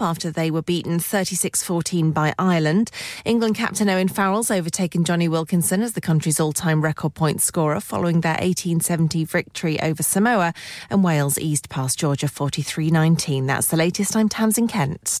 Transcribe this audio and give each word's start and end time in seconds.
after 0.00 0.30
they 0.30 0.50
were 0.50 0.62
beaten 0.62 0.98
36-14 0.98 2.12
by 2.12 2.34
Ireland. 2.38 2.90
England 3.24 3.54
captain 3.54 3.88
Owen 3.88 4.08
Farrell's 4.08 4.50
overtaken 4.50 5.04
Johnny 5.04 5.28
Wilkinson 5.28 5.82
as 5.82 5.92
the 5.92 6.00
country's 6.00 6.40
all-time 6.40 6.82
record 6.82 7.14
point 7.14 7.42
scorer 7.42 7.80
following 7.80 8.20
their 8.20 8.32
1870 8.32 9.24
victory 9.24 9.80
over 9.80 10.02
Samoa 10.02 10.52
and 10.90 11.04
Wales 11.04 11.38
eased 11.38 11.68
past 11.68 11.98
Georgia 11.98 12.26
43-19. 12.26 13.46
That's 13.46 13.68
the 13.68 13.76
latest. 13.76 14.16
I'm 14.16 14.28
Tamsin 14.28 14.68
Kent. 14.68 15.20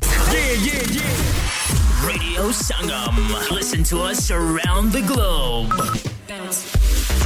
Yeah, 0.02 0.52
yeah, 0.60 0.82
yeah. 0.90 2.06
Radio 2.06 2.50
Sangam. 2.50 3.16
Listen 3.50 3.82
to 3.84 4.00
us 4.00 4.30
around 4.30 4.92
the 4.92 5.00
globe. 5.06 5.72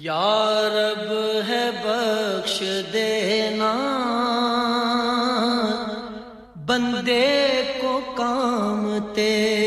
یارب 0.00 1.12
ہے 1.48 1.64
بخش 1.84 2.62
دینا 2.92 3.72
بندے 6.66 7.22
کو 7.80 7.98
کام 8.16 8.86
تیرے 9.14 9.65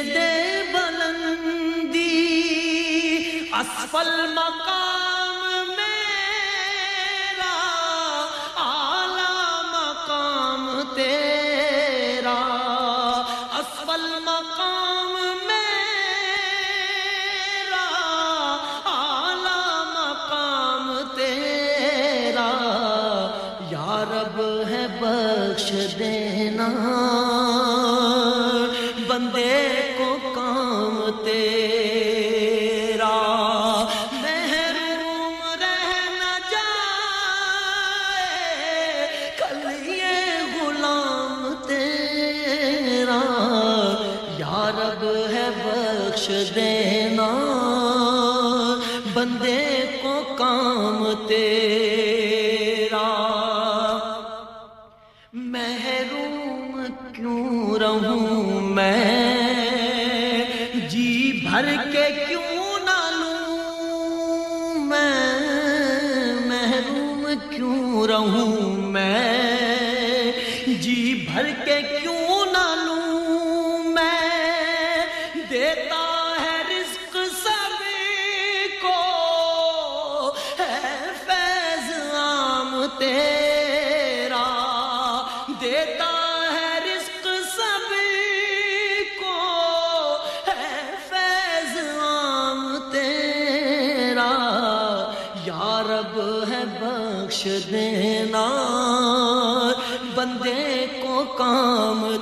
پستی 0.00 0.14
سے 0.14 0.14
دے 0.14 0.60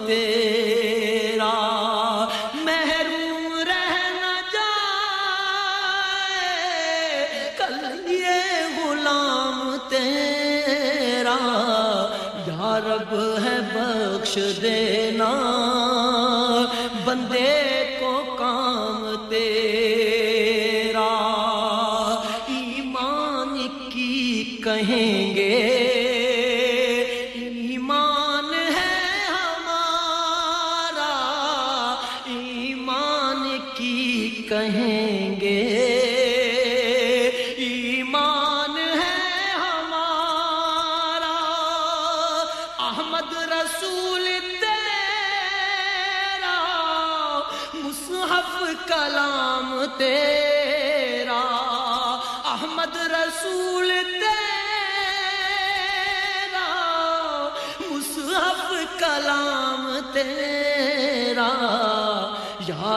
تیرا 0.06 1.52
محروم 2.64 3.54
رہنا 3.68 4.34
جائے 4.52 4.74
کل 7.58 8.10
یہ 8.12 8.76
غلام 8.76 9.76
تیرا 9.90 11.36
یا 12.46 12.78
رب 12.86 13.14
ہے 13.44 13.58
بخش 13.72 14.38
دینا 14.62 15.32
بندے 17.04 17.67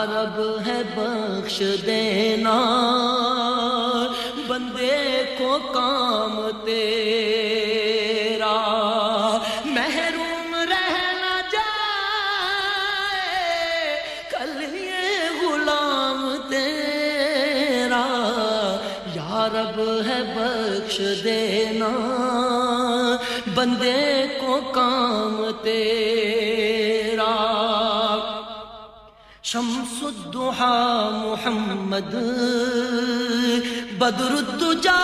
رب 0.03 0.67
ہے 0.67 0.81
بخش 0.95 1.63
دینا، 1.85 2.57
بندے 4.47 5.35
کو 5.37 5.59
کام 5.73 6.49
تیرا۔ 6.65 8.55
محروم 9.65 10.55
رہنا 10.55 11.41
جائے، 11.51 11.69
کل 14.31 14.75
یہ 14.75 15.41
غلام 15.41 16.35
تیرا۔ 16.49 18.05
یا 19.13 19.47
رب 19.53 19.79
ہے 20.07 20.21
بخش 20.35 21.01
دینا، 21.23 21.91
بندے 23.53 24.27
کو 24.41 24.59
کام 24.71 25.51
تیرا۔ 25.63 26.50
محمد 31.91 32.15
بدر 33.99 34.33
الدجا 34.37 34.99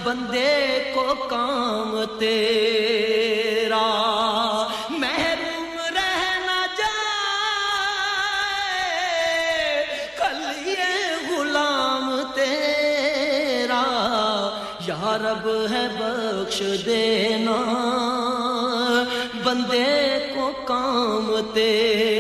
بندے 0.04 0.92
کو 0.94 1.14
کام 1.30 1.92
تیرا، 2.20 3.88
محروم 4.90 5.78
رہنا 5.96 6.66
جائے، 6.78 7.04
کل 10.18 10.68
یہ 10.68 11.30
غلام 11.30 12.06
تیرا، 12.36 13.84
یا 14.88 15.18
رب 15.22 15.46
ہے 15.72 15.86
بخش 16.00 16.62
دینا، 16.86 17.60
بندے 19.44 19.94
کو 20.36 20.52
کام 20.66 21.26
تیرا۔ 21.54 22.15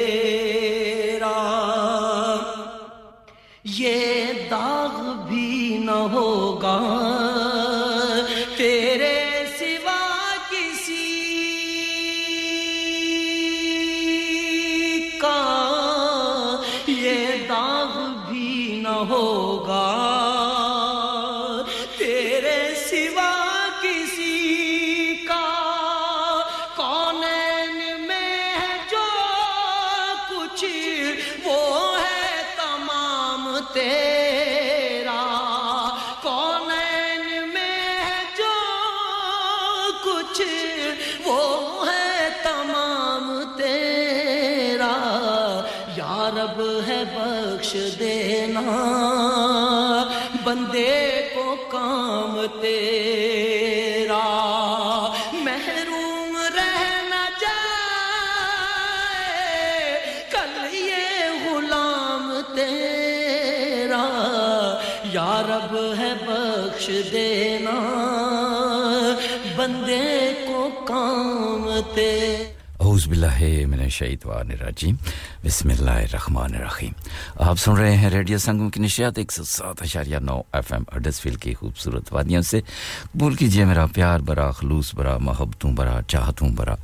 کام 71.95 72.43
اعوذ 72.79 73.07
باللہ 73.07 73.65
من 73.67 73.79
الشیطان 73.79 74.51
الرجیم۔ 74.51 74.95
بسم 75.43 75.69
اللہ 75.69 75.89
الرحمن 75.89 76.55
الرحیم۔ 76.55 76.91
آپ 77.39 77.59
سن 77.59 77.71
رہے 77.71 77.95
ہیں 77.97 78.09
ریڈیو 78.09 78.37
سنگم 78.37 78.69
کی 78.69 78.79
نشیات 78.79 79.17
ایک 79.17 79.31
سو 79.31 79.43
سات 79.43 79.81
اشاریہ 79.81 80.17
نو 80.17 80.41
ایف 80.53 80.73
ایم 80.73 80.83
اڈسفیل 80.87 81.35
کی 81.35 81.53
خوبصورت 81.53 82.13
وادیوں 82.13 82.41
سے۔ 82.41 82.61
قبول 83.03 83.35
کیجیے 83.35 83.65
میرا 83.65 83.85
پیار 83.85 84.19
برا 84.19 84.51
خلوص 84.51 84.95
برا 84.95 85.17
محبتوں 85.17 85.71
برا 85.71 85.99
چاہتوں 86.07 86.49
برا 86.49 86.75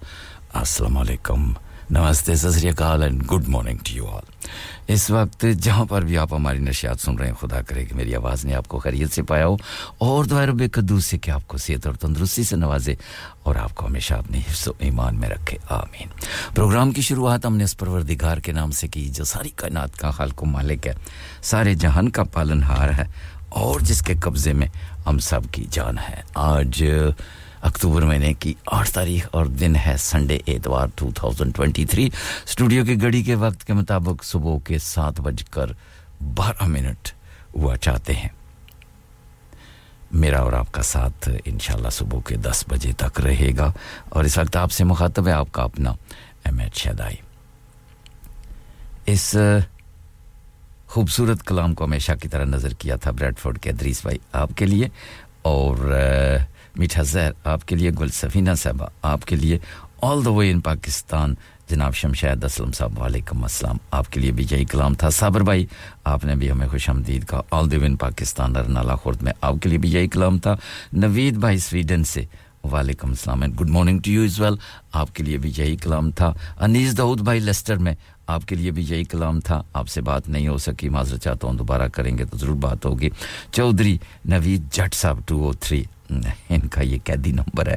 السلام 0.54 0.98
علیکم۔ 0.98 1.54
نمستے 1.90 2.36
سسری 2.36 2.70
اکال 2.70 3.04
and 3.04 3.32
good 3.32 3.48
morning 3.48 3.78
to 3.78 3.96
you 3.96 4.08
all 4.08 4.31
اس 4.88 5.12
وقت 5.12 5.46
جہاں 5.62 5.86
پر 5.86 6.02
بھی 6.02 6.18
آپ 6.18 6.34
ہماری 6.34 6.60
نشیات 6.60 7.00
سن 7.00 7.16
رہے 7.16 7.28
ہیں، 7.28 7.34
خدا 7.34 7.62
کرے 7.62 7.86
کہ 7.86 7.96
میری 7.96 8.16
آواز 8.16 8.46
نے 8.46 8.56
آپ 8.56 8.68
کو 8.68 8.80
خیریت 8.80 9.12
سے 9.12 9.24
پایا 9.24 9.48
ہو۔ 9.48 9.56
اور 9.98 10.26
دعائے 10.26 10.48
رب 10.48 10.62
قدوس 10.72 11.06
سے 11.06 11.18
کہ 11.18 11.32
آپ 11.32 11.48
کو 11.48 11.58
صحت 11.58 11.88
اور 11.88 11.96
تندرستی 11.96 12.44
سے 12.44 12.56
نوازے 12.56 12.96
اور 13.44 13.56
آپ 13.56 13.76
کو 13.76 13.86
ہمیشہ 13.86 14.14
اپنے 14.14 14.38
حفظ 14.38 14.68
و 14.68 14.72
ایمان 14.80 15.20
میں 15.20 15.30
رکھے۔ 15.30 15.58
آمین۔ 15.70 16.08
پروگرام 16.56 16.92
کی 16.92 17.02
شروعات 17.02 17.46
ہم 17.46 17.58
نے 17.58 17.64
اس 17.64 17.78
پروردگار 17.78 18.38
کے 18.38 18.52
نام 18.52 18.72
سے 18.72 18.88
کی، 18.88 19.10
جو 19.10 19.24
ساری 19.24 19.50
کائنات 19.50 19.98
کا 19.98 20.12
خالق 20.12 20.44
و 20.44 20.46
مالک 20.46 20.88
ہے، 20.88 20.94
سارے 21.42 21.74
جہان 21.74 22.10
کا 22.10 22.24
پالن 22.24 22.64
ہار 22.64 22.90
ہے، 22.90 23.04
اور 23.50 23.80
جس 23.80 24.02
کے 24.02 24.14
قبضے 24.22 24.54
میں 24.54 24.68
ہم 25.06 25.20
سب 25.20 25.42
کی 25.52 25.66
جان 25.70 25.98
ہے۔ 25.98 26.22
آج 26.36 26.86
اکتوبر 27.62 28.02
مہینے 28.02 28.34
کی 28.34 28.54
آٹھ 28.66 28.92
تاریخ 28.92 29.28
اور 29.32 29.46
دن 29.46 29.76
ہے 29.86 29.96
سنڈے 29.98 30.40
اتوار 30.48 30.88
2023 31.04 32.08
اسٹوڈیو 32.46 32.86
کی 32.86 33.02
گھڑی 33.02 33.24
کے 33.24 33.36
وقت 33.36 33.64
کے 33.64 33.74
مطابق 33.74 34.24
صبح 34.24 34.58
کے 34.66 34.78
سات 34.80 35.20
بج 35.20 35.44
کر 35.50 35.72
بارہ 36.36 36.68
منٹ 36.68 37.10
ہوا 37.56 37.78
چاہتے 37.78 38.14
ہیں۔ 38.14 38.30
میرا 40.12 40.40
اور 40.40 40.54
آپ 40.54 40.72
کا 40.72 40.82
ساتھ 40.82 41.30
انشاءاللہ 41.46 41.90
صبح 41.90 42.20
کے 42.28 42.36
دس 42.36 42.64
بجے 42.68 42.92
تک 42.98 43.22
رہے 43.22 43.52
گا 43.58 43.72
اور 44.10 44.24
اس 44.24 44.38
وقت 44.38 44.56
آپ 44.56 44.72
سے 44.72 44.84
مخاطب 44.84 45.28
ہے 45.28 45.32
آپ 45.32 45.48
کا 45.52 45.64
اپنا 45.64 45.92
ایم 46.46 46.60
ایچ 46.60 46.76
شدائی 46.76 47.16
اس 49.06 49.36
میٹھا 56.76 57.04
زہر 57.04 57.32
آپ 57.44 57.68
کے 57.68 57.76
لیے 57.76 57.92
گل 58.00 58.10
سفینہ 58.10 58.50
صاحبہ، 58.58 58.86
آپ 59.02 59.26
کے 59.26 59.36
لیے 59.36 59.58
آل 60.02 60.26
دا 60.26 60.30
وے 60.30 60.52
ان 60.52 60.60
پاکستان۔ 60.60 61.34
جناب 61.70 61.96
شمشید 61.96 62.44
اسلم 62.44 62.72
صاحب، 62.72 63.00
وعلیکم 63.00 63.44
السلام۔ 63.44 63.78
آپ 63.92 64.12
کے 64.12 64.20
لیے 64.20 64.32
بھی 64.32 64.46
یہی 64.52 64.66
کلام 64.66 64.94
تھا۔ 64.94 65.10
صابر 65.10 65.42
بھائی، 65.42 65.66
آپ 66.04 66.26
نے 66.26 66.36
بھی 66.36 66.52
ہمیں 66.52 66.68
خوش 66.68 66.90
آمدید 66.90 67.30
کہا۔ 67.30 67.42
آل 67.52 67.72
دی 67.72 67.78
ون 67.78 67.96
پاکستان 67.96 68.56
ارنالا 68.56 68.96
خورد 68.96 69.22
میں 69.22 69.32
آپ 69.42 69.56
کے 69.62 69.70
لیے 69.70 69.78
بھی 69.78 69.92
یہی 69.92 70.08
کلام 70.08 70.38
تھا۔ 70.38 70.56
نوید 70.94 71.34
بھائی، 71.34 71.58
سویڈن 71.58 72.04
سے۔ 72.04 72.26
وعلیکم 72.64 73.10
السلام 73.10 73.42
and 73.42 73.62
good 73.62 73.70
morning 73.70 74.00
to 74.00 74.12
you 74.12 74.24
as 74.24 74.40
well 74.40 74.54
آپ 74.94 75.16
کے 75.16 75.24
لیے 75.24 75.38
بھی 75.38 75.54
یہی 75.58 75.76
کلام 75.76 76.12
تھا۔ 76.12 76.34
انیس 76.60 76.98
دعود 76.98 77.22
بھائی 77.22 77.40
لیسٹر 77.40 77.78
میں 77.78 77.94
آپ 78.28 78.46
کے 78.46 78.56
لیے 78.56 78.72
بھی 78.72 78.86
یہی 78.90 79.04
کلام 79.04 79.40
تھا۔ 79.40 79.62
آپ 79.74 79.88
سے 79.88 80.02
بات 80.02 80.30
نہیں 80.30 80.48
ہو 80.48 80.58
سکی، 80.58 80.90
معذرت 80.90 81.22
چاہتا 81.22 81.48
ہوں 81.48 81.54
دوبارہ 81.54 81.88
کریں 81.88 82.18
گے 82.18 82.26
تو 82.26 82.38
ضرور 82.38 82.56
بات 82.56 82.86
ہوگی۔ 82.86 83.10
چودھری، 83.52 83.98
نوید 84.26 84.74
جٹ 84.74 84.94
صاحب 84.94 85.20
ٹو 85.26 85.44
او 85.44 85.54
تھری 85.54 85.84
ان 86.50 86.68
کا 86.68 86.82
یہ 86.82 86.98
قیدی 87.04 87.32
نمبر 87.32 87.68
ہے۔ 87.68 87.76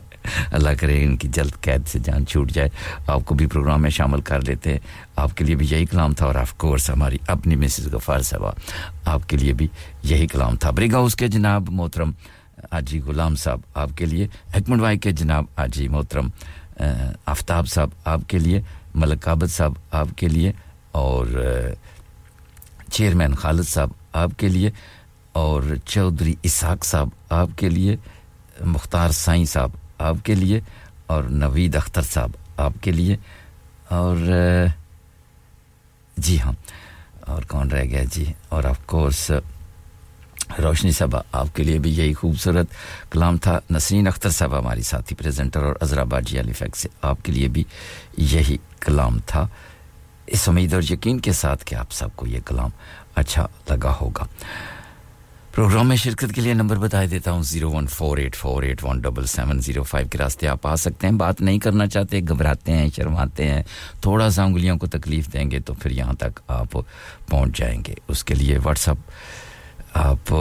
اللہ 0.52 0.70
کرے 0.80 1.04
ان 1.04 1.16
کی 1.16 1.28
جلد 1.28 1.60
قید 1.60 1.86
سے 1.86 1.98
جان 1.98 2.26
چھوٹ 2.26 2.50
جائے۔ 2.52 2.68
آپ 3.06 3.20
کو 3.24 3.34
بھی 3.34 3.46
پروگرام 3.46 3.82
میں 3.82 3.90
شامل 3.90 4.20
کر 4.20 4.40
لیتے۔ 4.40 4.72
ہیں 4.72 4.78
آپ 5.16 5.36
کے 5.36 5.44
لیے 5.44 5.54
بھی 5.54 5.66
یہی 5.70 5.86
کلام 5.86 6.12
تھا 6.12 6.26
اور 6.26 6.34
آف 6.34 6.54
کورس 6.54 6.90
ہماری 6.90 7.16
اپنی 7.26 7.56
مسز 7.56 7.86
غفار 7.86 8.20
صاحبہ، 8.20 8.52
آپ 9.04 9.28
کے 9.28 9.36
لیے 9.36 9.52
بھی 9.52 9.68
یہی 10.02 10.26
کلام 10.26 10.56
تھا۔ 10.56 10.70
بریگا 10.70 10.98
اس 10.98 11.16
کے 11.16 11.28
جناب 11.28 11.68
محترم 11.70 12.12
آجی 12.70 13.00
غلام 13.00 13.36
صاحب، 13.36 13.60
آپ 13.74 13.90
کے 13.96 14.06
لیے۔ 14.06 14.26
حکمت 14.56 14.78
بھائی 14.78 14.98
کے 14.98 15.10
جناب 15.10 15.44
آجی 15.56 15.88
محترم 15.88 16.28
آفتاب 17.26 17.68
صاحب، 17.68 17.88
آپ 18.04 18.20
کے 18.28 18.38
لیے۔ 18.38 18.60
ملک 18.94 19.28
عابد 19.28 19.50
صاحب، 19.50 19.72
آپ 19.90 20.08
کے 20.16 20.28
لیے۔ 20.28 20.52
اور 20.92 21.26
چیئرمین 22.92 23.34
خالد 23.34 23.64
صاحب، 23.64 23.90
آپ 24.12 24.30
کے 24.36 24.48
لیے۔ 24.48 24.70
اور 25.32 25.62
چودھری 25.84 26.34
اسحاق 26.42 26.84
صاحب، 26.84 27.08
آپ 27.28 27.48
کے 27.56 27.68
لیے۔ 27.68 27.96
مختار 28.64 29.10
سائیں 29.10 29.44
صاحب 29.44 29.70
آپ 29.98 30.16
کے 30.24 30.34
لیے 30.34 30.60
اور 31.06 31.22
نوید 31.22 31.76
اختر 31.76 32.02
صاحب 32.02 32.30
آپ 32.56 32.72
کے 32.80 32.90
لیے 32.90 33.16
اور 33.88 34.16
جی 36.16 36.40
ہاں 36.40 36.52
اور 37.20 37.42
کون 37.42 37.70
رہ 37.70 37.84
گیا؟ 37.84 38.02
جی 38.12 38.32
اور 38.48 38.64
آف 38.64 38.86
کورس 38.86 39.30
روشنی 40.58 40.92
صاحبہ 40.92 41.20
آپ 41.32 41.46
کے 41.54 41.62
لیے 41.62 41.78
بھی 41.78 41.90
یہی 41.96 42.12
خوبصورت 42.12 42.66
کلام 43.10 43.36
تھا۔ 43.36 43.58
نسرین 43.70 44.08
اختر 44.08 44.30
صاحبہ 44.30 44.56
ہماری 44.56 44.82
ساتھی 44.82 45.16
پریزنٹر 45.16 45.62
اور 45.62 45.74
عذرآباد 45.80 46.10
باجی 46.10 46.40
علی 46.40 46.52
فیک 46.52 46.76
سے 46.76 46.88
آپ 47.02 47.18
کے 47.22 47.32
لیے 47.32 47.48
بھی 47.48 47.64
یہی 48.16 48.56
کلام 48.80 49.18
تھا۔ 49.26 49.46
اس 50.26 50.48
امید 50.48 50.74
اور 50.74 50.82
یقین 50.90 51.20
کے 51.20 51.32
ساتھ 51.32 51.64
کہ 51.64 51.74
آپ 51.74 51.92
سب 51.92 52.08
کو 52.16 52.26
یہ 52.26 52.40
کلام 52.46 52.70
اچھا 53.14 53.46
لگا 53.70 53.96
ہوگا۔ 54.00 54.24
پروگرام 55.54 55.88
میں 55.88 55.96
شرکت 55.96 56.34
کے 56.34 56.40
لیے 56.40 56.54
نمبر 56.54 56.76
بتا 56.76 57.02
دیتا 57.10 57.30
ہوں، 57.30 57.42
zero 57.42 57.70
one 57.70 57.86
four 57.86 58.18
eight 58.18 58.36
four 58.36 58.62
eight 58.62 58.84
one 58.84 59.00
double 59.00 59.26
seven, 59.26 59.60
zero 59.60 59.82
five 59.82 60.08
کے 60.08 60.18
راستے 60.18 60.48
آپ 60.48 60.66
آ 60.66 60.76
سکتے 60.76 61.06
ہیں۔ 61.06 61.14
بات 61.14 61.40
نہیں 61.40 61.58
کرنا 61.58 61.86
چاہتے، 61.86 62.20
گھبراتے 62.28 62.72
ہیں، 62.72 62.88
شرماتے 62.96 63.48
ہیں۔ 63.48 63.62
تھوڑا 64.00 64.30
سا 64.30 64.44
انگلیوں 64.44 64.78
کو 64.78 64.86
تکلیف 64.86 65.32
دیں 65.32 65.50
گے 65.50 65.60
تو 65.60 65.74
پھر 65.74 65.90
یہاں 65.90 66.12
تک 66.12 66.40
آپ 66.48 66.78
پہنچ 67.28 67.58
جائیں 67.58 67.82
گے۔ 67.88 67.94
اس 68.08 68.24
کے 68.24 68.34
لیے 68.34 68.58
واٹس 68.64 68.88
اپ، 68.88 68.96
آپ 69.94 70.32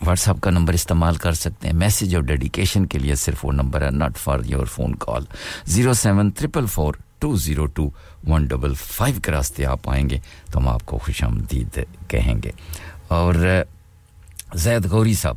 واٹس 0.00 0.28
اپ 0.28 0.40
کا 0.40 0.50
نمبر 0.50 0.72
استعمال 0.72 1.14
کر 1.14 1.32
سکتے 1.32 1.68
ہیں۔ 1.68 1.74
میسج 1.74 2.14
اور 2.14 2.22
ڈیڈیکیشن 2.22 2.86
کے 2.86 2.98
لیے 2.98 3.14
صرف 3.14 3.44
وہ 3.44 3.52
نمبر 3.52 3.82
ہے، 3.82 3.90
not 3.90 4.16
for 4.16 4.38
your 4.44 4.66
phone 4.66 4.94
call. 4.94 5.24
Zero 5.64 5.92
seven 5.92 6.28
triple 6.28 6.66
four 6.66 6.94
two 7.18 7.36
zero 7.36 7.66
two 7.66 7.90
one 8.28 8.44
double 8.44 8.74
five 8.74 9.20
کے 9.20 9.32
راستے 9.32 9.66
آپ 9.66 9.88
آئیں 9.88 10.10
گے 10.10 10.18
تو 10.50 10.58
ہم 10.58 10.68
آپ 10.68 10.86
کو 10.86 10.98
خوش 10.98 11.24
آمدید 11.24 11.78
کہیں 12.08 12.42
گے۔ 12.42 12.50
اور 13.08 13.62
زید 14.54 14.86
غوری 14.86 15.14
صاحب، 15.14 15.36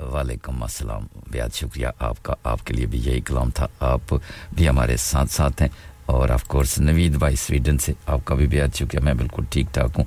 وعلیکم 0.00 0.62
السلام 0.62 1.06
بیاد 1.30 1.54
شکریہ 1.54 1.86
آپ 1.98 2.22
کا، 2.22 2.34
آپ 2.44 2.66
کے 2.66 2.74
لیے 2.74 2.86
بھی 2.86 2.98
یہی 3.04 3.20
کلام 3.20 3.50
تھا، 3.50 3.66
آپ 3.80 4.14
بھی 4.52 4.68
ہمارے 4.68 4.96
ساتھ 4.96 5.32
ساتھ 5.32 5.62
ہیں 5.62 5.68
اور 6.06 6.28
آف 6.28 6.44
کورس 6.44 6.78
نوید 6.78 7.16
بھائی 7.16 7.36
سویڈن 7.36 7.78
سے، 7.78 7.92
آپ 8.06 8.24
کا 8.24 8.34
بھی 8.34 8.46
بیاد 8.46 8.74
شکریہ، 8.74 9.04
میں 9.04 9.14
بالکل 9.14 9.44
ٹھیک 9.50 9.66
ٹھاک 9.72 9.90
ہوں۔ 9.98 10.04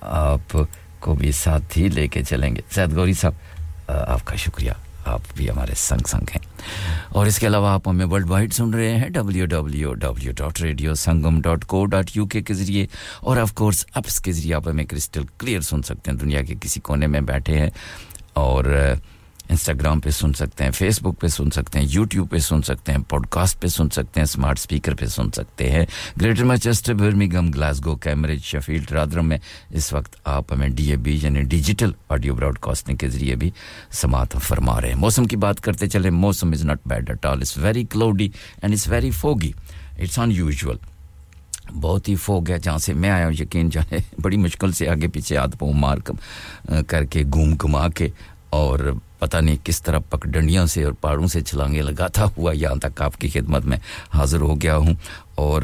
آپ 0.00 0.56
کو 1.00 1.14
بھی 1.14 1.32
ساتھ 1.32 1.78
ہی 1.78 1.88
لے 1.88 2.08
کے 2.08 2.22
چلیں 2.22 2.56
گے۔ 2.56 2.60
زید 2.74 2.92
غوری 2.92 3.12
صاحب، 3.12 3.34
آپ 3.88 4.24
کا 4.24 4.36
شکریہ۔ 4.36 4.72
آپ 5.04 5.20
بھی 5.36 5.50
ہمارے 5.50 5.72
سنگ 5.76 6.06
سنگ 6.06 6.20
ہیں۔ 6.20 6.62
اور 7.08 7.26
اس 7.26 7.38
کے 7.38 7.46
علاوہ 7.46 7.68
آپ 7.68 7.88
ہمیں 7.88 8.06
ورلڈ 8.06 8.30
وائڈ 8.30 8.52
سن 8.52 8.74
رہے 8.74 8.96
ہیں 8.96 9.08
W 9.08 9.46
W 9.46 9.94
W 9.94 10.32
dot 10.32 10.60
radio 10.60 10.94
Sangam 10.94 11.40
dot 11.40 11.64
co 11.64 11.86
dot 11.86 12.10
U 12.14 12.26
K 12.26 12.54
ذریعے۔ 12.54 12.86
اور 13.20 13.36
آف 13.36 13.52
کورس 13.52 13.86
اپس 13.94 14.20
کے 14.20 14.32
ذریعے 14.32 14.54
آپ 14.54 14.68
ہمیں 14.68 14.84
کرسٹل 14.84 15.22
کلیئر 15.38 15.60
سن 15.60 15.82
سکتے 15.82 16.10
ہیں۔ 16.10 16.18
دنیا 16.18 16.42
کے 16.42 16.54
کسی 16.60 16.80
کونے 16.80 17.06
میں 17.06 17.20
بیٹھے 17.20 17.58
ہیں۔ 17.58 17.70
اور 18.32 18.64
انسٹاگرام 19.48 20.00
پہ 20.00 20.10
سن 20.10 20.32
سکتے 20.32 20.64
ہیں 20.64 20.70
فیس 20.70 21.00
بک 21.02 21.20
پہ 21.20 21.26
سن 21.26 21.50
سکتے 21.50 21.78
ہیں، 21.78 21.86
یوٹیوب 21.90 22.30
پہ 22.30 22.38
سن 22.38 22.62
سکتے 22.62 22.92
ہیں 22.92 22.98
پوڈ 23.08 23.26
کاسٹ 23.30 23.60
پہ 23.60 23.66
سن 23.66 23.90
سکتے 23.90 24.20
ہیں 24.20 24.24
اسمارٹ 24.24 24.58
اسپیکر 24.58 24.94
پہ 24.94 25.06
سن 25.06 25.30
سکتے 25.36 25.70
ہیں۔ 25.70 25.84
Greater 26.20 26.44
Manchester 26.44 26.94
Birmingham 26.94 27.50
Glasgow, 27.50 27.96
Cambridge, 27.96 28.42
Sheffield 28.44 28.92
Rotherham 28.92 29.28
میں 29.28 29.38
اس 29.70 29.92
وقت 29.92 30.16
آپ 30.24 30.52
ہمیں 30.52 30.68
ڈی 30.68 30.90
اے 30.90 30.96
بی 30.96 31.18
یعنی 31.22 31.42
ڈیجیٹل 31.44 31.92
آڈیو 32.08 32.34
براڈ 32.34 32.58
کاسٹنگ 32.60 32.96
کے 32.96 33.08
ذریعے 33.08 33.36
بھی 33.36 33.50
سماعت 34.00 34.36
فرما 34.48 34.80
رہے 34.80 34.88
ہیں۔ 34.88 34.98
موسم 34.98 35.24
کی 35.24 35.36
بات 35.36 35.60
کرتے 35.60 35.86
چلے 35.88 36.10
موسم 36.10 36.52
is 36.52 36.64
not 36.64 36.86
bad 36.86 37.10
at 37.10 37.26
all 37.26 37.38
it's 37.38 37.56
very 37.58 37.84
cloudy 37.90 38.28
and 38.62 38.74
it's 38.74 38.88
very 38.88 39.10
foggy 39.10 39.52
it's 39.98 40.18
unusual 40.32 40.76
بہت 41.72 42.08
ہی 42.08 42.14
فوگ 42.16 42.50
ہے، 42.50 42.58
جہاں 42.58 42.78
سے 42.78 42.92
میں 42.92 43.10
آیا 43.10 43.24
ہوں، 43.24 43.32
یقین 43.38 43.68
جانے 43.70 43.98
بڑی 44.22 44.36
مشکل 44.36 44.72
سے 44.72 44.88
آگے 44.88 45.08
پیچھے 45.08 45.36
آدھ 45.36 45.56
پاؤں 45.58 45.72
مار 45.74 45.98
کر 46.86 47.04
کے، 47.04 47.22
گھوم 47.32 47.54
گھما 47.54 47.88
کے 47.88 48.08
اور 48.50 48.92
پتہ 49.18 49.36
نہیں 49.36 49.56
کس 49.64 49.82
طرح 49.82 49.98
پکڈنڈیوں 49.98 50.66
سے 50.66 50.84
اور 50.84 50.92
پہاڑوں 50.92 51.26
سے 51.26 51.40
چھلانگیں 51.40 51.82
لگاتا 51.82 52.24
ہوا 52.36 52.52
یہاں 52.52 52.76
تک 52.76 53.02
آپ 53.02 53.16
کی 53.16 53.28
خدمت 53.28 53.64
میں 53.64 53.78
حاضر 54.14 54.40
ہو 54.40 54.60
گیا 54.60 54.76
ہوں۔ 54.76 54.94
اور 55.34 55.62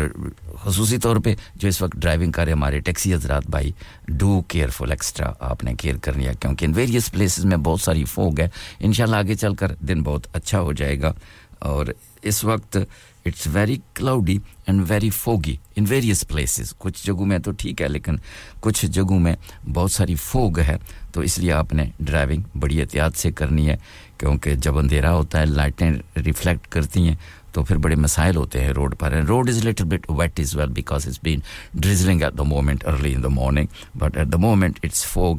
خصوصی 0.63 0.99
طور 0.99 1.17
پہ 1.17 1.35
جو 1.55 1.69
اس 1.69 1.83
وقت 1.83 1.97
ڈرائیونگ 1.97 2.33
کر 2.33 2.45
رہے 2.45 2.53
ہمارے 2.53 2.81
ٹیکسی 2.81 3.15
حضرات 3.15 3.47
بھائی 3.51 3.73
ڈو 4.09 4.41
کیئرفل 4.41 4.91
ایکسٹرا 4.91 5.33
آپ 5.41 5.65
نے 5.65 5.75
کیئر 5.75 5.97
کر 5.97 6.13
لیا 6.13 6.33
کیونکہ 6.33 6.65
ان 6.65 6.73
ویریس 6.75 7.13
پلیسز 7.13 7.45
میں 7.45 7.57
بہت 7.57 7.81
ساری 7.81 8.05
فوگ 8.05 8.41
ہے 8.41 8.49
انشاءاللہ 8.81 9.17
آگے 9.17 9.35
چل 9.35 9.55
کر 9.55 9.75
دن 9.89 10.03
بہت 10.03 10.27
اچھا 10.33 10.61
ہو 10.61 10.73
جائے 10.73 11.01
گا۔ 11.03 11.13
اور 11.59 11.87
اس 12.23 12.45
وقت 12.45 12.77
it's 13.27 13.47
very 13.53 13.77
cloudy 13.95 14.39
and 14.67 14.85
very 14.89 15.11
foggy 15.11 15.57
in 15.77 15.85
various 15.89 16.25
places 16.29 16.75
کچھ 16.79 17.07
جگہوں 17.07 17.27
میں 17.27 17.39
تو 17.39 17.51
ٹھیک 17.51 17.83
ہے، 17.83 17.89
لیکن 17.89 18.17
کچھ 18.61 18.87
جگہوں 18.87 19.19
میں 19.21 19.35
بہت 19.75 19.93
ساری 19.93 20.15
فوگ 20.15 20.59
ہے 20.59 20.77
تو 21.15 21.21
اس 21.21 21.39
لیے 21.39 21.53
آپ 21.53 21.73
نے 21.73 21.85
ڈرائیونگ 22.01 22.59
بڑی 22.61 22.81
احتیاط 22.81 23.17
سے 23.17 23.31
کرنی 23.33 23.69
ہے، 23.69 23.77
کیونکہ 24.19 24.55
جب 24.55 24.79
اندھیرا 24.79 25.13
ہوتا 25.15 25.41
ہے، 25.41 25.47
لائٹیں 25.47 25.91
ریفلیکٹ 26.17 26.67
کرتی 26.73 27.07
ہیں، 27.09 27.15
تو 27.53 27.63
پھر 27.65 27.77
بڑے 27.79 27.95
مسائل 27.97 28.37
ہوتے 28.37 28.61
ہیں 28.61 28.73
road 28.77 28.95
per. 28.99 29.13
And 29.13 29.29
road 29.29 29.49
is 29.49 29.65
little 29.65 29.85
bit 29.89 30.11
wet 30.11 30.41
as 30.41 30.55
well 30.57 30.73
because 30.75 31.07
it's 31.07 31.19
been 31.23 31.41
drizzling 31.75 32.23
at 32.23 32.39
the 32.39 32.43
moment 32.43 32.87
early 32.87 33.15
in 33.15 33.23
the 33.23 33.29
morning 33.31 33.67
but 33.99 34.17
at 34.17 34.33
the 34.33 34.39
moment 34.39 34.79
it's 34.83 35.05
fog 35.07 35.37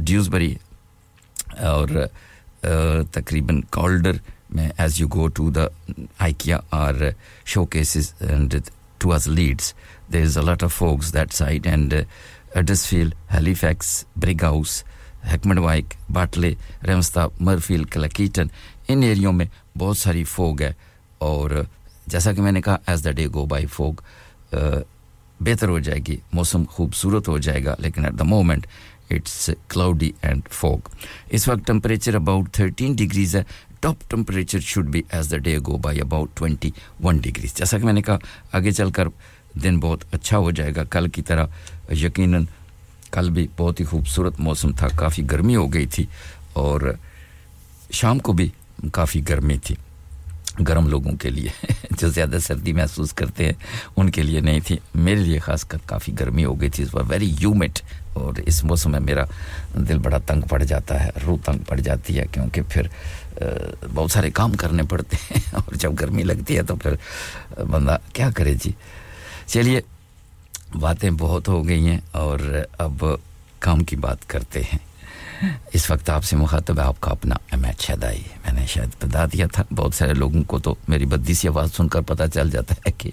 Dewsbury 0.28 0.54
اور 1.62 1.88
تقریباً 3.12 3.60
کالڈر 3.70 4.16
میں 4.50 4.68
as 4.78 5.00
you 5.00 5.08
go 5.14 5.26
to 5.28 5.50
the 5.50 5.66
IKEA 6.18 6.58
or 6.70 6.94
showcases 7.66 8.12
and 8.20 8.54
towards 9.12 9.26
Leeds 9.28 9.72
there 10.12 10.22
is 10.22 10.38
a 10.38 10.44
lot 10.44 10.64
of 10.64 10.74
fogs 10.74 11.12
that 11.14 11.32
side 11.34 11.66
and 11.66 11.94
Huddersfield 11.94 13.10
Halifax 13.32 14.04
Brighouse 14.42 14.82
Heckmondwike, 15.58 15.94
Batley 16.12 16.54
ریمستہ 16.86 17.26
Mirfield 17.40 17.84
Cleckheaton, 17.84 18.46
ان 18.88 19.02
ایریوں 19.02 19.32
میں 19.32 19.46
بہت 19.78 19.96
ساری 19.96 20.24
fog 20.24 20.62
ہے۔ 20.62 20.72
اور 21.18 21.50
جیسا 22.06 22.32
کہ 22.32 22.42
میں 22.42 22.52
نے 22.52 22.60
کہا، 22.60 22.76
as 22.86 23.04
the 23.04 23.10
day 23.10 23.26
go 23.34 23.44
by 23.46 23.66
fog 23.66 23.92
بہتر 25.40 25.68
ہو 25.68 25.78
جائے 25.78 26.00
گی، 26.08 26.16
موسم 26.32 26.62
خوبصورت 26.70 27.28
ہو 27.28 27.38
جائے 27.38 27.64
گا، 27.64 27.74
لیکن 27.78 28.04
at 28.04 28.18
the 28.18 28.24
moment 28.24 28.66
it's 29.10 29.50
cloudy 29.68 30.10
and 30.22 30.48
fog 30.50 30.88
اس 31.30 31.48
وقت 31.48 31.66
ٹمپریچر 31.66 32.14
اباؤٹ 32.14 32.52
تھرٹین 32.52 32.94
ڈگریز 32.96 33.36
ہے۔ 33.36 33.42
Top 33.80 34.10
temperature 34.10 34.60
should 34.60 34.88
be 34.88 35.02
as 35.12 35.30
the 35.30 35.36
day 35.36 35.58
go 35.66 35.76
by 35.76 36.00
about 36.00 36.30
twenty 36.34 36.70
one 37.04 37.16
degrees 37.16 37.54
جیسا 37.54 37.78
کہ 37.78 37.84
میں 37.84 37.92
نے 37.92 38.02
کہا، 38.02 38.18
آگے 38.52 38.70
چل 38.70 38.90
کر 38.90 39.08
دن 39.62 39.78
بہت 39.80 40.04
اچھا 40.12 40.38
ہو 40.38 40.50
جائے 40.50 40.72
گا۔ 40.76 40.84
کل 40.84 41.08
کی 41.08 41.22
طرح 41.22 41.46
یقیناً 41.90 42.44
کل 43.10 43.30
بھی 43.30 43.46
بہت 43.56 43.80
ہی 43.80 43.84
خوبصورت 43.84 44.40
موسم 44.40 44.72
تھا، 44.72 44.88
کافی 44.88 45.30
گرمی 45.30 45.56
ہو 45.56 45.72
گئی 45.72 45.86
تھی 45.86 46.06
اور 46.52 46.94
شام 47.90 48.18
کو 48.18 48.32
بھی 48.32 48.48
کافی 48.92 49.28
گرمی 49.28 49.58
تھی، 49.58 49.74
گرم 50.68 50.88
لوگوں 50.88 51.12
کے 51.12 51.30
لیے، 51.30 51.48
جو 51.98 52.08
زیادہ 52.08 52.36
سردی 52.46 52.72
محسوس 52.72 53.12
کرتے 53.12 53.44
ہیں، 53.44 53.52
ان 53.96 54.10
کے 54.10 54.22
لیے 54.22 54.40
نہیں 54.40 54.60
تھی۔ 54.60 54.78
میرے 54.94 55.20
لیے 55.20 55.38
خاص 55.38 55.64
کر 55.64 55.78
کافی 55.86 56.12
گرمی 56.20 56.44
ہو 56.44 56.60
گئی 56.60 56.70
تھی۔ 56.70 56.84
اس 56.84 56.94
بار 56.94 57.04
ویری 57.08 57.34
یومٹ 57.40 57.78
اور 58.12 58.34
اس 58.46 58.64
موسم 58.64 58.90
میں 58.90 59.00
میرا 59.00 59.24
دل 59.88 59.98
بڑا 59.98 60.18
تنگ 60.18 60.40
پڑ 60.40 60.62
جاتا 60.62 61.04
ہے، 61.04 61.10
روح 61.26 61.38
تنگ 61.44 61.58
پڑ 61.58 61.80
جاتی 61.80 62.18
ہے، 62.18 62.26
کیونکہ 62.32 62.62
پھر 62.68 62.82
بہت 63.94 64.10
سارے 64.10 64.30
کام 64.30 64.52
کرنے 64.52 64.82
پڑتے 64.82 65.16
ہیں 65.30 65.40
اور 65.52 65.74
جب 65.74 65.92
گرمی 66.00 66.22
لگتی 66.22 66.56
ہے 66.56 66.62
تو 66.62 66.76
پھر 66.76 66.94
بندہ 67.62 67.96
کیا 68.12 68.30
کرے 68.30 68.54
جی؟ 68.54 68.72
چلیے 69.46 69.80
باتیں 70.80 71.10
بہت 71.10 71.48
ہو 71.48 71.68
گئی 71.68 71.88
ہیں 71.88 71.98
اور 72.12 72.38
اب 72.78 73.04
کام 73.58 73.84
کی 73.84 73.96
بات 73.96 74.28
کرتے 74.28 74.60
ہیں۔ 74.60 74.78
اس 75.72 75.90
وقت 75.90 76.10
آپ 76.10 76.24
سے 76.24 76.36
مخاطب 76.36 76.78
ہے، 76.78 76.84
آپ 76.84 77.00
کا 77.00 77.10
اپنا 77.10 77.34
امیت 77.52 77.80
شہدائی 77.80 78.22
میں 78.44 78.60
نے 78.60 78.66
شاید 78.66 78.88
بتا 79.04 79.26
دیا 79.26 79.46
تھا۔ 79.46 79.62
بہت 79.76 79.94
سارے 79.94 80.14
لوگوں 80.14 80.42
کو 80.42 80.58
تو 80.58 80.74
میری 80.88 81.06
بدی 81.06 81.34
سی 81.34 81.48
آواز 81.48 81.74
سن 81.74 81.88
کر 81.88 82.00
پتہ 82.00 82.22
چل 82.34 82.50
جاتا 82.50 82.74
ہے 82.86 82.92
کہ 82.92 83.10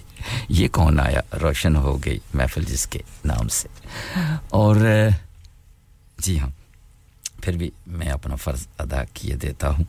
یہ 0.48 0.68
کون 0.68 1.00
آیا۔ 1.00 1.20
روشن 1.42 1.76
ہو 1.76 1.98
گئی 2.04 2.18
محفل 2.34 2.64
جس 2.64 2.86
کے 2.86 2.98
نام 3.24 3.48
سے۔ 3.48 3.68
اور 4.48 4.76
جی 6.18 6.38
ہاں 6.38 6.50
پھر 7.42 7.56
بھی 7.56 7.70
میں 7.86 8.08
اپنا 8.08 8.34
فرض 8.34 8.66
ادا 8.78 9.02
کیے 9.12 9.36
دیتا 9.36 9.68
ہوں، 9.68 9.84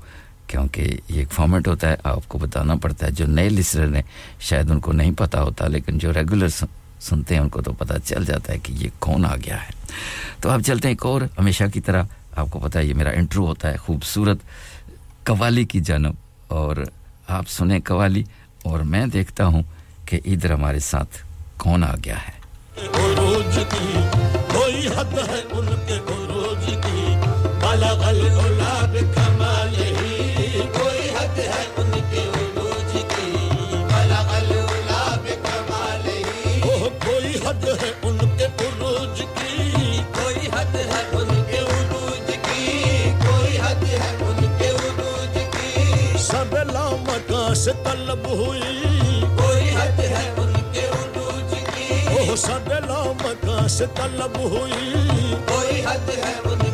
کیونکہ 0.48 0.82
یہ 0.82 1.20
ایک 1.20 1.32
فارمیٹ 1.32 1.68
ہوتا 1.68 1.90
ہے، 1.90 1.96
آپ 2.04 2.30
کو 2.30 2.38
بتانا 2.38 2.76
پڑتا 2.76 3.06
ہے۔ 3.06 3.12
جو 3.12 3.26
نئے 3.26 3.50
لسنر 3.50 3.96
ہیں، 3.96 4.04
شاید 4.40 4.72
ان 4.72 4.80
کو 4.80 4.92
نہیں 4.92 5.12
پتہ 5.12 5.38
ہوتا، 5.38 5.68
لیکن 5.68 5.98
جو 5.98 6.14
ریگولر 6.14 6.50
سنتے 7.00 7.36
ہیں 7.36 7.42
ان 7.42 7.50
کو 7.50 7.62
تو 7.62 7.74
پتہ 7.74 7.94
چل 8.04 8.26
جاتا 8.26 8.54
ہے 8.54 8.60
کہ 8.60 8.72
یہ 8.72 8.90
کون 9.00 9.26
آ 9.26 9.36
گیا 9.36 9.64
ہے۔ 9.64 9.70
تو 10.42 10.50
آپ 10.50 10.60
چلتے 10.66 10.88
ہیں 10.88 10.96
ایک 10.96 11.06
اور، 11.06 11.22
ہمیشہ 11.40 11.64
کی 11.74 11.82
طرح 11.82 12.04
آپ 12.36 12.48
کو 12.52 12.60
پتا 12.60 12.80
ہے 12.80 12.86
یہ 12.86 12.94
میرا 12.94 13.10
انٹرو 13.10 13.46
ہوتا 13.46 13.72
ہے، 13.72 13.78
خوبصورت 13.78 14.38
قوالی 15.24 15.64
کی 15.64 15.80
جانب۔ 15.80 16.14
اور 16.48 16.76
آپ 17.28 17.50
سنیں 17.50 17.80
قوالی 17.86 18.24
اور 18.64 18.80
میں 18.80 19.08
دیکھتا 19.08 19.46
ہوں 19.46 19.64
کہ 20.06 20.20
ادھر 20.26 20.52
ہمارے 20.52 20.80
ساتھ 20.80 21.18
کون 21.58 21.84
آ 21.84 21.96
گیا 22.06 22.16
ہے۔ 22.16 22.36
کوئی 24.54 24.88
حد 24.88 25.14
ہے 25.14 25.42
ان 25.52 25.66
کے 25.88 26.00
سے 47.66 47.72
طلب 47.84 48.28
ہوئی۔ 48.28 49.24
کوئی 49.38 49.70
حد 49.70 50.00
ہے 50.00 50.34
ان 50.38 50.54
کے 50.74 50.88
عروج 50.88 51.54
کی۔ 51.76 52.30
وہ 52.30 52.36
سدلا 52.36 53.12
مکان 53.24 53.68
سے 53.68 53.86
طلب 53.96 54.38
ہوئی۔ 54.38 54.94
کوئی 55.46 55.82
حد 55.86 56.10
ہے 56.10 56.34
ان 56.46 56.65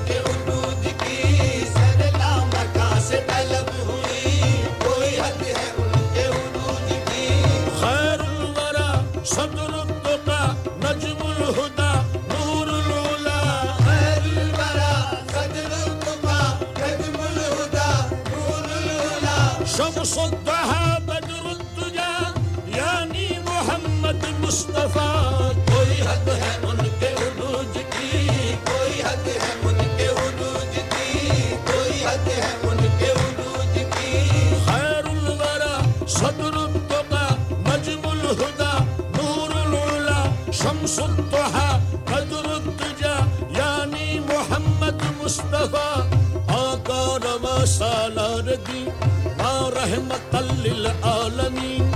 رحمت 50.61 50.67
للعالمین 50.67 51.89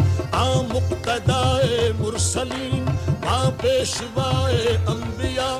مقتدائے 0.72 1.92
مرسلین، 2.00 2.86
ماں 3.24 3.50
پیشوائے 3.62 4.76
انبیاء، 4.88 5.58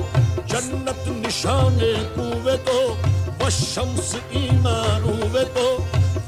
جنت 0.48 1.08
نشان 1.08 1.80
کوے 2.16 2.56
تو 2.66 2.96
والشمس 3.42 4.16
ایمان 4.30 5.04
ہوئے 5.04 5.44
تو 5.54 5.78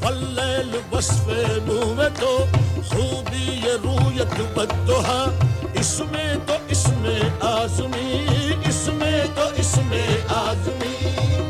واللیل 0.04 0.76
وصف 0.92 1.28
نوے 1.68 2.10
تو 2.20 2.38
خوبی 2.90 3.60
یہ 3.66 3.78
رویت 3.84 4.40
بدہا 4.56 5.24
اس 5.80 6.00
میں 6.12 6.34
تو 6.48 6.54
اس 6.70 6.88
میں 7.02 7.20
آزمی، 7.50 8.26
اس 8.70 8.88
میں 8.94 9.24
تو 9.36 9.50
اس 9.60 9.78
میں 9.90 10.08
آزمی، 10.36 10.96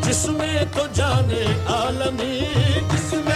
جس 0.08 0.26
میں 0.30 0.64
تو 0.74 0.86
جانے 0.94 1.44
عالمی 1.76 2.40
جس 2.92 3.14
میں 3.14 3.27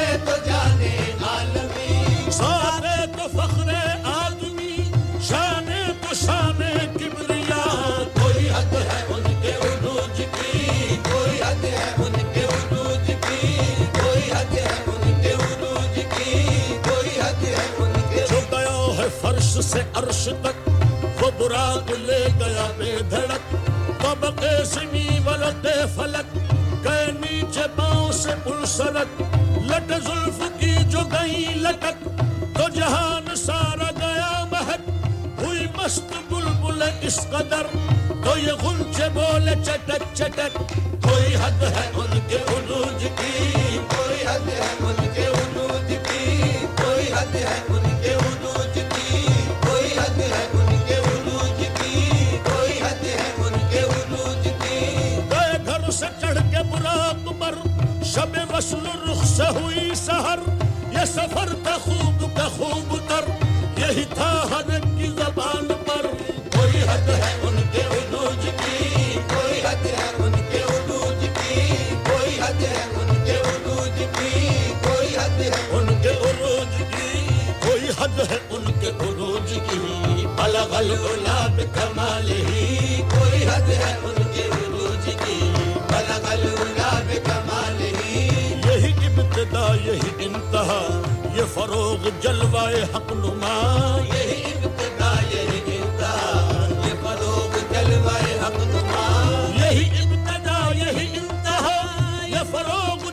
سے 19.62 19.80
عرش 19.94 20.30
تک 20.42 20.70
وہ 21.22 21.30
براق 21.40 21.92
لے 22.00 22.28
گیا 22.40 22.66
بے 22.78 22.96
دھڑک۔ 23.12 23.56
طبقے 24.02 24.66
سمی 24.66 25.08
ولد 25.26 25.66
فلک 25.96 26.36
گئے 26.84 27.06
نیچے 27.20 27.68
پاؤں 27.76 28.12
سے 28.12 28.30
پل 28.44 28.66
سرک 28.66 29.22
لٹ 29.66 29.94
زلف 30.06 30.42
کی 30.60 30.72
جو 30.90 31.00
گئی 31.00 31.46
لٹک، 31.56 32.06
تو 32.58 32.70
جہان 32.70 33.36
سارا 33.36 33.90
گیا 34.00 34.46
مہک۔ 34.52 34.90
ہوئی 35.42 35.68
مست 35.78 36.32
بلبل 36.32 36.84
اس 37.02 37.20
قدر، 37.32 37.66
تو 38.24 38.38
یہ 38.38 38.52
غنچے 38.52 39.10
بولے 39.14 39.56
چٹک 39.66 40.04
چٹک۔ 40.14 40.58
کوئی 41.04 41.36
حد 41.36 41.64
ہے 41.64 41.90
ان 41.94 42.20
کے 42.28 42.38
عروج 42.48 43.04
کی، 43.04 43.78
کوئی 43.88 44.22
حد 44.28 44.48
ہے 44.48 44.74
ان 44.80 45.08
کے 45.16 45.28
سفر 61.12 61.50
تھا 61.64 61.78
خوب 61.78 62.38
کا 62.38 62.48
خوب 62.48 62.98
تر، 63.08 63.26
یہی 63.78 64.04
تھا 64.14 64.30
ہر 64.52 64.70
کی 64.98 65.08
زبان 65.08 65.68
پر۔ 65.68 66.06
کوئی 66.58 66.82
حد 66.82 67.10
ہے 67.10 67.34
ان 67.42 67.62
کے 67.72 67.82
عروج 67.82 68.46
کی، 68.46 69.20
کوئی 69.30 69.60
حد 69.60 69.86
ہے 69.86 70.10
ان 70.18 70.32
کے 70.52 70.58
عروج 70.58 71.26
کی، 71.38 71.66
کوئی 72.06 72.40
حد 72.42 72.64
ہے 72.64 72.84
ان 72.94 73.26
کے 73.26 73.32
عروج 73.32 74.00
کی، 74.20 74.48
کوئی 74.84 75.16
حد 75.18 75.42
ہے 75.42 75.52
ان 75.72 76.02
کے 76.02 76.10
عروج 76.10 76.78
کی۔ 76.78 77.28
کوئی 77.60 77.90
حد 78.00 78.20
ہے 78.32 78.38
ان 78.50 78.72
کے 78.80 78.88
عروج 78.88 79.54
کی، 79.70 80.26
بلغ 80.38 80.76
العلا 80.76 81.46
بکمالہ 81.58 82.42
کوئی 83.12 83.48
حد 83.48 83.70
ہے 83.70 83.96
ان 84.04 84.21
ابتدا 89.54 89.76
یہی 89.86 90.26
انتہا 90.26 91.02
یہ 91.36 91.44
فروغ 91.54 92.10
جلوائے 92.22 92.84
حق 92.84 93.12
نما۔ 93.12 93.98
یہی 94.14 94.44
ابتدا 94.44 95.14
یہی 95.32 95.78
انتہا 95.78 96.68
یہ 96.86 96.94
فروغ 97.04 97.58
جلوائے 97.72 98.40
حق 98.40 98.60
نما۔ 98.60 99.06
یہی 99.56 99.90
ابتدا 100.00 100.72
یہی 100.76 101.18
انتہا 101.18 102.26
یہ 102.28 102.44
فروغ 102.52 103.11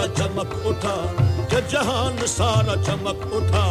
سارا 0.00 0.14
چمک 0.16 0.66
اٹھا 0.66 0.94
کہ 1.48 1.56
جہان 1.68 2.26
سارا 2.26 2.74
چمک 2.86 3.26
اٹھا۔ 3.32 3.64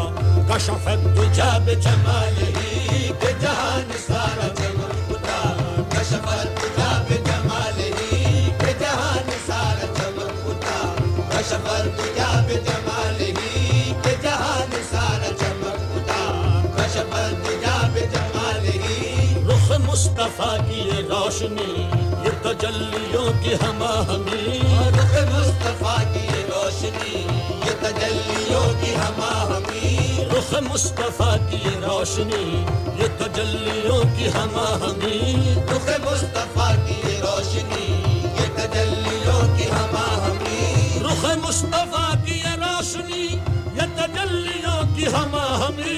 کشفت 0.49 1.05
تجھا 1.15 1.49
سارا 4.07 4.47
تجھا 6.59 6.91
بے 7.09 7.17
جمال 7.25 7.81
کہ 8.59 8.71
جہان 8.79 9.29
سارا 9.45 9.85
چمک 9.97 10.49
اٹھا۔ 10.49 10.95
کشفت 11.29 11.97
تجھا 11.97 12.45
بے 12.47 12.59
جمال 12.65 13.23
جہان 14.21 14.75
سارا 14.91 15.31
چمک 15.39 15.97
اٹھا۔ 15.97 16.61
کشفت 16.77 17.45
تجھا 17.45 17.87
بے 17.93 18.05
جمال 18.13 18.69
رخ 19.49 19.71
مصطفیٰ 19.79 20.57
کی 20.69 20.89
روشنی 21.09 22.08
تجلیوں 22.43 23.25
کی 23.43 23.53
ہما 23.61 23.91
ہمی 24.07 24.59
رخ 24.95 25.15
مصطفیٰ 25.31 25.97
کی 26.13 26.27
روشنی 26.49 27.15
یہ 27.65 27.73
تجلیوں 27.81 28.63
کی 28.81 28.93
ہما 28.95 29.31
ہمی 29.49 30.25
رخ 30.31 30.53
مصطفیٰ 30.67 31.35
کی 31.49 31.59
روشنی 31.81 32.43
یہ 32.99 33.07
تجلیوں 33.19 33.99
کی 34.17 34.29
ہما 34.35 34.65
ہمی 34.83 35.55
رخ 35.71 35.89
مصطفیٰ 36.05 36.71
کی 36.87 37.17
روشنی 37.21 37.85
یہ 38.23 38.55
تجلیوں 38.57 39.41
کی 39.57 39.69
ہما 39.71 40.07
ہمی 40.25 41.03
رخ 41.03 41.25
مصطفیٰ 41.43 42.09
کی 42.25 42.41
روشنی 42.57 43.27
یہ 43.75 43.95
تجلیوں 43.97 44.81
کی 44.95 45.07
ہما 45.15 45.45
ہمی 45.65 45.88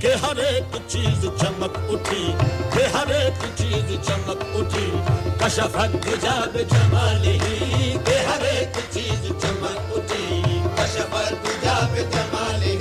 کہ 0.00 0.14
ہر 0.22 0.36
ایک 0.36 0.76
چیز 0.86 1.22
چمک 1.40 1.78
اٹھی، 1.92 2.32
کہ 2.72 2.96
ہر 2.96 3.06
ایک 3.06 3.44
چیز 3.56 4.06
چمک 4.06 4.44
اٹھی۔ 4.54 4.90
کشفت 5.40 5.78
حجاب 5.78 6.58
جمال 6.70 7.26
ہی، 7.26 7.38
کہ 8.04 8.14
ہر 8.14 8.42
ایک 8.42 8.78
چیز 8.90 9.28
چمک 9.28 9.96
اٹھی۔ 9.96 10.42
کشفت 10.76 11.14
حجاب 11.14 11.96
جمال 11.96 12.62
ہی، 12.62 12.78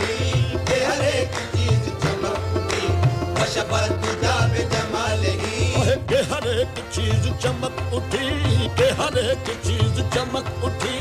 کہ 0.67 0.85
ہر 0.85 1.01
ایک 1.01 1.57
چیز 1.57 1.87
چمک 2.01 2.57
اٹھی۔ 2.57 2.87
کشفت 3.35 3.73
حجاب 3.73 4.57
جمال 4.71 5.25
ہی۔ 5.25 5.73
کہ 6.07 6.31
ہر 6.31 6.43
ایک 6.43 6.79
چیز 6.91 7.27
چمک 7.41 7.93
اٹھی، 7.93 8.29
کہ 8.75 8.89
ہر 9.01 9.13
ایک 9.13 9.51
چیز 9.63 10.01
چمک 10.13 10.65
اٹھی۔ 10.65 10.97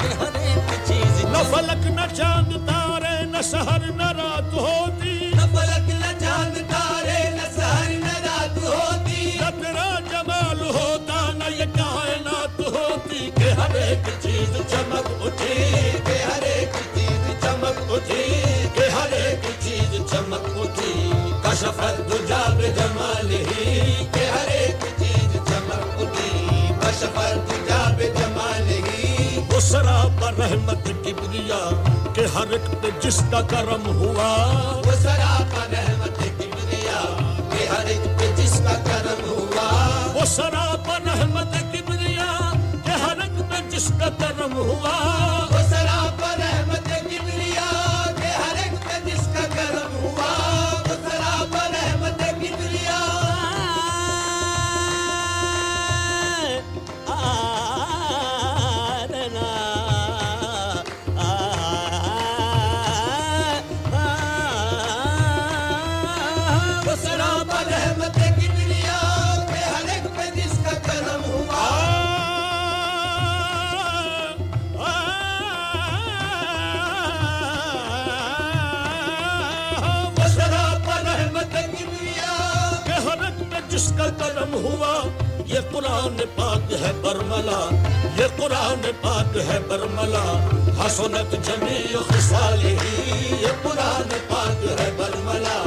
کہ 0.00 0.06
ہر 0.06 0.34
ایک 0.34 0.72
چیز 0.84 1.24
نہ 1.24 1.42
فلک، 1.50 1.86
نہ 1.86 2.14
چاند، 2.16 2.68
تارے، 2.68 3.24
نہ 3.24 3.42
سحر 3.42 3.78
نہ 3.96 4.11
چمک 14.82 15.26
اٹھی 15.26 15.54
کہ 16.06 16.22
ہر 16.22 16.42
ایک 16.42 16.68
چیز 16.94 17.42
چمک 17.42 17.92
اٹھی 17.92 18.32
کہ 18.74 18.88
ہر 18.88 19.12
ایک 19.12 19.38
چیز 19.60 20.10
چمک 20.10 20.58
اٹھی۔ 20.60 21.10
کشفت 21.42 22.12
دجاب 22.12 22.62
جمال 22.76 23.30
ہی 23.30 24.04
کہ 24.12 24.30
ہر 24.30 24.48
ایک 24.48 24.84
چیز 24.98 25.32
چمک 25.32 26.02
اٹھی۔ 26.02 26.46
کشفت 26.80 27.52
حجاب 27.52 28.00
جمال 28.00 28.68
ہی۔ 28.68 29.40
اسرا 29.56 30.08
پر 30.20 30.34
رحمت 30.34 30.84
کبریا 30.84 31.82
کہ 32.14 32.26
ہر 32.34 32.50
ایک 32.50 32.82
پہ 32.82 32.88
جس 33.00 33.22
کا 33.30 33.40
کرم 33.40 33.86
ہوا۔ 33.86 34.36
وہ 34.86 34.92
سرا 35.02 35.38
پر 35.54 35.72
رحمت 35.72 36.18
کبریا 36.18 37.00
کہ 37.52 37.68
ہر 37.68 37.86
ایک 37.86 38.20
پہ 38.20 38.42
جس 38.42 38.60
کا 38.64 38.74
کرم 38.84 39.30
ہوا۔ 39.30 40.12
وہ 40.14 40.24
سرا 40.26 40.76
پر 40.86 41.02
رحمت 41.06 41.71
ایک 43.82 44.00
کا 44.00 44.08
کرم 44.18 44.56
ہوا۔ 44.56 45.61
قرآن 85.82 86.16
پاک 86.34 86.72
ہے 86.72 86.92
برملا، 87.02 87.68
یہ 88.18 88.26
قرآن 88.36 88.90
پاک 89.00 89.36
ہے 89.36 89.58
برملا۔ 89.68 90.48
حسنت 90.86 91.32
جمیع 91.32 91.96
خصال 92.08 92.64
ہی، 92.64 93.36
یہ 93.40 93.46
قرآن 93.62 94.08
پاک 94.28 94.80
ہے 94.80 94.90
برملا۔ 94.96 95.58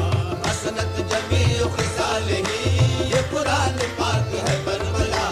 حسنت 0.45 0.97
جمیع 0.97 1.65
خصال 1.75 2.29
ہی، 2.29 2.77
یہ 2.99 3.21
قرآن 3.31 3.77
پاک 3.97 4.49
ہے 4.49 4.61
برملا۔ 4.65 5.27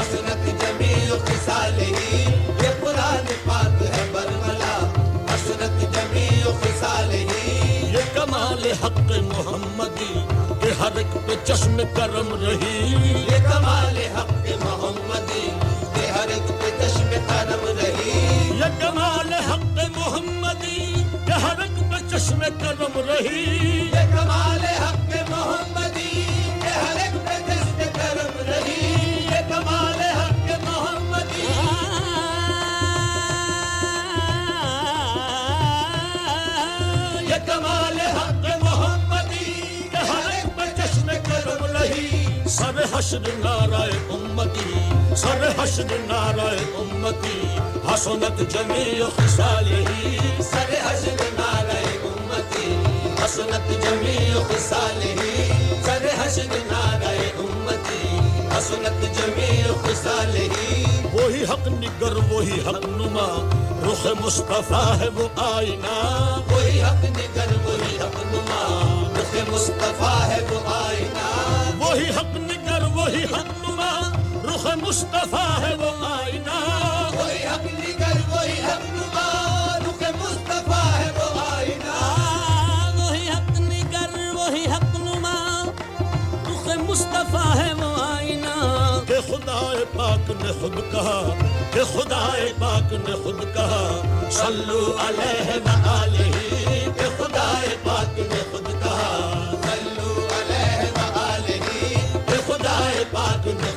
حسنت 0.00 0.46
جمیع 0.46 1.14
خصال 1.26 1.78
ہی، 1.78 2.24
یہ 2.62 2.68
قرآن 2.80 3.26
پاک 3.46 3.82
ہے 3.82 4.10
برملا۔ 4.12 4.92
حسنت 5.34 5.94
جمیع 5.94 6.44
خصال 6.62 7.10
ہی، 7.10 7.92
یہ 7.92 8.14
کمال 8.14 8.72
حق 8.82 9.10
محمدی۔ 9.10 10.29
ایک 10.96 11.14
پہ 11.26 11.34
چشم 11.44 11.76
کرم 11.96 12.34
رہی۔ 12.44 12.94
یہ 13.30 13.42
کمال 13.44 13.96
حق 14.16 14.32
محمدی 14.64 15.48
کہ 15.94 16.10
ہر 16.10 16.28
ایک 16.28 16.48
پہ 16.48 16.70
چشم 16.80 17.10
کرم 17.28 17.64
رہی۔ 17.78 18.58
یہ 18.58 18.80
کمال 18.80 19.32
حق 19.32 19.78
محمدی 19.96 20.94
کہ 21.26 21.32
ہر 21.32 21.60
ایک 21.60 21.78
پہ 21.90 22.16
چشم 22.16 22.38
کرم 22.38 23.00
رہی۔ 23.08 23.79
حشر 43.10 43.30
نارائے 43.44 43.92
امتی 44.14 45.14
سر 45.16 45.40
حشر 45.58 45.92
نارائے 46.06 46.58
امتی 46.78 47.38
حسنت 47.86 48.38
جمیع 48.52 49.06
خصالہی 49.16 50.18
سر 50.50 50.70
حشر 50.84 51.22
نارائے 51.38 51.96
امتی 52.08 52.68
حسنت 53.24 53.68
جمیع 53.82 54.34
خصالہی 54.50 55.48
سر 55.86 56.06
حشر 56.20 56.54
نارائے 56.70 57.32
امتی 57.38 58.20
حسنت 58.54 59.02
جمیع 59.18 59.72
خصالہی 59.82 60.84
وہی 61.12 61.42
حق 61.44 61.66
نگر 61.66 62.16
وہی 62.30 62.60
حق 62.66 62.86
نما 62.86 63.28
رخ 63.86 64.06
مصطفیٰ 64.20 65.00
ہے 65.00 65.08
وہ 65.08 65.28
آئینہ۔ 65.36 65.98
وہی 66.52 66.82
حق 66.82 67.04
نگر 67.18 67.56
وہی 67.64 67.98
حق 67.98 68.22
نما 68.32 68.62
رخ 69.18 69.36
مصطفیٰ 69.48 70.28
ہے 70.28 70.40
وہ 70.50 70.60
آئینہ۔ 70.74 71.28
وہی 71.78 72.10
حق 72.10 72.36
نگر 72.36 72.59
وہی 73.10 73.24
حق 73.24 73.48
نما 73.58 73.90
رخ 74.44 74.66
مصطفیٰ 74.82 75.58
ہے 75.60 75.74
وہ 75.74 75.90
آئینہ۔ 76.06 76.58
وہی 77.14 77.46
حق 77.46 77.64
نگر 77.64 78.18
وہی 78.30 78.60
حق 78.60 78.84
نما 78.90 79.26
رخ 79.78 80.02
مصطفیٰ 80.20 80.84
ہے 80.98 81.10
وہ 81.16 81.40
آئینہ۔ 81.56 81.96
وہی 82.98 83.28
حق 83.28 83.60
نگر 83.60 84.34
وہی 84.34 84.64
حق 84.64 84.96
نما 84.98 85.64
رخ 86.48 86.68
مصطفیٰ 86.90 87.56
ہے 87.56 87.72
وہ 87.74 87.90
آئینہ۔ 88.02 88.54
کہ 89.08 89.20
خدا 89.26 89.60
پاک 89.96 90.30
نے 90.42 90.52
خود 90.60 90.78
کہا 90.92 91.20
کہ 91.72 91.84
خدا 91.92 92.24
پاک 92.58 92.92
نے 92.92 93.14
خود 93.24 93.42
کہا 93.54 93.82
صلو 94.30 94.96
علیہ 95.08 95.50
وآلہ 95.66 96.59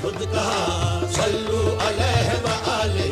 خود 0.03 0.21
کہا 0.31 0.99
صلو 1.15 1.59
علیہ 1.87 2.31
وآلہ 2.43 3.05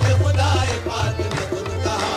کہ 0.00 0.14
خدا 0.22 0.48
پاک 0.84 1.20
نے 1.20 1.44
خود 1.50 1.68
کہا 1.84 2.16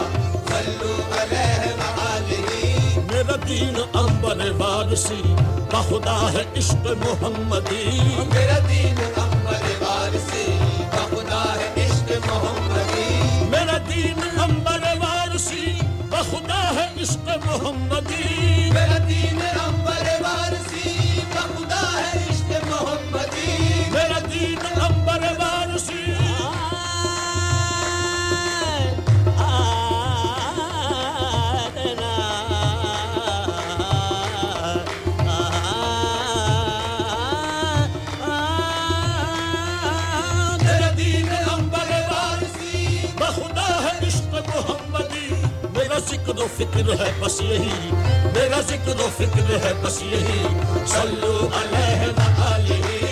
صلو 0.49 0.93
علیہ 1.21 1.73
وآلہ 1.79 3.03
میرا 3.11 3.35
دین 3.47 3.77
امبر 3.93 4.41
وارسی 4.59 5.21
بخدا 5.71 6.17
ہے 6.33 6.43
عشق 6.57 6.87
محمدی۔ 7.05 7.85
میرا 8.33 8.57
دین 8.69 8.95
و 46.39 46.47
فکر 46.57 46.99
ہے 46.99 47.11
بس 47.19 47.41
یہی۔ 47.41 47.89
میرا 48.33 48.61
ذکر 48.61 48.99
و 48.99 49.09
فکر 49.17 49.65
ہے 49.65 49.73
بس 49.83 50.01
یہی۔ 50.01 50.47
صلو 50.87 51.49
علیہ 51.55 52.07
وآلہ۔ 52.17 53.08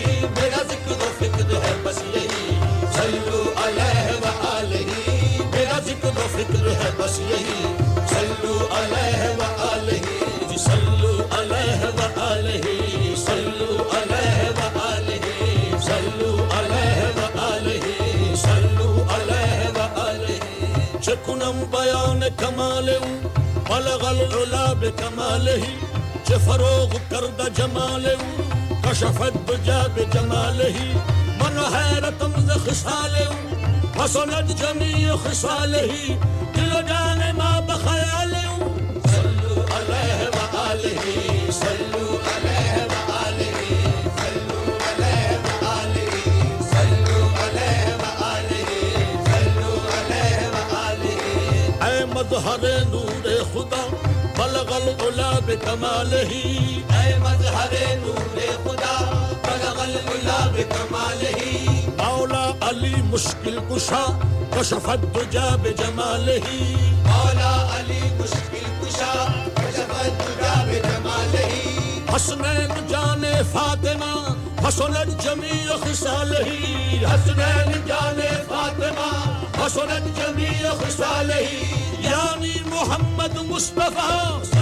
عالم 21.48 21.66
بیان 21.72 22.30
کمال 22.40 22.90
او، 22.90 23.06
بلغ 23.70 24.04
العلا 24.06 24.74
بکماله 24.76 25.62
چه 26.28 26.38
فروغ 26.38 26.92
کرد 27.12 27.40
جمال 27.58 28.06
او 28.06 28.90
کشفت 28.90 29.38
بجا 29.48 29.82
بجماله 29.96 30.76
من 31.40 31.58
حیرتم 31.76 32.34
ز 32.48 32.50
خصال 32.50 33.16
او 33.30 34.04
وصلت 34.04 34.48
جمیع 34.62 35.16
خصاله 35.16 35.90
دل 36.54 36.74
جان 36.90 37.32
ما 37.32 37.62
بخیال 37.62 38.34
او۔ 38.50 38.58
صلو 39.12 39.54
علیه 39.76 40.22
و 40.36 40.58
آله 40.72 41.00
صلو 41.52 41.87
مظہر 52.38 52.84
نور 52.89 53.28
خدا 53.54 53.86
بلغ 54.38 54.71
العلا 54.73 55.30
بکمالہ 55.45 56.17
اے 56.95 57.13
مظہر 57.19 57.73
نور 58.02 58.38
خدا 58.63 58.97
بلغ 59.45 59.80
العلا 59.82 60.38
بکمالہ 60.56 61.32
مولا 61.97 62.43
علی 62.69 62.93
مشکل 63.06 63.58
کشا 63.69 64.04
کشف 64.54 64.89
الدجا 64.89 65.47
بجمالہ 65.63 66.38
مولا 67.08 67.54
علی 67.78 68.00
مشکل 68.19 68.69
کشا 68.82 69.12
کشف 69.58 69.93
الدجا 69.95 70.54
بجمالہ 70.67 71.47
حسنین 72.13 72.86
جان 72.89 73.26
فاطمہ 73.54 74.13
حسنت 74.67 75.23
جمیع 75.23 75.80
خصالہ 75.86 76.45
حسنین 77.06 77.86
جان 77.88 78.21
فاطمہ 78.50 79.12
حسنت 79.58 80.15
جمیع 80.17 80.69
خصالہ 80.80 81.41
یعنی 81.41 81.97
محمد 82.78 83.38
مصطفیٰ 83.50 84.57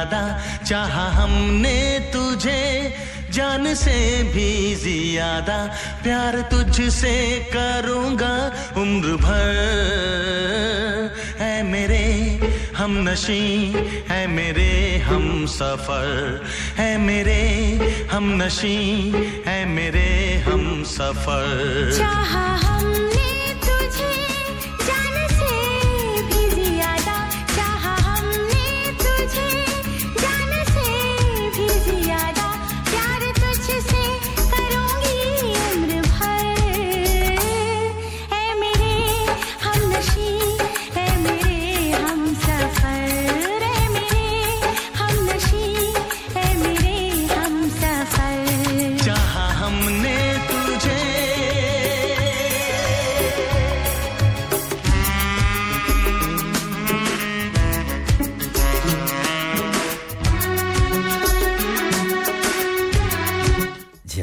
زیادہ 0.00 0.38
چاہا 0.64 1.24
ہم 1.24 1.54
نے 1.54 1.98
تجھے، 2.12 2.88
جان 3.30 3.74
سے 3.74 4.22
بھی 4.32 4.74
زیادہ 4.82 5.66
پیار 6.02 6.34
تجھ 6.50 6.88
سے 6.90 7.42
کروں 7.52 8.18
گا۔ 8.18 8.50
عمر 8.76 9.16
بھر، 9.16 9.56
اے 11.42 11.62
میرے 11.62 12.38
ہم 12.78 13.08
نشیں 13.08 13.76
ہے 14.10 14.26
میرے 14.26 14.98
ہم 15.10 15.46
سفر۔ 15.46 16.36
ہے 16.78 16.96
میرے 16.96 17.76
ہم 18.12 18.42
نشیں 18.42 19.12
ہے 19.46 19.64
میرے 19.64 20.40
ہم 20.46 20.82
سفر۔ 20.86 21.90
چاہا 21.98 22.59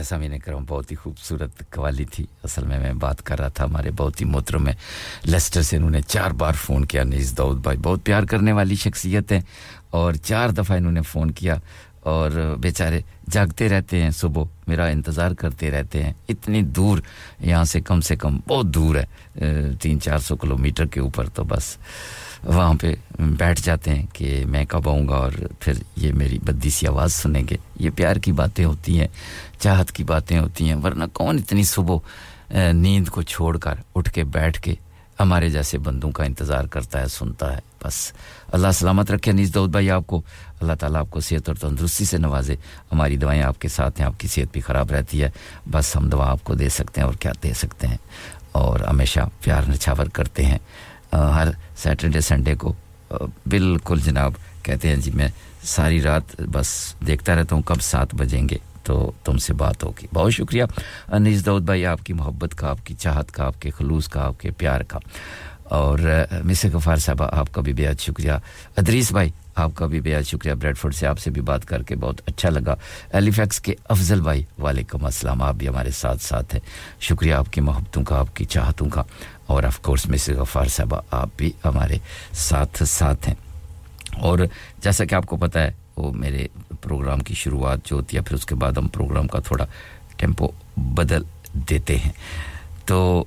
سامع 0.08 0.28
نے 0.28 0.40
کروں 0.40 0.60
بہت 0.68 0.92
ہی 0.92 0.96
خوبصورت 0.96 1.64
قوالی 1.70 2.06
تھی 2.06 2.26
اصل 2.44 2.66
میں 2.68 2.80
میں 2.80 2.94
بات 3.00 3.24
کر 3.26 3.40
رہا 3.40 3.48
تھا 3.48 3.64
ہمارے 3.66 3.92
بہت 3.98 4.22
ہی 4.22 4.26
محترم 4.26 4.64
میں 4.64 4.74
لیسٹر 5.26 5.62
سے، 5.62 5.78
انہوں 5.78 5.90
نے 5.90 6.02
چار 6.08 6.32
بار 6.42 6.54
فون 6.66 6.86
کیا، 6.86 7.04
نیز 7.04 7.34
داؤد 7.38 7.58
بھائی 7.64 7.78
بہت 7.84 8.04
پیار 8.04 8.24
کرنے 8.24 8.52
والی 8.52 8.76
شخصیت 8.76 9.32
ہیں 9.32 9.42
اور 9.90 10.14
چار 10.24 10.50
دفعہ 10.50 10.78
انہوں 10.78 10.92
نے 10.92 11.02
فون 11.02 11.32
کیا 11.32 11.56
اور 12.08 12.32
بیچارے 12.60 13.02
جاگتے 13.32 13.68
رہتے 13.70 14.02
ہیں، 14.02 14.12
صبح 14.12 14.44
میرا 14.68 14.86
انتظار 14.88 15.32
کرتے 15.32 15.72
رہتے 15.72 16.04
ہیں۔ 16.04 16.14
اتنی 16.30 16.62
دور، 16.76 17.00
یہاں 17.40 17.64
سے 17.64 17.82
کم 17.82 18.02
سے 18.02 18.16
کم 18.16 18.40
بہت 18.48 18.66
دور 18.66 18.96
ہے، 18.96 19.74
تین 19.82 20.00
چار 20.02 20.20
سو 20.20 20.36
کلومیٹر 20.36 20.86
کے 20.86 21.00
اوپر 21.00 21.30
تو 21.30 21.44
بس۔ 21.44 21.76
وہاں 22.48 22.74
پہ 22.74 22.96
بیٹھ 23.20 23.62
جاتے 23.64 23.96
ہیں 23.96 24.06
کہ 24.14 24.44
میں 24.46 24.66
کب 24.70 24.90
آؤں 24.90 25.08
گا 25.08 25.16
اور 25.16 25.32
پھر 25.60 25.74
یہ 25.96 26.12
میری 26.14 26.40
بدی 26.40 26.70
سی 26.70 26.88
آواز 26.88 27.14
سنیں 27.14 27.44
گے۔ 27.50 27.58
یہ 27.80 27.90
پیار 27.96 28.16
کی 28.16 28.32
باتیں 28.32 28.66
ہوتی 28.66 29.00
ہیں، 29.00 29.08
چاہت 29.60 29.92
کی 29.92 30.04
باتیں 30.04 30.40
ہوتی 30.40 30.68
ہیں، 30.68 30.76
ورنہ 30.76 31.04
کون 31.14 31.38
اتنی 31.38 31.64
صبح 31.64 31.98
نیند 32.74 33.08
کو 33.08 33.22
چھوڑ 33.22 33.58
کر 33.58 33.76
اٹھ 33.96 34.14
کے 34.14 34.24
بیٹھ 34.24 34.62
کے 34.62 34.76
ہمارے 35.20 35.50
جیسے 35.50 35.78
بندوں 35.78 36.12
کا 36.12 36.24
انتظار 36.24 36.64
کرتا 36.64 37.02
ہے، 37.02 37.08
سنتا 37.08 37.56
ہے۔ 37.56 37.60
بس 37.84 38.12
اللہ 38.52 38.68
سلامت 38.74 39.12
رکھے 39.12 39.32
نیز 39.32 39.56
دعود 39.56 39.70
بھائی 39.70 39.92
آپ 39.92 40.08
کو۔ 40.08 40.22
اللہ 40.62 40.74
تعالیٰ 40.74 41.00
آپ 41.00 41.12
کو 41.12 41.20
صحت 41.20 41.50
اور 41.50 41.56
تندرستی 41.56 42.06
سے 42.06 42.18
نوازے۔ 42.18 42.56
ہماری 42.92 43.18
دوائیں 43.18 43.44
آپ 43.44 43.62
کے 43.62 43.68
ساتھ 43.68 44.00
ہیں، 44.00 44.08
آپ 44.08 44.20
کی 44.20 44.28
صحت 44.28 44.54
بھی 44.54 44.62
خراب 44.62 44.92
رہتی 44.92 45.24
ہے۔ 45.24 45.30
بس 45.72 45.96
ہم 45.96 46.10
دوا 46.10 46.32
آپ 46.32 46.44
کو 46.44 46.56
دے 46.56 46.70
سکتے 46.70 47.02
ہیں 47.02 47.06
اور 47.06 47.14
کیا 47.14 47.32
دے 47.44 47.54
سکتے 47.54 47.88
ہیں۔ 47.88 47.98
اور 48.52 48.80
ہمیشہ 48.80 49.20
پیار 49.42 49.62
نچھاور 49.70 50.06
کرتے 50.06 50.46
ہیں۔ 50.46 50.58
ہر 51.12 51.48
سیٹرڈے، 51.78 52.20
سنڈے 52.22 52.56
کو 52.56 52.74
بالکل 53.46 54.00
جناب 54.00 54.32
کہتے 54.64 54.88
ہیں 54.88 54.96
جی 54.96 55.12
میں 55.12 55.28
ساری 55.64 56.02
رات 56.02 56.42
بس 56.42 56.94
دیکھتا 57.08 57.36
رہتا 57.36 57.56
ہوں 57.56 57.64
کب 57.64 57.82
سات 57.82 58.16
بجیں 58.16 58.50
گے 58.50 58.58
تو 58.84 59.12
تم 59.24 59.38
سے 59.38 59.54
بات 59.54 59.84
ہوگی۔ 59.84 60.08
بہت 60.14 60.34
شکریہ۔ 60.34 60.64
انیس 61.12 61.46
دعود 61.46 61.64
بھائی، 61.64 61.86
آپ 61.86 62.04
کی 62.04 62.14
محبت 62.14 62.56
کا، 62.56 62.70
آپ 62.70 62.78
کی 62.84 62.94
چاہت 62.94 63.32
کا، 63.32 63.46
آپ 63.46 63.62
کے 63.62 63.70
خلوص 63.70 64.08
کا، 64.08 64.26
آپ 64.26 64.40
کے 64.40 64.52
پیار 64.52 64.82
کا۔ 64.82 65.00
اور 65.64 66.00
مسر 66.44 66.70
غفار 66.74 66.96
صاحبہ، 66.96 67.28
آپ 67.32 67.54
کا 67.54 67.62
بھی 67.62 67.74
بےحد 67.74 68.00
شکریہ۔ 68.00 68.32
ادریس 68.78 69.12
بھائی، 69.12 69.30
آپ 69.56 69.72
کا 69.76 69.86
بھی 69.86 70.02
بےحد 70.02 70.24
شکریہ۔ 70.24 70.54
بریڈ 70.54 70.78
فورڈ 70.78 70.96
سے 70.96 71.08
آپ 71.08 71.20
سے 71.20 71.32
بھی 71.32 71.42
بات 71.42 71.66
کر 71.66 71.84
کے 71.84 71.96
بہت 71.96 72.22
اچھا 72.26 72.50
لگا۔ 72.50 72.76
ایلیفیکس 73.14 73.60
کے 73.60 73.74
افضل 73.90 74.22
بھائی، 74.22 74.44
وعلیکم 74.62 75.06
السلام، 75.06 75.42
آپ 75.42 75.56
بھی 75.56 75.68
ہمارے 75.68 75.92
ساتھ 75.92 76.24
ساتھ 76.24 76.56
ہیں۔ 76.56 76.62
شکریہ 77.00 77.34
آپ 77.34 77.54
کی 77.54 77.62
محبتوں 77.62 78.04
کا، 78.04 78.20
آپ 78.20 78.36
کی 78.36 78.46
چاہتوں 78.46 78.90
کا۔ 78.90 79.04
اور 79.48 79.64
آف 79.64 79.80
کورس 79.80 80.06
مسز 80.06 80.30
غفار 80.30 80.66
صاحبہ، 80.66 81.02
آپ 81.12 81.30
بھی 81.38 81.52
ہمارے 81.66 81.98
ساتھ 82.32 82.84
ساتھ 82.84 83.30
ہیں۔ 83.30 83.36
اور 84.18 84.40
جیسا 84.82 85.06
کہ 85.06 85.16
آپ 85.16 85.26
کو 85.26 85.38
پتہ 85.38 85.60
ہے، 85.60 85.72
وہ 85.98 86.12
میرے 86.12 86.48
پروگرام 86.82 87.20
کی 87.20 87.34
شروعات 87.34 87.86
جو 87.86 87.96
ہوتی 87.96 88.18
ہے، 88.18 88.22
پھر 88.22 88.36
اس 88.36 88.46
کے 88.46 88.56
بعد 88.56 88.72
ہم 88.72 88.88
پروگرام 88.88 89.28
کا 89.28 89.40
تھوڑا 89.40 89.66
ٹیمپو 90.18 90.48
بدل 90.78 91.24
دیتے 91.54 91.98
ہیں۔ 91.98 92.12
تو 92.86 93.26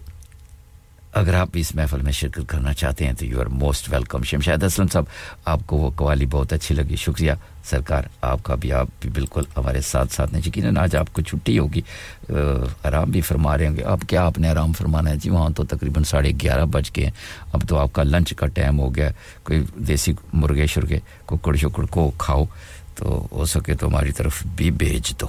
اگر 1.12 1.34
آپ 1.34 1.48
اس 1.54 1.74
محفل 1.74 2.02
میں 2.02 2.12
شرکت 2.12 2.48
کرنا 2.48 2.72
چاہتے 2.72 3.06
ہیں 3.06 3.12
تو 3.18 3.24
you 3.24 3.40
are 3.40 3.46
most 3.46 3.92
welcome 3.92 4.22
Shamshad 4.22 4.62
Aslam 4.62 4.88
sahab, 4.92 5.04
آپ 5.44 5.60
کو 5.66 5.76
وہ 5.76 5.90
قوالی 5.96 6.26
بہت 6.30 6.52
اچھی 6.52 6.74
لگی. 6.74 6.96
شکریہ. 6.96 7.32
سرکار، 7.70 8.02
آپ 8.22 8.42
کا 8.42 8.54
بھی، 8.54 8.72
آپ 8.72 8.88
بھی 9.00 9.10
بالکل 9.14 9.42
ہمارے 9.56 9.80
ساتھ 9.80 10.12
ساتھ 10.12 10.34
ہیں. 10.34 10.40
یقیناً 10.46 10.76
آج 10.76 10.96
آپ 10.96 11.12
کو 11.12 11.22
چھٹی 11.22 11.58
ہوگی. 11.58 11.80
آرام 12.84 13.10
بھی 13.10 13.20
فرما 13.20 13.56
رہے 13.58 13.68
ہوں 13.68 13.76
گے. 13.76 13.82
اب 13.82 14.04
کیا 14.08 14.24
آپ 14.26 14.38
نے 14.38 14.48
آرام 14.48 14.72
فرمانا 14.78 15.10
ہے؟ 15.10 15.16
جی 15.22 15.30
وہاں 15.30 15.50
تو 15.56 15.64
تقریباً 15.64 16.04
ساڑھے 16.10 16.32
گیارہ 16.42 16.64
بج 16.72 16.90
گئے 16.96 17.04
ہیں. 17.04 17.12
اب 17.52 17.68
تو 17.68 17.78
آپ 17.78 17.92
کا 17.92 18.02
لنچ 18.02 18.34
کا 18.36 18.46
ٹائم 18.54 18.78
ہو 18.80 18.94
گیا. 18.96 19.10
کوئی 19.44 19.62
دیسی 19.88 20.12
مرغے 20.32 20.66
شرگے 20.66 20.98
کوکڑ 21.26 21.56
شکڑ 21.56 21.86
کو 21.86 22.10
کھاؤ 22.18 22.44
تو 22.94 23.26
ہو 23.32 23.44
سکے 23.46 23.74
تو 23.74 23.88
ہماری 23.88 24.12
طرف 24.12 24.42
بھی 24.56 24.70
بھیج 24.70 25.12
دو. 25.20 25.26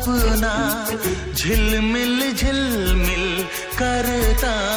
اپنا 0.00 0.84
جھل 1.34 1.80
مل 1.80 2.20
جھل 2.36 2.94
مل 2.96 3.42
کرتا 3.76 4.52
ہوں 4.52 4.69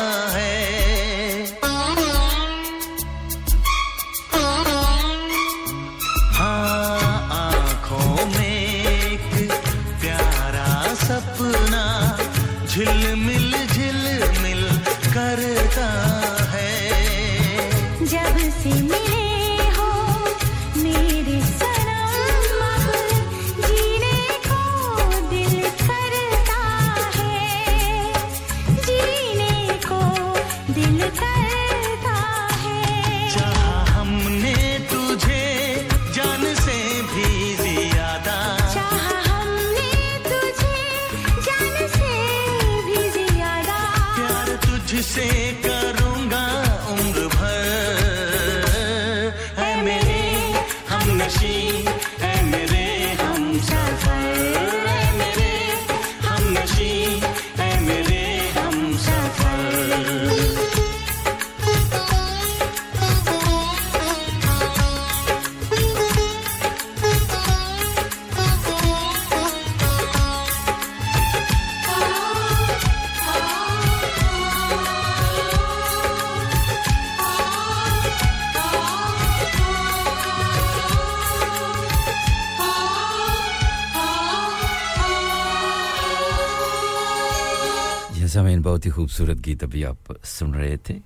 خوبصورت 88.93 89.45
گیت 89.45 89.63
ابھی 89.63 89.85
آپ 89.85 90.11
سن 90.23 90.53
رہے 90.53 90.75
تھے 90.77 90.97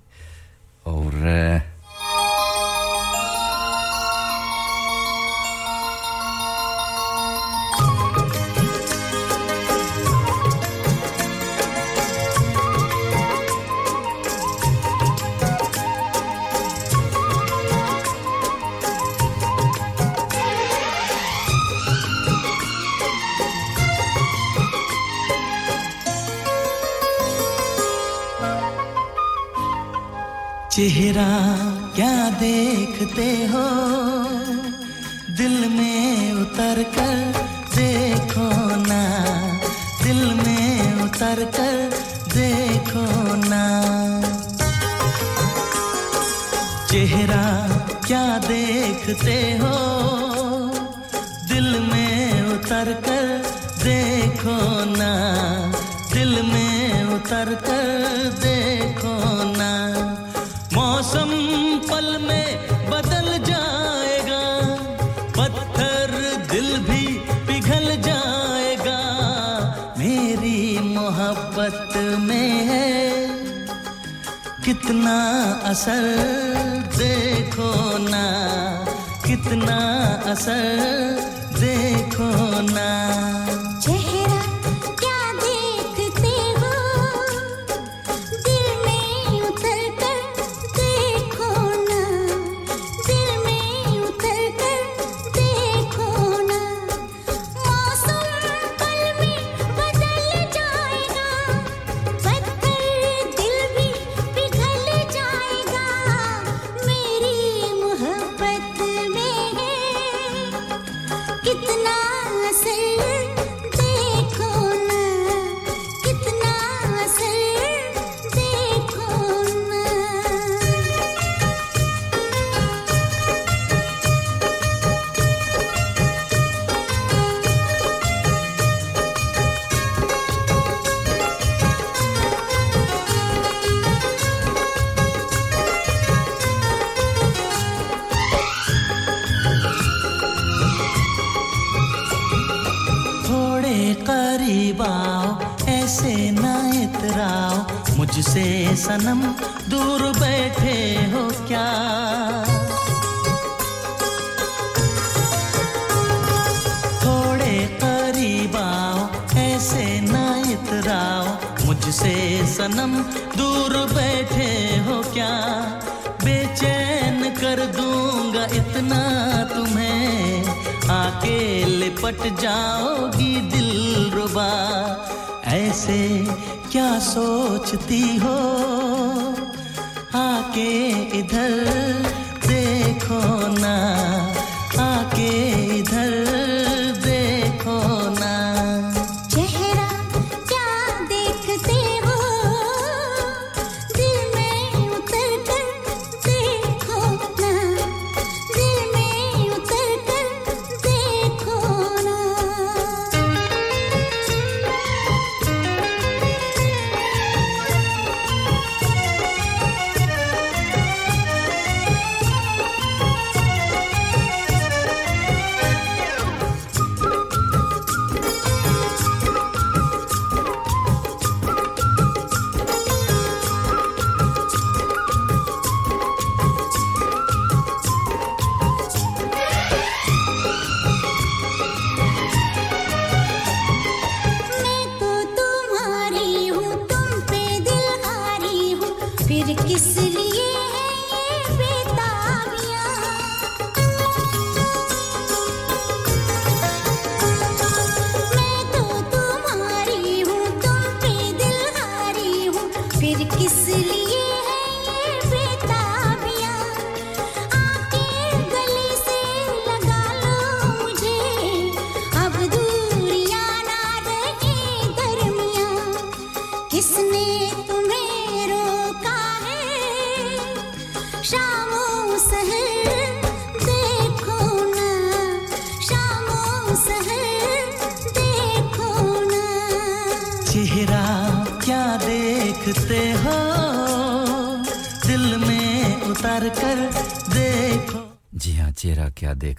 اور 0.83 1.13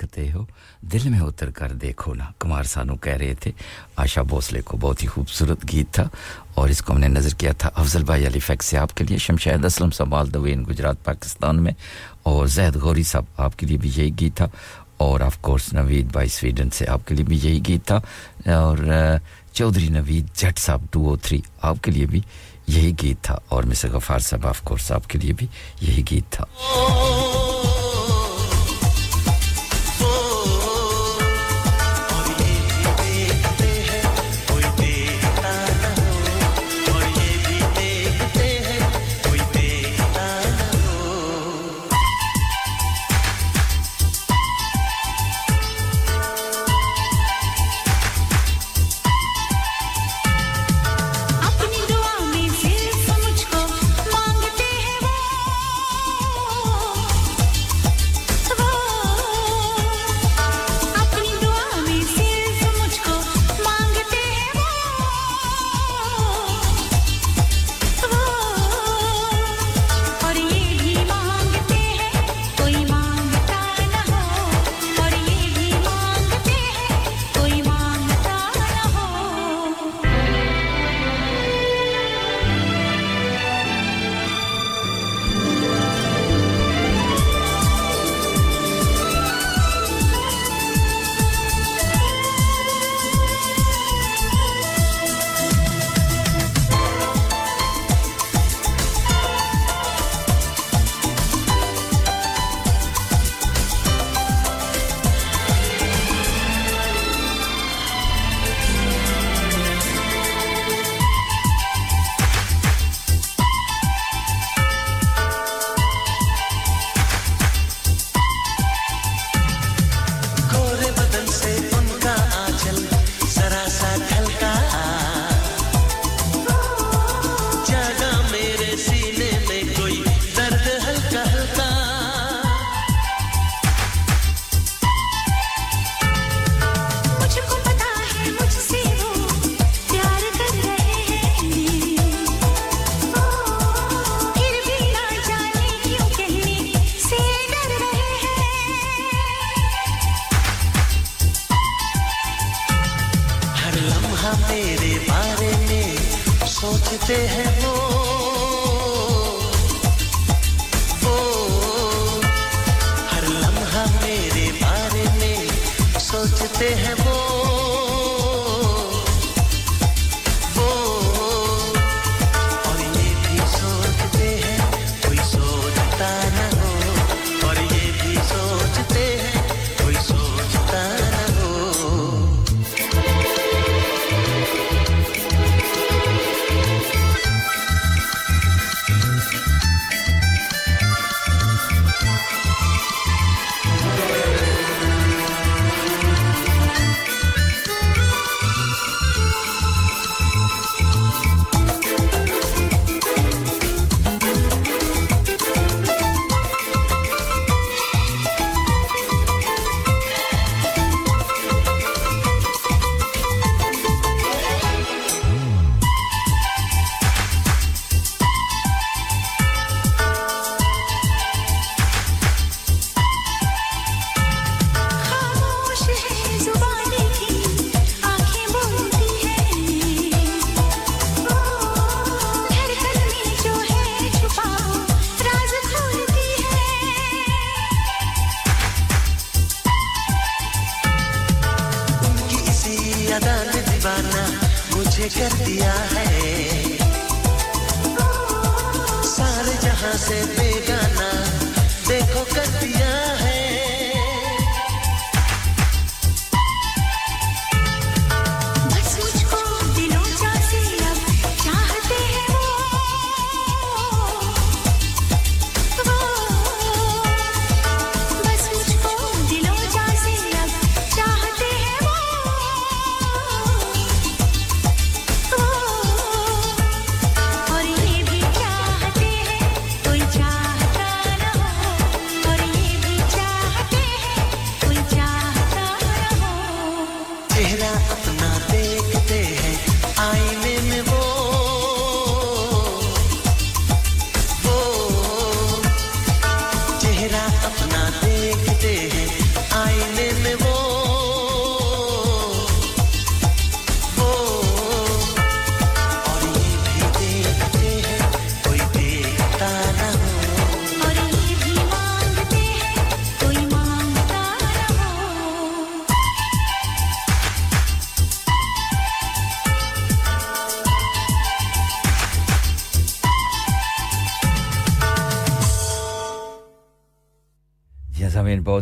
کرتے 0.08 0.30
ہو؟ 0.32 0.44
دل 0.92 1.08
میں 1.08 1.20
اتر 1.20 1.50
کر 1.50 1.72
دیکھو 1.72 2.14
نا۔ 2.14 2.24
کمار 2.38 2.64
سانو 2.64 2.96
کہہ 2.96 3.16
رہے 3.20 3.34
تھے، 3.40 3.50
آشا 3.96 4.22
بھوسلے 4.22 4.60
کو 4.60 4.76
بہت 4.80 5.02
ہی 5.02 5.08
خوبصورت 5.08 5.64
گیت 5.72 5.92
تھا 5.94 6.04
اور 6.54 6.68
اس 6.68 6.82
کو 6.82 6.92
ہم 6.92 6.98
نے 6.98 7.08
نظر 7.08 7.34
کیا 7.38 7.52
تھا 7.52 7.70
افضل 7.74 8.04
بھائی 8.04 8.26
علی 8.26 8.38
فیک 8.38 8.62
سے 8.62 8.78
آپ 8.78 8.94
کے 8.96 9.04
لیے 9.04 9.18
شمشید 9.18 9.64
اسلم 9.64 9.90
صاحب، 9.90 10.14
آل 10.14 10.32
دا 10.34 10.38
ان 10.48 10.64
گجرات، 10.68 11.04
پاکستان 11.04 11.62
میں 11.62 11.72
اور 12.22 12.46
زید 12.56 12.76
غوری 12.76 13.02
صاحب 13.02 13.24
آپ 13.36 13.58
کے 13.58 13.66
لیے 13.66 13.76
بھی 13.76 13.90
یہی 13.96 14.10
گیت 14.20 14.36
تھا 14.36 14.46
اور 14.96 15.20
آف 15.20 15.38
کورس 15.40 15.72
نوید 15.72 16.12
بھائی 16.12 16.28
سویڈن 16.28 16.70
سے 16.70 16.86
آپ 16.88 17.06
کے 17.06 17.14
لیے 17.14 17.24
بھی 17.24 17.38
یہی 17.42 17.60
گیت 17.68 17.86
تھا 17.86 18.00
اور 18.54 18.78
چودھری 19.52 19.88
نوید 19.88 20.36
جٹ 20.36 20.58
صاحب 20.58 20.82
ٹو 20.90 21.08
او 21.08 21.16
تھری 21.16 21.40
آپ 21.62 21.82
کے 21.82 21.90
لیے 21.90 22.06
بھی 22.06 22.20
یہی 22.66 22.92
گیت 23.02 23.22
تھا 23.22 23.38
اور 23.48 23.62
مسر 23.62 23.90
غفار 23.90 24.18
صاحب 24.18 24.46
آف 24.46 24.60
کورس 24.62 24.90
آپ 24.92 25.08
کے 25.08 25.18
لیے 25.18 25.32
بھی 25.32 25.46
یہی 25.80 26.02
گیت 26.10 26.32
تھا۔ 26.32 26.44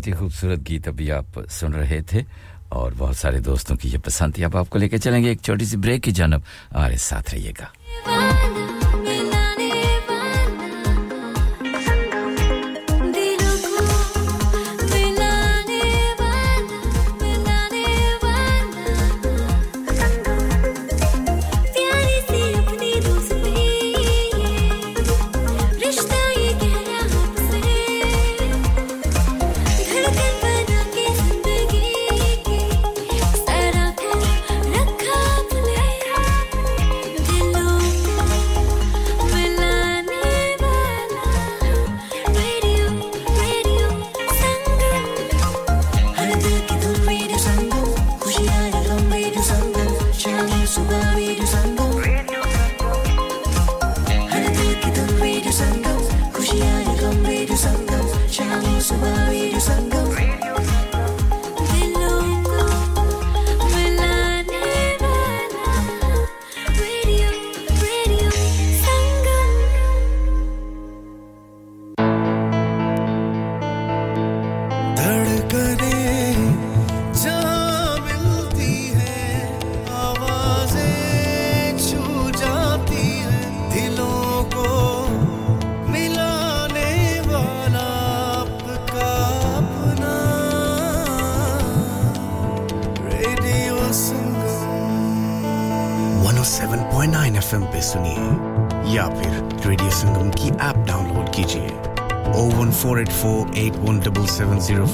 بہت 0.06 0.14
ہی 0.14 0.18
خوبصورت 0.18 0.58
گیت 0.68 0.88
ابھی 0.88 1.12
آپ 1.12 1.40
سن 1.50 1.74
رہے 1.74 2.00
تھے 2.02 2.22
اور 2.68 2.92
بہت 2.98 3.16
سارے 3.16 3.40
دوستوں 3.40 3.76
کی 3.76 3.88
یہ 3.88 3.98
پسند 3.98 4.34
تھی۔ 4.34 4.44
اب 4.44 4.56
آپ 4.56 4.70
کو 4.70 4.78
لے 4.78 4.88
کے 4.88 4.98
چلیں 4.98 5.22
گے 5.24 5.28
ایک 5.28 5.42
چھوٹی 5.42 5.64
سی 5.64 5.76
بریک 5.76 6.02
کی 6.02 6.10
جانب۔ 6.10 6.40
ہمارے 6.74 6.96
ساتھ 6.96 7.34
رہیے 7.34 7.52
گا۔ 7.60 8.75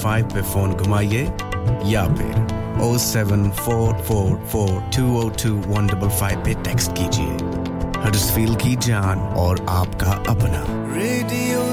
فائیو 0.03 0.27
پہ 0.33 0.41
فون 0.53 0.79
گھمائیے 0.79 1.27
یا 1.85 2.05
پھر 2.19 2.55
O 2.81 2.99
seven 2.99 3.51
four 3.65 3.93
four 4.07 4.31
four 4.51 4.69
two 4.69 5.21
O 5.21 5.29
two 5.29 5.61
one 5.71 5.87
double 5.87 6.09
five 6.19 6.39
پہ 6.45 6.53
ٹیکسٹ 6.63 6.97
کیجیے۔ 6.97 7.37
ہرسفیل 8.05 8.55
کی 8.55 8.77
جان 8.81 9.19
اور 9.19 9.57
آپ 9.67 10.01
کا 10.01 10.11
اپنا۔ 10.27 10.65
ریڈیو 10.95 11.73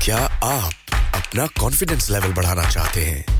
کیا 0.00 0.26
آپ 0.40 0.94
اپنا 1.12 1.44
کانفیڈینس 1.60 2.10
لیول 2.10 2.32
بڑھانا 2.34 2.62
چاہتے 2.70 3.10
ہیں؟ 3.10 3.22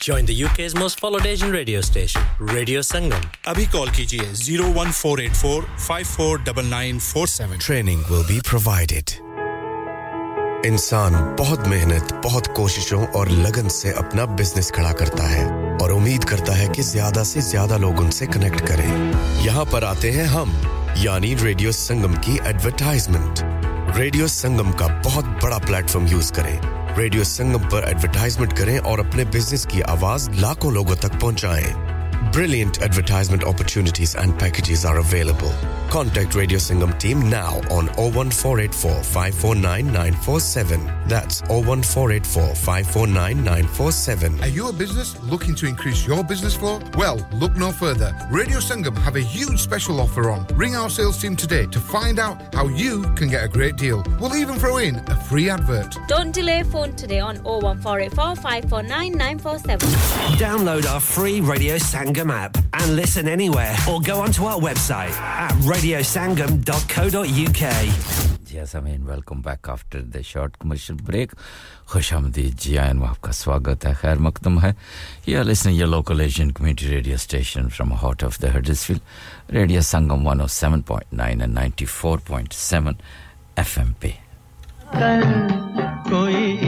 Join 0.00 0.26
the 0.26 0.44
UK's 0.44 0.74
most 0.76 1.00
followed 1.00 1.26
Asian 1.26 1.50
radio 1.50 1.80
station, 1.80 2.22
Radio 2.38 2.80
Sangam. 2.80 3.22
Abhi 3.44 3.64
call 3.70 3.88
kijiye 3.88 4.26
01484 4.32 5.64
549947. 5.76 7.58
Training 7.58 8.04
will 8.08 8.24
be 8.28 8.40
provided. 8.40 9.12
انسان 10.66 11.12
بہت 11.38 11.66
محنت 11.68 12.12
بہت 12.24 12.48
کوششوں 12.54 13.04
اور 13.14 13.26
لگن 13.42 13.68
سے 13.68 13.90
اپنا 13.98 14.24
بزنس 14.38 14.70
کھڑا 14.74 14.92
کرتا 15.00 15.30
ہے 15.30 15.44
اور 15.80 15.90
امید 15.90 16.24
کرتا 16.30 16.56
ہے 16.58 16.66
کہ 16.76 16.82
زیادہ 16.82 17.22
سے 17.24 17.40
زیادہ 17.50 17.78
لوگ 17.80 18.00
ان 18.02 18.10
سے 18.10 18.26
کنیکٹ 18.26 18.66
کریں 18.68 18.88
یہاں 19.44 19.64
پر 19.70 19.82
آتے 19.82 20.10
ہیں 20.12 20.24
ہم 20.34 20.50
یعنی 21.02 21.34
ریڈیو 21.42 21.72
سنگم 21.72 22.14
کی 22.24 22.38
ایڈورٹائزمنٹ 22.44 23.42
ریڈیو 23.98 24.26
سنگم 24.40 24.72
کا 24.78 24.86
بہت 25.04 25.24
بڑا 25.42 25.58
پلیٹ 25.66 25.90
فارم 25.90 26.06
یوز 26.10 26.32
کریں 26.32 26.56
ریڈیو 26.98 27.24
سنگم 27.24 27.68
پر 27.70 27.82
ایڈورٹائزمنٹ 27.82 28.56
کریں 28.56 28.78
اور 28.78 28.98
اپنے 28.98 29.24
بزنس 29.24 29.66
کی 29.70 29.82
آواز 29.82 30.28
لاکھوں 30.28 30.70
لوگوں 30.70 30.94
تک 30.94 31.20
پہنچائیں۔ 31.20 31.66
Brilliant 32.34 32.78
advertisement 32.80 33.44
opportunities 33.44 34.16
and 34.16 34.40
packages 34.40 34.86
are 34.86 34.96
available 34.96 35.66
Contact 35.90 36.34
Radio 36.34 36.58
Singham 36.58 36.92
team 36.98 37.30
now 37.30 37.56
on 37.70 37.86
01484 37.96 39.02
549 39.02 39.86
947. 39.86 40.84
That's 41.08 41.40
01484 41.48 42.54
549 42.54 43.36
947. 43.44 44.40
Are 44.42 44.48
you 44.48 44.68
a 44.68 44.72
business 44.72 45.20
looking 45.22 45.54
to 45.56 45.66
increase 45.66 46.06
your 46.06 46.22
business 46.22 46.54
flow? 46.54 46.80
Well, 46.96 47.26
look 47.32 47.56
no 47.56 47.72
further. 47.72 48.14
Radio 48.30 48.58
Sangam 48.58 48.96
have 48.98 49.16
a 49.16 49.20
huge 49.20 49.60
special 49.60 50.00
offer 50.00 50.30
on. 50.30 50.46
Ring 50.54 50.76
our 50.76 50.90
sales 50.90 51.20
team 51.20 51.36
today 51.36 51.66
to 51.66 51.80
find 51.80 52.18
out 52.18 52.54
how 52.54 52.68
you 52.68 53.02
can 53.14 53.28
get 53.28 53.42
a 53.44 53.48
great 53.48 53.76
deal. 53.76 54.04
We'll 54.20 54.36
even 54.36 54.56
throw 54.56 54.76
in 54.76 54.96
a 54.96 55.16
free 55.24 55.48
advert. 55.48 55.96
Don't 56.06 56.32
delay 56.32 56.62
phone 56.64 56.94
today 56.96 57.20
on 57.20 57.36
01484 57.44 58.36
549 58.36 59.12
947. 59.12 59.88
Download 60.38 60.84
our 60.86 61.00
free 61.00 61.40
Radio 61.40 61.76
Sangam 61.76 62.30
app 62.30 62.58
and 62.74 62.94
listen 62.94 63.26
anywhere 63.26 63.74
or 63.88 64.00
go 64.00 64.20
onto 64.20 64.44
our 64.44 64.58
website 64.60 65.10
at 65.12 65.52
radiosangam.co.uk. 65.78 67.62
Yes, 68.50 68.74
I 68.74 68.80
mean, 68.80 69.06
welcome 69.06 69.40
back 69.42 69.68
after 69.68 70.00
the 70.02 70.22
short 70.24 70.58
commercial 70.58 70.96
break. 70.96 71.30
خوش 71.88 72.12
آمدید 72.12 72.58
جی 72.60 72.78
آئین 72.78 73.02
آپ 73.04 73.20
کا 73.22 73.32
سواگت 73.32 73.86
ہے 73.86 73.92
خیر 74.00 74.16
مقدم 74.26 74.58
ہے 74.62 74.72
یہ 75.26 75.38
listen 75.48 75.70
your 75.72 75.88
local 75.94 76.20
Asian 76.24 76.50
community 76.58 76.86
radio 76.94 77.16
station 77.24 77.64
from 77.76 77.88
heart 78.02 78.20
of 78.28 78.32
the 78.42 78.48
Huddersfield 78.54 79.02
Radio 79.54 79.80
Sangam 79.90 80.28
107.9 80.28 81.42
and 81.46 81.58
94.7 81.58 82.92
FM 83.64 83.90
پہ 84.00 84.10
کر 84.92 85.22
کوئی 86.10 86.67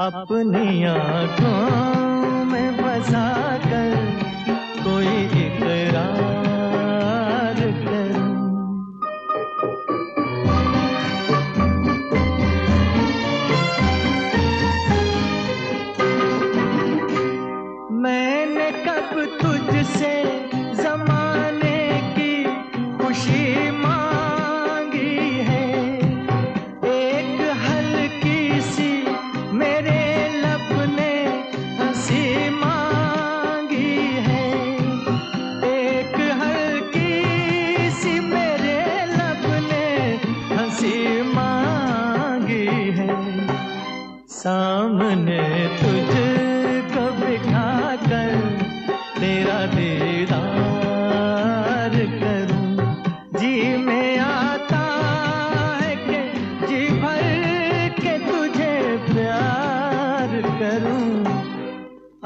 اپنی 0.00 0.86
آنکھوں 0.86 2.44
میں 2.44 2.70
بسا 2.78 3.24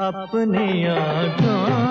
اپنی 0.05 0.87
آنکھوں 0.87 1.84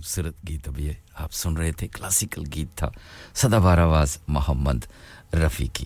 خوبصورت 0.00 0.34
گیت 0.48 0.68
ابھی 0.68 0.90
آپ 1.14 1.32
سن 1.32 1.56
رہے 1.56 1.72
تھے، 1.72 1.88
کلاسیکل 1.88 2.42
گیت 2.54 2.78
تھا 2.78 2.90
سدا 3.34 3.58
بار 3.58 3.78
آواز 3.78 4.18
محمد 4.28 4.78
رفیع 5.34 5.66
کی۔ 5.72 5.84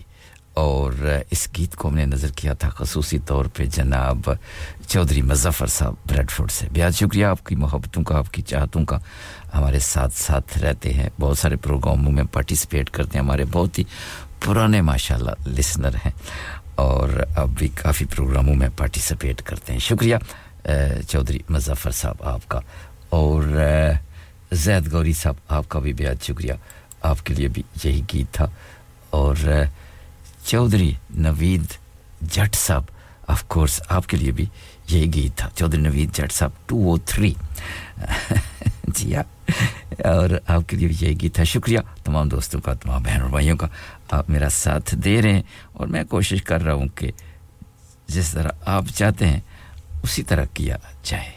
اور 0.53 0.93
اس 1.31 1.47
گیت 1.57 1.75
کو 1.75 1.87
ہم 1.87 1.95
نے 1.95 2.05
نظر 2.05 2.31
کیا 2.31 2.53
تھا 2.53 2.69
خصوصی 2.69 3.19
طور 3.19 3.45
پہ 3.45 3.65
جناب 3.65 4.17
چودھری 4.87 5.21
مظفر 5.21 5.67
صاحب 5.67 5.93
بریڈ 6.05 6.31
فوڈ 6.31 6.51
سے۔ 6.51 6.67
بہت 6.75 6.95
شکریہ، 6.95 7.25
آپ 7.25 7.45
کی 7.45 7.55
محبتوں 7.55 8.03
کا، 8.03 8.17
آپ 8.17 8.33
کی 8.33 8.41
چاہتوں 8.41 8.85
کا۔ 8.85 8.97
ہمارے 9.53 9.79
ساتھ 9.79 10.13
ساتھ 10.15 10.57
رہتے 10.57 10.93
ہیں، 10.93 11.09
بہت 11.19 11.37
سارے 11.37 11.55
پروگراموں 11.55 12.11
میں 12.11 12.23
پارٹیسپیٹ 12.23 12.89
کرتے 12.89 13.17
ہیں۔ 13.17 13.25
ہمارے 13.25 13.45
بہت 13.51 13.79
ہی 13.79 13.83
پرانے، 14.45 14.81
ماشاءاللہ 14.81 15.49
لسنر 15.49 15.95
ہیں۔ 15.95 16.11
اور 16.75 17.09
اب 17.35 17.49
بھی 17.49 17.67
کافی 17.67 18.05
پروگراموں 18.05 18.55
میں 18.55 18.69
پارٹیسپیٹ 18.77 19.41
کرتے 19.41 19.73
ہیں۔ 19.73 19.79
شکریہ 19.79 20.15
چودھری 21.07 21.39
مظفر 21.49 21.91
صاحب، 21.91 22.23
آپ 22.23 22.47
کا۔ 22.47 22.59
اور 23.09 23.43
زید 24.51 24.93
گوری 24.93 25.13
صاحب، 25.13 25.35
آپ 25.47 25.69
کا 25.69 25.79
بھی 25.79 25.93
بےحد 25.93 26.23
شکریہ۔ 26.23 26.53
آپ 27.01 27.25
کے 27.25 27.33
لیے 27.33 27.47
بھی 27.47 27.63
یہی 27.83 28.01
گیت 28.13 28.33
تھا۔ 28.33 28.45
اور 29.09 29.35
چودھری 30.45 30.93
نوید 31.09 31.63
جٹ 32.21 32.55
صاحب 32.55 32.83
آف 33.27 33.43
کورس 33.43 33.81
آپ 33.89 34.07
کے 34.07 34.17
لیے 34.17 34.31
بھی 34.31 34.45
یہی 34.89 35.13
گیت 35.13 35.37
تھا۔ 35.37 35.49
چودھری 35.55 35.81
نوید 35.81 36.15
جٹ 36.15 36.31
صاحب 36.31 36.51
ٹو 36.65 36.75
او 36.75 36.97
تھری 36.97 37.33
جی 38.83 39.15
ہاں۔ 39.15 39.23
اور 40.03 40.29
آپ 40.47 40.69
کے 40.69 40.77
لیے 40.77 40.87
بھی 40.87 40.95
یہی 40.99 41.21
گیت 41.21 41.35
تھا۔ 41.35 41.43
شکریہ 41.43 41.79
تمام 42.03 42.29
دوستوں 42.29 42.61
کا، 42.61 42.73
تمام 42.73 43.03
بہن 43.03 43.21
اور 43.21 43.29
بھائیوں 43.29 43.57
کا۔ 43.57 43.67
آپ 44.11 44.29
میرا 44.29 44.49
ساتھ 44.49 44.95
دے 44.95 45.21
رہے 45.21 45.33
ہیں۔ 45.33 45.41
اور 45.73 45.87
میں 45.87 46.03
کوشش 46.03 46.43
کر 46.43 46.63
رہا 46.63 46.73
ہوں 46.73 46.87
کہ 46.87 47.11
جس 48.07 48.31
طرح 48.31 48.49
آپ 48.65 48.85
چاہتے 48.95 49.27
ہیں، 49.27 49.39
اسی 50.03 50.23
طرح 50.23 50.45
کیا 50.53 50.77
جائے۔ 51.03 51.31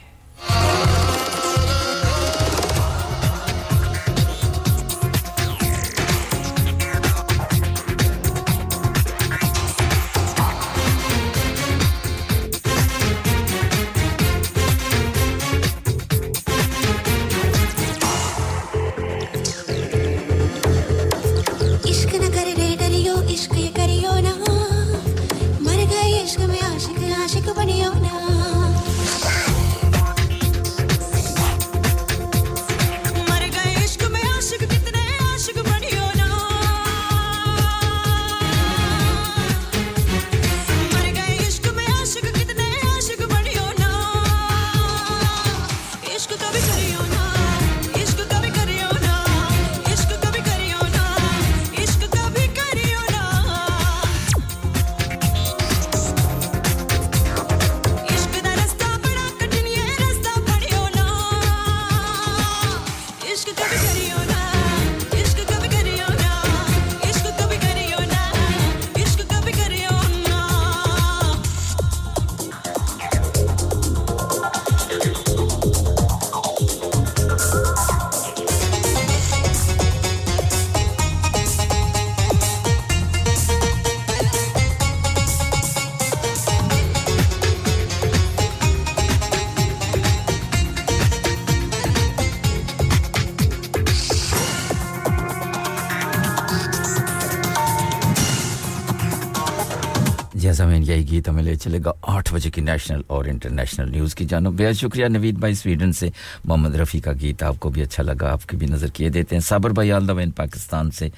چلے 101.58 101.78
گا 101.84 101.92
آٹھ 102.02 102.34
بجے 102.34 102.50
کی 102.50 102.60
نیشنل 102.60 103.00
اور 103.06 103.24
انٹرنیشنل 103.24 103.90
نیوز 103.90 104.14
کی 104.14 104.24
جانب۔ 104.24 104.52
بے 104.52 104.72
شکریہ 104.72 105.06
نوید 105.06 105.38
بھائی 105.38 105.54
سویڈن 105.54 105.92
سے۔ 105.92 106.08
محمد 106.44 106.74
رفیع 106.74 107.00
کا 107.00 107.12
گیت 107.12 107.42
آپ 107.42 107.60
کو 107.60 107.70
بھی 107.70 107.82
اچھا 107.82 108.02
لگا، 108.02 108.32
آپ 108.32 108.46
کی 108.46 108.56
بھی 108.56 108.66
نظر 108.66 108.86
کیے 108.86 109.08
دیتے 109.08 109.36
ہیں۔ 109.36 109.40
صابر 109.40 109.70
بھائی 109.70 109.92
الدین 109.92 110.30
پاکستان 110.30 110.90
سے، 110.90 111.08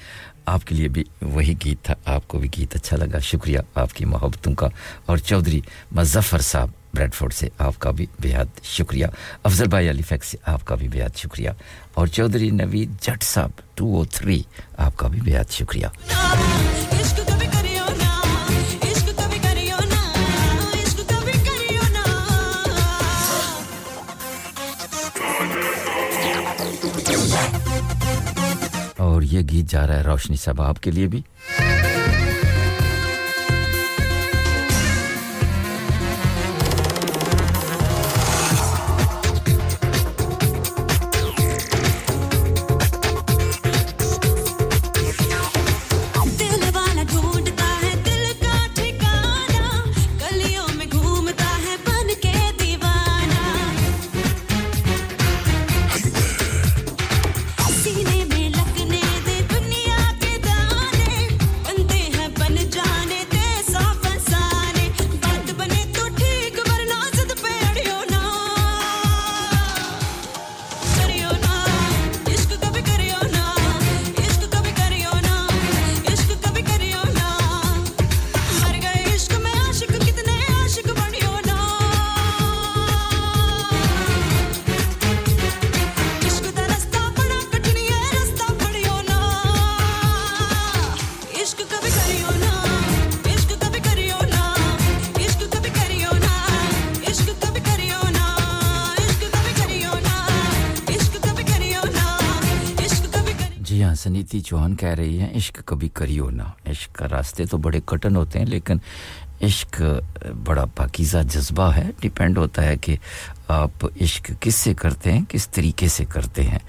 آپ 0.45 0.67
کے 0.67 0.75
لیے 0.75 0.87
بھی 0.87 1.03
وہی 1.21 1.53
گیت 1.65 1.85
تھا، 1.85 1.93
آپ 2.05 2.27
کو 2.27 2.39
بھی 2.39 2.49
گیت 2.57 2.75
اچھا 2.75 2.97
لگا۔ 2.97 3.19
شکریہ 3.19 3.59
آپ 3.75 3.93
کی 3.93 4.05
محبتوں 4.05 4.53
کا۔ 4.53 4.67
اور 5.05 5.17
چودھری 5.17 5.61
مظفر 5.91 6.39
صاحب 6.39 6.69
بریڈ 6.93 7.13
فورڈ 7.13 7.33
سے 7.33 7.49
آپ 7.57 7.79
کا 7.79 7.91
بھی 7.91 8.05
بےحد 8.19 8.63
شکریہ۔ 8.63 9.05
افضل 9.43 9.65
بھائی 9.65 9.89
علی 9.89 10.01
فیک 10.01 10.23
سے 10.23 10.37
آپ 10.45 10.65
کا 10.65 10.75
بھی 10.75 10.87
بےحد 10.87 11.17
شکریہ۔ 11.17 11.49
اور 11.93 12.07
چودھری 12.07 12.49
نوید 12.49 12.91
جٹ 13.01 13.23
صاحب 13.23 13.49
ٹو 13.75 13.85
او 13.85 14.05
تھری، 14.05 14.41
آپ 14.77 14.97
کا 14.97 15.07
بھی 15.07 15.21
بےحد 15.21 15.51
شکریہ۔ 15.51 15.87
یہ 29.31 29.41
گیت 29.51 29.65
جا 29.65 29.87
رہا 29.87 29.95
ہے 29.95 30.01
روشنی 30.01 30.35
صاحب 30.35 30.61
آپ 30.61 30.79
کے 30.79 30.91
لیے 30.91 31.07
بھی؟ 31.07 31.21
چوہان 104.51 104.75
کہہ 104.75 104.89
رہی 104.89 105.19
ہیں، 105.19 105.35
عشق 105.35 105.61
کبھی 105.65 105.89
کریو 105.89 106.29
نہ۔ 106.29 106.43
عشق 106.65 106.95
کا 106.95 107.07
راستے 107.11 107.45
تو 107.45 107.57
بڑے 107.57 107.79
کٹن 107.85 108.15
ہوتے 108.15 108.39
ہیں، 108.39 108.45
لیکن 108.45 108.77
عشق 109.41 109.81
بڑا 110.43 110.65
پاکیزہ 110.65 111.17
جذبہ 111.29 111.71
ہے۔ 111.71 111.89
ڈپینڈ 111.99 112.37
ہوتا 112.37 112.65
ہے 112.65 112.77
کہ 112.77 112.95
آپ 113.47 113.85
عشق 114.01 114.31
کس 114.39 114.55
سے 114.55 114.73
کرتے 114.73 115.13
ہیں، 115.13 115.21
کس 115.29 115.49
طریقے 115.49 115.87
سے 115.87 116.05
کرتے 116.05 116.43
ہیں۔ 116.43 116.59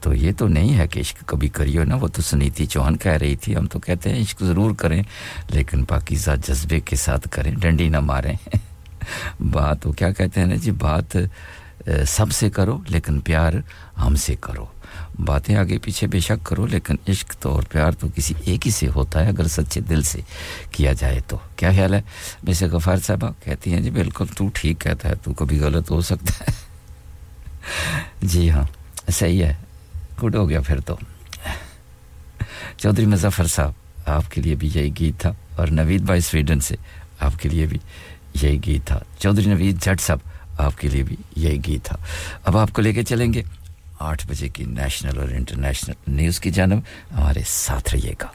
تو 0.00 0.14
یہ 0.14 0.32
تو 0.38 0.48
نہیں 0.48 0.78
ہے 0.78 0.88
کہ 0.88 1.00
عشق 1.00 1.24
کبھی 1.26 1.48
کریو 1.48 1.84
نا 1.84 1.94
وہ 1.94 2.08
تو 2.08 2.22
سنیتی 2.22 2.66
چوہان 2.66 2.96
کہہ 2.96 3.12
رہی 3.12 3.36
تھی۔ 3.36 3.56
ہم 3.56 3.66
تو 3.66 3.78
کہتے 3.78 4.10
ہیں 4.10 4.22
عشق 4.22 4.42
ضرور 4.42 4.74
کریں، 4.74 5.02
لیکن 5.50 5.84
پاکیزہ 5.84 6.30
جذبے 6.48 6.80
کے 6.80 6.96
ساتھ 6.96 7.28
کریں، 7.30 7.54
ڈنڈی 7.54 7.88
نہ 7.88 8.00
ماریں۔ 8.00 8.36
بات 9.40 9.86
وہ 9.86 9.92
کیا 9.92 10.12
کہتے 10.12 10.40
ہیں 10.40 10.46
نا 10.46 10.54
جی؟ 10.54 10.70
بات 10.70 11.16
سب 12.06 12.32
سے 12.32 12.50
کرو، 12.50 12.78
لیکن 12.88 13.20
پیار 13.20 13.52
ہم 13.98 14.14
سے 14.14 14.34
کرو۔ 14.40 14.66
باتیں 15.18 15.56
آگے 15.56 15.78
پیچھے 15.78 16.06
بے 16.06 16.20
شک 16.20 16.46
کرو، 16.46 16.66
لیکن 16.66 16.94
عشق 17.08 17.34
تو 17.40 17.50
اور 17.50 17.62
پیار 17.62 17.92
تو 17.92 18.08
کسی 18.14 18.34
ایک 18.44 18.66
ہی 18.66 18.70
سے 18.70 18.88
ہوتا 18.94 19.24
ہے، 19.24 19.28
اگر 19.28 19.46
سچے 19.46 19.80
دل 19.80 20.02
سے 20.02 20.20
کیا 20.70 20.92
جائے 20.92 21.20
تو۔ 21.26 21.36
کیا 21.56 21.70
خیال 21.70 21.94
ہے؟ 21.94 22.02
ویسے 22.44 22.66
غفار 22.66 22.96
صاحبہ 22.96 23.30
کہتی 23.44 23.72
ہیں 23.72 23.80
جی 23.80 23.90
بالکل، 23.90 24.24
تو 24.26 24.48
ٹھیک 24.54 24.80
کہتا 24.80 25.08
ہے، 25.08 25.14
تو 25.14 25.32
کبھی 25.32 25.60
غلط 25.60 25.90
ہو 25.90 26.00
سکتا 26.00 26.44
ہے۔ 26.44 26.50
جی 28.22 28.50
ہاں 28.50 28.64
صحیح 29.10 29.44
ہے، 29.44 29.54
گڈ 30.22 30.36
ہو 30.36 30.48
گیا 30.48 30.60
پھر 30.60 30.80
تو۔ 30.80 30.96
چودھری 32.76 33.06
مظفر 33.06 33.46
صاحب، 33.46 33.72
آپ 34.06 34.30
کے 34.30 34.40
لیے 34.40 34.54
بھی 34.54 34.70
یہی 34.74 34.90
گیت 35.00 35.20
تھا، 35.20 35.32
اور 35.56 35.68
نوید 35.68 36.02
بھائی 36.02 36.20
سویڈن 36.20 36.60
سے 36.60 36.74
آپ 37.18 37.38
کے 37.38 37.48
لیے 37.48 37.66
بھی 37.66 37.78
یہی 38.42 38.58
گیت 38.66 38.86
تھا۔ 38.86 38.98
چودھری 39.18 39.50
نوید 39.50 39.82
جٹ 39.82 40.00
صاحب، 40.00 40.18
آپ 40.58 40.78
کے 40.78 40.88
لیے 40.88 41.02
بھی 41.02 41.16
یہی 41.36 41.58
گیت 41.66 41.84
تھا۔ 41.84 41.96
اب 42.44 42.56
آپ 42.56 42.72
کو 42.72 42.82
لے 42.82 42.92
کے 42.92 43.02
چلیں 43.02 43.32
گے۔ 43.32 43.42
آٹھ 44.02 44.26
بجے 44.28 44.48
کی 44.48 44.64
نیشنل 44.64 45.18
اور 45.18 45.28
انٹرنیشنل 45.28 46.10
نیوز 46.16 46.40
کی 46.40 46.50
جانب 46.50 46.80
ہمارے 47.18 47.42
ساتھ 47.46 47.94
رہیے 47.94 48.14
گا۔ 48.20 48.28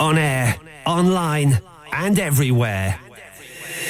On 0.00 0.18
air, 0.18 0.54
online, 0.86 1.50
and 1.92 2.18
everywhere. 2.18 3.07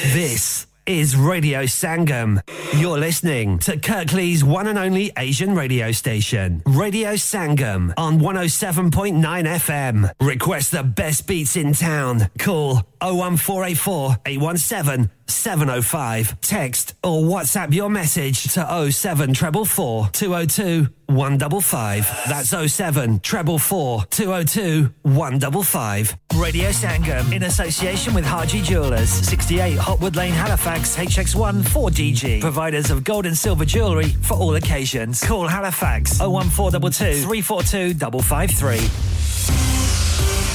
This 0.07 0.65
is 0.85 1.15
Radio 1.17 1.63
Sangam. 1.63 2.41
You're 2.79 2.97
listening 2.97 3.59
to 3.59 3.77
Kirkley's 3.77 4.43
one 4.45 4.65
and 4.65 4.79
only 4.79 5.11
Asian 5.17 5.53
radio 5.53 5.91
station, 5.91 6.63
Radio 6.65 7.13
Sangam 7.13 7.93
on 7.97 8.19
107.9 8.19 9.21
FM. 9.21 10.09
Request 10.21 10.71
the 10.71 10.83
best 10.83 11.27
beats 11.27 11.57
in 11.57 11.73
town. 11.73 12.29
Call 12.39 12.81
01484 13.01 14.17
817 14.25 15.09
705. 15.27 16.41
Text 16.41 16.95
or 17.03 17.21
WhatsApp 17.21 17.73
your 17.73 17.89
message 17.89 18.43
to 18.53 18.61
07444 18.91 20.09
202 20.11 20.87
155. 21.07 22.05
That's 22.27 22.49
07 22.49 23.19
444 23.19 24.05
202 24.09 24.93
155. 25.03 26.17
Radio 26.35 26.69
Sangam 26.69 27.31
in 27.33 27.43
association 27.43 28.13
with 28.13 28.25
Harji 28.25 28.63
Jewelers, 28.63 29.09
68 29.09 29.77
Hotwood 29.77 30.15
Lane, 30.15 30.33
Halifax, 30.33 30.95
HX1 30.95 31.61
4DG. 31.63 32.41
Providers 32.41 32.91
of 32.91 33.03
gold 33.03 33.25
and 33.25 33.37
silver 33.37 33.65
jewellery 33.65 34.09
for 34.09 34.35
all 34.35 34.55
occasions. 34.55 35.23
Call 35.23 35.47
Halifax 35.47 36.19
01422 36.19 37.23
342 37.23 37.93
553 38.21 39.78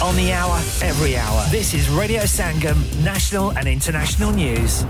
on 0.02 0.16
the 0.16 0.32
hour, 0.32 0.56
every 0.82 1.16
hour. 1.16 1.44
This 1.50 1.74
is 1.74 1.88
Radio 1.88 2.22
Sangam, 2.22 2.76
national 3.04 3.52
and 3.52 3.68
international 3.68 4.32
news. 4.32 4.84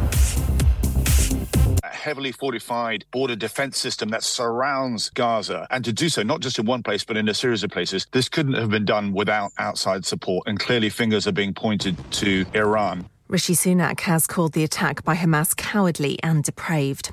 A 1.82 1.88
heavily 1.88 2.32
fortified 2.32 3.04
border 3.10 3.36
defense 3.36 3.78
system 3.78 4.08
that 4.10 4.22
surrounds 4.22 5.10
Gaza, 5.10 5.66
and 5.70 5.84
to 5.84 5.92
do 5.92 6.08
so 6.08 6.22
not 6.22 6.40
just 6.40 6.58
in 6.58 6.66
one 6.66 6.82
place 6.82 7.04
but 7.04 7.16
in 7.16 7.28
a 7.28 7.34
series 7.34 7.62
of 7.62 7.70
places. 7.70 8.06
This 8.12 8.28
couldn't 8.28 8.54
have 8.54 8.70
been 8.70 8.84
done 8.84 9.12
without 9.12 9.52
outside 9.58 10.04
support, 10.06 10.46
and 10.46 10.58
clearly 10.58 10.88
fingers 10.88 11.26
are 11.26 11.32
being 11.32 11.54
pointed 11.54 11.96
to 12.12 12.46
Iran. 12.54 13.08
Rishi 13.28 13.54
Sunak 13.54 14.00
has 14.00 14.26
called 14.26 14.52
the 14.52 14.64
attack 14.64 15.02
by 15.04 15.16
Hamas 15.16 15.56
cowardly 15.56 16.18
and 16.22 16.44
depraved. 16.44 17.12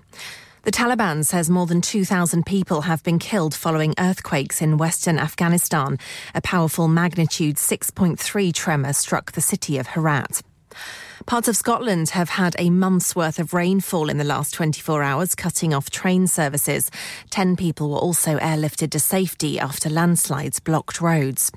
The 0.63 0.71
Taliban 0.71 1.25
says 1.25 1.49
more 1.49 1.65
than 1.65 1.81
2,000 1.81 2.45
people 2.45 2.81
have 2.81 3.01
been 3.01 3.17
killed 3.17 3.55
following 3.55 3.95
earthquakes 3.97 4.61
in 4.61 4.77
western 4.77 5.17
Afghanistan. 5.17 5.97
A 6.35 6.41
powerful 6.41 6.87
magnitude 6.87 7.55
6.3 7.55 8.53
tremor 8.53 8.93
struck 8.93 9.31
the 9.31 9.41
city 9.41 9.79
of 9.79 9.87
Herat. 9.87 10.43
Parts 11.25 11.47
of 11.47 11.57
Scotland 11.57 12.11
have 12.11 12.29
had 12.29 12.55
a 12.59 12.69
month's 12.69 13.15
worth 13.15 13.39
of 13.39 13.55
rainfall 13.55 14.07
in 14.07 14.19
the 14.19 14.23
last 14.23 14.53
24 14.53 15.01
hours, 15.01 15.33
cutting 15.33 15.73
off 15.73 15.89
train 15.89 16.27
services. 16.27 16.91
Ten 17.31 17.55
people 17.55 17.89
were 17.89 17.97
also 17.97 18.37
airlifted 18.37 18.91
to 18.91 18.99
safety 18.99 19.59
after 19.59 19.89
landslides 19.89 20.59
blocked 20.59 21.01
roads. 21.01 21.51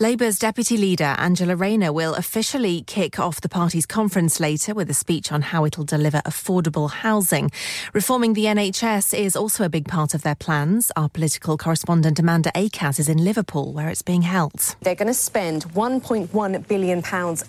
Labour's 0.00 0.38
deputy 0.38 0.76
leader, 0.76 1.16
Angela 1.18 1.56
Rayner, 1.56 1.92
will 1.92 2.14
officially 2.14 2.82
kick 2.82 3.18
off 3.18 3.40
the 3.40 3.48
party's 3.48 3.84
conference 3.84 4.38
later 4.38 4.72
with 4.72 4.88
a 4.88 4.94
speech 4.94 5.32
on 5.32 5.42
how 5.42 5.64
it'll 5.64 5.82
deliver 5.82 6.18
affordable 6.18 6.88
housing. 6.88 7.50
Reforming 7.92 8.34
the 8.34 8.44
NHS 8.44 9.12
is 9.18 9.34
also 9.34 9.64
a 9.64 9.68
big 9.68 9.88
part 9.88 10.14
of 10.14 10.22
their 10.22 10.36
plans. 10.36 10.92
Our 10.94 11.08
political 11.08 11.58
correspondent 11.58 12.20
Amanda 12.20 12.52
Akat 12.54 13.00
is 13.00 13.08
in 13.08 13.24
Liverpool, 13.24 13.72
where 13.72 13.88
it's 13.88 14.02
being 14.02 14.22
held. 14.22 14.76
They're 14.82 14.94
going 14.94 15.08
to 15.08 15.14
spend 15.14 15.64
£1.1 15.70 16.68
billion 16.68 17.02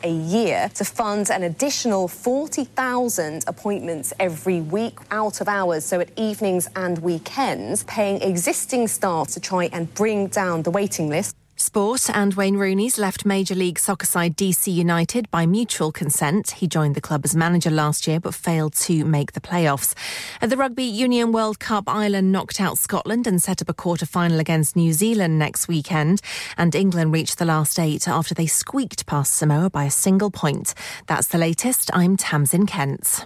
a 0.04 0.12
year 0.12 0.72
to 0.74 0.84
fund 0.84 1.30
an 1.30 1.44
additional 1.44 2.08
40,000 2.08 3.44
appointments 3.46 4.12
every 4.20 4.62
week 4.62 4.98
out 5.12 5.40
of 5.40 5.48
hours, 5.48 5.86
so 5.86 6.00
at 6.00 6.10
evenings 6.18 6.68
and 6.76 6.98
weekends, 6.98 7.84
paying 7.84 8.24
existing 8.24 8.88
staff 8.88 9.28
to 9.28 9.40
try 9.40 9.70
and 9.72 9.94
bring 9.94 10.30
down 10.30 10.64
the 10.64 10.72
waiting 10.72 11.10
list. 11.10 11.36
Sport 11.60 12.10
and 12.14 12.36
Wayne 12.36 12.56
Rooney's 12.56 12.98
left 12.98 13.26
Major 13.26 13.54
League 13.54 13.80
soccer 13.80 14.06
side 14.06 14.38
DC 14.38 14.74
United 14.74 15.30
by 15.30 15.46
mutual 15.46 15.92
consent. 15.92 16.52
He 16.52 16.68
joined 16.68 16.96
the 16.96 17.02
club 17.02 17.26
as 17.26 17.36
manager 17.36 17.70
last 17.70 18.08
year 18.08 18.22
but 18.22 18.34
failed 18.34 18.74
to 18.76 19.04
make 19.04 19.34
the 19.34 19.42
playoffs. 19.42 19.94
At 20.42 20.50
the 20.50 20.56
Rugby 20.56 20.86
Union 20.86 21.34
World 21.34 21.60
Cup, 21.60 21.84
Ireland 21.90 22.32
knocked 22.32 22.62
out 22.62 22.78
Scotland 22.78 23.28
and 23.28 23.42
set 23.42 23.62
up 23.62 23.68
a 23.68 23.74
quarter 23.74 24.06
final 24.06 24.40
against 24.40 24.78
New 24.78 24.94
Zealand 24.94 25.38
next 25.38 25.68
weekend. 25.68 26.22
And 26.58 26.74
England 26.74 27.12
reached 27.12 27.40
the 27.40 27.46
last 27.46 27.78
eight 27.78 28.08
after 28.08 28.34
they 28.34 28.48
squeaked 28.48 29.06
past 29.06 29.34
Samoa 29.34 29.70
by 29.70 29.84
a 29.84 29.92
single 29.92 30.32
point. 30.32 30.74
That's 31.08 31.28
the 31.28 31.38
latest. 31.38 31.92
I'm 31.94 32.16
Tamsin 32.16 32.68
Kent. 32.68 33.26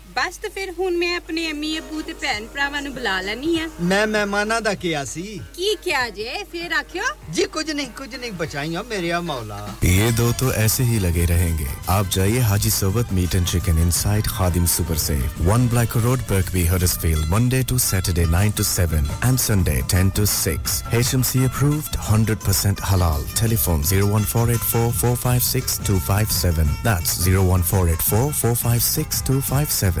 ਬਸ 0.15 0.37
ਤੇ 0.41 0.49
ਫਿਰ 0.49 0.71
ਹੁਣ 0.79 0.97
ਮੈਂ 0.97 1.15
ਆਪਣੇ 1.17 1.49
ਅਮੀ 1.51 1.77
ਅਬੂ 1.79 2.01
ਤੇ 2.01 2.13
ਭੈਣ 2.21 2.45
ਭਰਾਵਾਂ 2.53 2.81
ਨੂੰ 2.81 2.93
ਬੁਲਾ 2.93 3.19
ਲੈਣੀ 3.21 3.59
ਆ 3.59 3.67
ਮੈਂ 3.81 4.05
ਮਹਿਮਾਨਾਂ 4.07 4.61
ਦਾ 4.61 4.73
ਕਿਹਾ 4.73 5.03
ਸੀ 5.05 5.21
ਕੀ 5.55 5.75
ਕਿਹਾ 5.83 6.09
ਜੇ 6.09 6.43
ਫਿਰ 6.51 6.71
ਆਖਿਓ 6.73 7.03
ਜੀ 7.33 7.43
ਕੁਝ 7.53 7.69
ਨਹੀਂ 7.71 7.87
ਕੁਝ 7.97 8.15
ਨਹੀਂ 8.15 8.31
ਬਚਾਈਆਂ 8.39 8.83
ਮੇਰੇ 8.83 9.11
ਮੌਲਾ 9.21 9.67
ਇਹ 9.83 10.11
ਦੋ 10.17 10.31
ਤੋਂ 10.39 10.51
ਐਸੇ 10.53 10.83
ਹੀ 10.83 10.99
ਲਗੇ 10.99 11.25
ਰਹਿਣਗੇ 11.25 11.65
ਆਪ 11.89 12.05
ਜਾਈਏ 12.11 12.41
ਹਾਜੀ 12.41 12.69
ਸਵਤ 12.69 13.13
meat 13.13 13.35
and 13.35 13.45
chicken 13.45 13.77
inside 13.79 14.27
Khadim 14.27 14.65
super 14.65 14.97
safe 14.97 15.41
1 15.49 15.67
Black 15.71 15.97
Road 15.97 16.19
Birkby 16.29 16.67
Huddersfield 16.67 17.25
Monday 17.29 17.63
to 17.69 17.77
Saturday 17.85 18.25
9 18.33 18.49
to 18.57 18.63
7 18.71 18.95
and 19.23 19.37
Sunday 19.45 19.81
10 19.95 20.09
to 20.15 20.23
6 20.33 20.53
HMC 20.99 21.39
approved 21.45 21.97
100% 22.09 22.83
halal 22.91 23.21
telephone 23.39 23.79
01484456257 23.91 26.69
that's 26.83 27.11
01484456257 27.27 30.00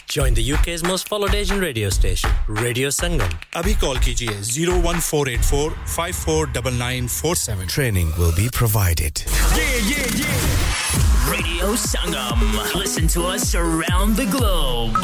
Join 0.11 0.33
the 0.33 0.43
UK's 0.53 0.83
most 0.83 1.07
followed 1.07 1.33
Asian 1.33 1.61
radio 1.61 1.89
station, 1.89 2.29
Radio 2.45 2.89
Sangam. 2.89 3.29
Abhi 3.53 3.79
call 3.79 3.95
kijiye 3.95 4.33
01484 4.43 5.71
549947. 5.85 7.67
Training 7.69 8.11
will 8.17 8.33
be 8.35 8.49
provided. 8.51 9.23
Yeah, 9.55 9.63
yeah, 9.87 10.07
yeah. 10.17 11.31
Radio 11.31 11.75
Sangam. 11.77 12.41
Listen 12.75 13.07
to 13.07 13.23
us 13.23 13.55
around 13.55 14.17
the 14.17 14.25
globe. 14.25 14.97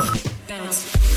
Bounce. 0.49 1.16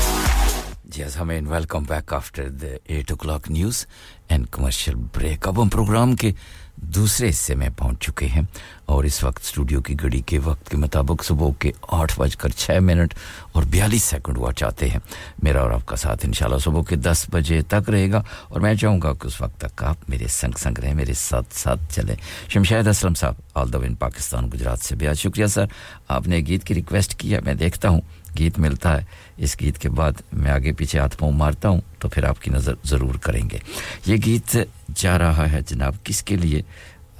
main 1.21 1.47
welcome 1.47 1.83
back 1.83 2.13
after 2.13 2.47
the 2.51 2.67
eight 2.85 3.11
o'clock 3.17 3.49
news 3.51 3.85
and 4.29 4.45
commercial 4.51 4.95
break 5.13 5.47
اب 5.47 5.61
ہم 5.61 5.69
programme 5.69 6.15
کے 6.15 6.31
دوسرے 6.77 7.29
حصے 7.29 7.55
میں 7.55 7.69
پہنچ 7.77 7.99
چکے 8.01 8.25
ہیں 8.25 8.41
اور 8.85 9.03
اس 9.03 9.23
وقت 9.23 9.43
اسٹوڈیو 9.43 9.81
کی 9.81 9.95
گھڑی 9.99 10.21
کے 10.25 10.39
وقت 10.43 10.69
کے 10.69 10.77
مطابق 10.77 11.23
صبح 11.23 11.49
کے 11.59 11.71
آٹھ 11.89 12.13
بج 12.19 12.35
کر 12.37 12.49
چھ 12.55 12.79
منٹ 12.81 13.13
اور 13.51 13.63
بیالیس 13.69 14.03
سیکنڈ 14.03 14.37
ہوا 14.37 14.51
چاہتے 14.53 14.89
ہیں 14.89 14.99
میرا 15.43 15.61
اور 15.61 15.71
آپ 15.71 15.85
کا 15.85 15.95
ساتھ 15.95 16.25
انشاءاللہ 16.25 16.57
صبح 16.59 16.81
کے 16.89 16.95
دس 16.99 17.25
بجے 17.33 17.61
تک 17.67 17.89
رہے 17.89 18.09
گا 18.11 18.21
اور 18.49 18.61
میں 18.61 18.73
چاہوں 18.75 19.01
گا 19.01 19.13
کہ 19.13 19.27
اس 19.27 19.39
وقت 19.41 19.59
تک 19.59 19.83
آپ 19.83 20.09
میرے 20.09 20.27
سنگ 20.31 20.57
سنگ 20.57 20.79
رہیں 20.79 20.93
میرے 20.93 21.13
ساتھ 21.17 21.53
ساتھ 21.55 21.81
چلیں 21.91 22.15
شمشید 22.49 22.87
اسلم 22.87 23.13
صاحب 23.15 23.35
آل 23.53 23.73
دا 23.73 23.79
ان 23.79 23.95
پاکستان 23.97 24.49
گجرات 24.53 24.79
سے 24.79 24.95
بہت 24.97 25.19
شکریہ 25.19 25.45
سر 25.47 25.65
آپ 26.09 26.27
نے 26.27 26.37
گیت 26.47 26.63
کی 26.63 26.75
ریکویسٹ 26.75 27.15
کیا 27.15 27.39
میں 27.43 27.53
دیکھتا 27.55 27.89
ہوں 27.89 28.01
گیت 28.39 28.59
ملتا 28.59 28.97
ہے، 28.97 29.05
اس 29.37 29.61
گیت 29.61 29.77
کے 29.77 29.89
بعد 29.89 30.11
میں 30.33 30.51
آگے 30.51 30.71
پیچھے 30.71 30.99
ہاتھ 30.99 31.17
پاؤں 31.17 31.31
مارتا 31.31 31.69
ہوں 31.69 31.81
تو 31.99 32.09
پھر 32.09 32.23
آپ 32.23 32.41
کی 32.41 32.51
نظر 32.51 32.73
ضرور 32.83 33.15
کریں 33.15 33.49
گے۔ 33.49 33.57
یہ 34.05 34.15
گیت 34.25 34.57
جا 34.95 35.19
رہا 35.19 35.51
ہے 35.51 35.59
جناب 35.67 35.95
کس 36.03 36.23
کے 36.23 36.35
لیے؟ 36.35 36.61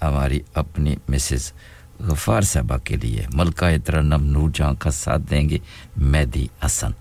ہماری 0.01 0.39
اپنی 0.53 0.95
مسز 1.09 1.51
غفار 1.99 2.41
صاحبہ 2.41 2.77
کے 2.83 2.95
لیے۔ 2.95 3.25
ملکہ 3.33 3.77
ترنم 3.85 4.23
نور 4.23 4.49
جہاں 4.53 4.73
کا 4.79 4.91
ساتھ 4.91 5.21
دیں 5.29 5.49
گے، 5.49 5.57
مہدی 5.97 6.47
حسن۔ 6.65 6.91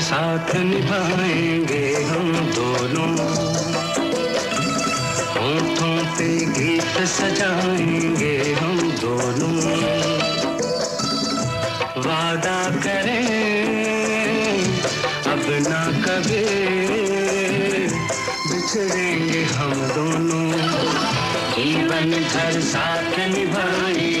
ساتھ 0.00 0.56
نبھائیں 0.56 1.68
گے 1.68 1.94
ہم 2.10 2.50
دونوں۔ 2.56 3.16
ہونٹوں 5.36 5.98
پہ 6.16 6.38
گیت 6.56 6.98
سجائیں 7.08 8.20
گے 8.20 8.54
ہم 8.62 8.90
دونوں۔ 9.02 9.76
وعدہ 11.96 12.68
کریں، 12.82 13.26
اب 15.24 15.50
نہ 15.68 15.90
کبھی 16.04 16.46
بچھڑیں 18.50 19.28
گے 19.28 19.44
ہم 19.58 19.72
دونوں۔ 19.94 20.52
جیون 21.56 22.12
گھر 22.32 22.60
ساتھ 22.60 23.20
نبھائیں 23.20 24.17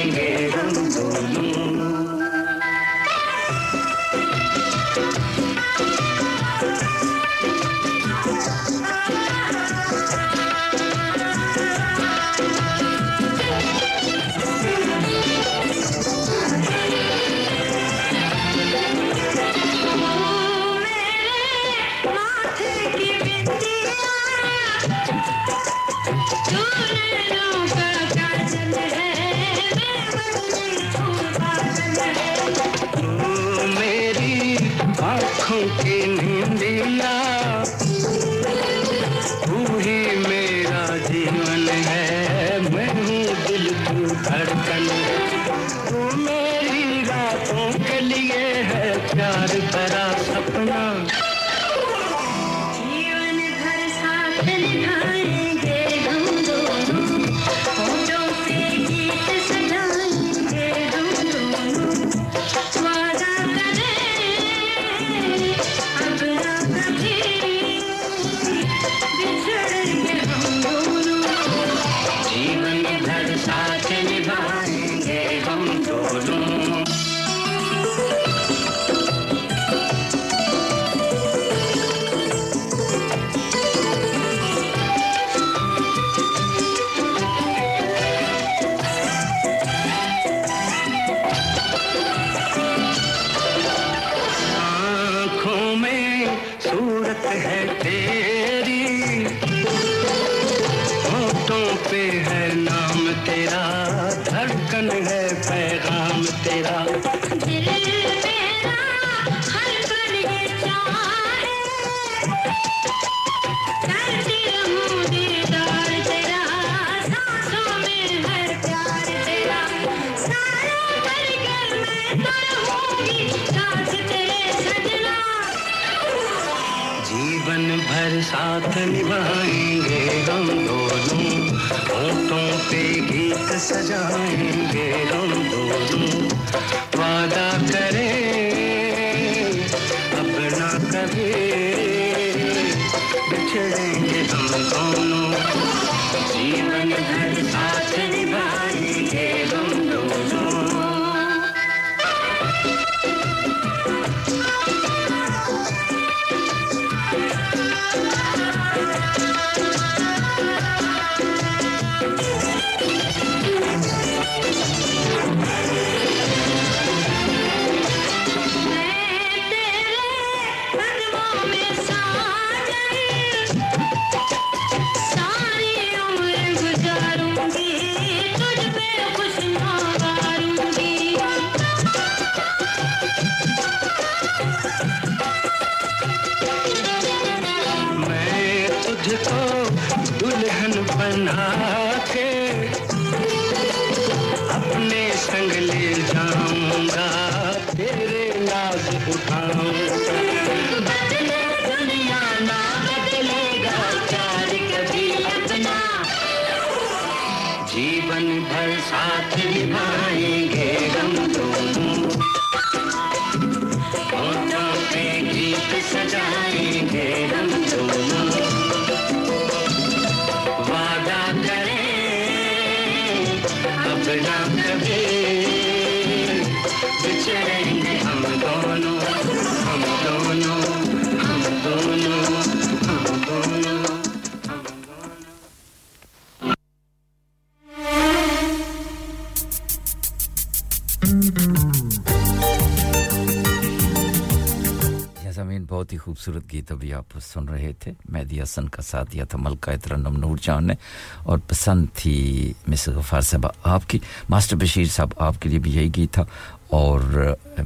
خوبصورت 246.18 246.52
گیت 246.52 246.72
ابھی 246.72 246.92
آپ 246.94 247.04
سن 247.22 247.48
رہے 247.48 247.72
تھے۔ 247.72 247.92
مہدی 248.08 248.42
حسن 248.42 248.68
کا 248.68 248.82
ساتھ 248.82 249.12
دیا 249.12 249.24
تھا 249.24 249.38
ملکہ 249.38 249.70
اترنم 249.70 250.16
نور 250.16 250.36
جان 250.42 250.66
نے 250.66 250.74
اور 251.18 251.38
پسند 251.48 251.86
تھی 251.94 252.52
مس 252.68 252.88
غفار 252.88 253.20
صاحبہ 253.20 253.48
آپ 253.64 253.88
کی۔ 253.88 253.98
ماسٹر 254.28 254.56
بشیر 254.56 254.84
صاحب 254.84 255.08
آپ 255.16 255.42
کے 255.42 255.48
لیے 255.48 255.58
بھی 255.58 255.70
یہی 255.70 255.90
گیت 255.96 256.12
تھا 256.12 256.24
اور 256.68 257.00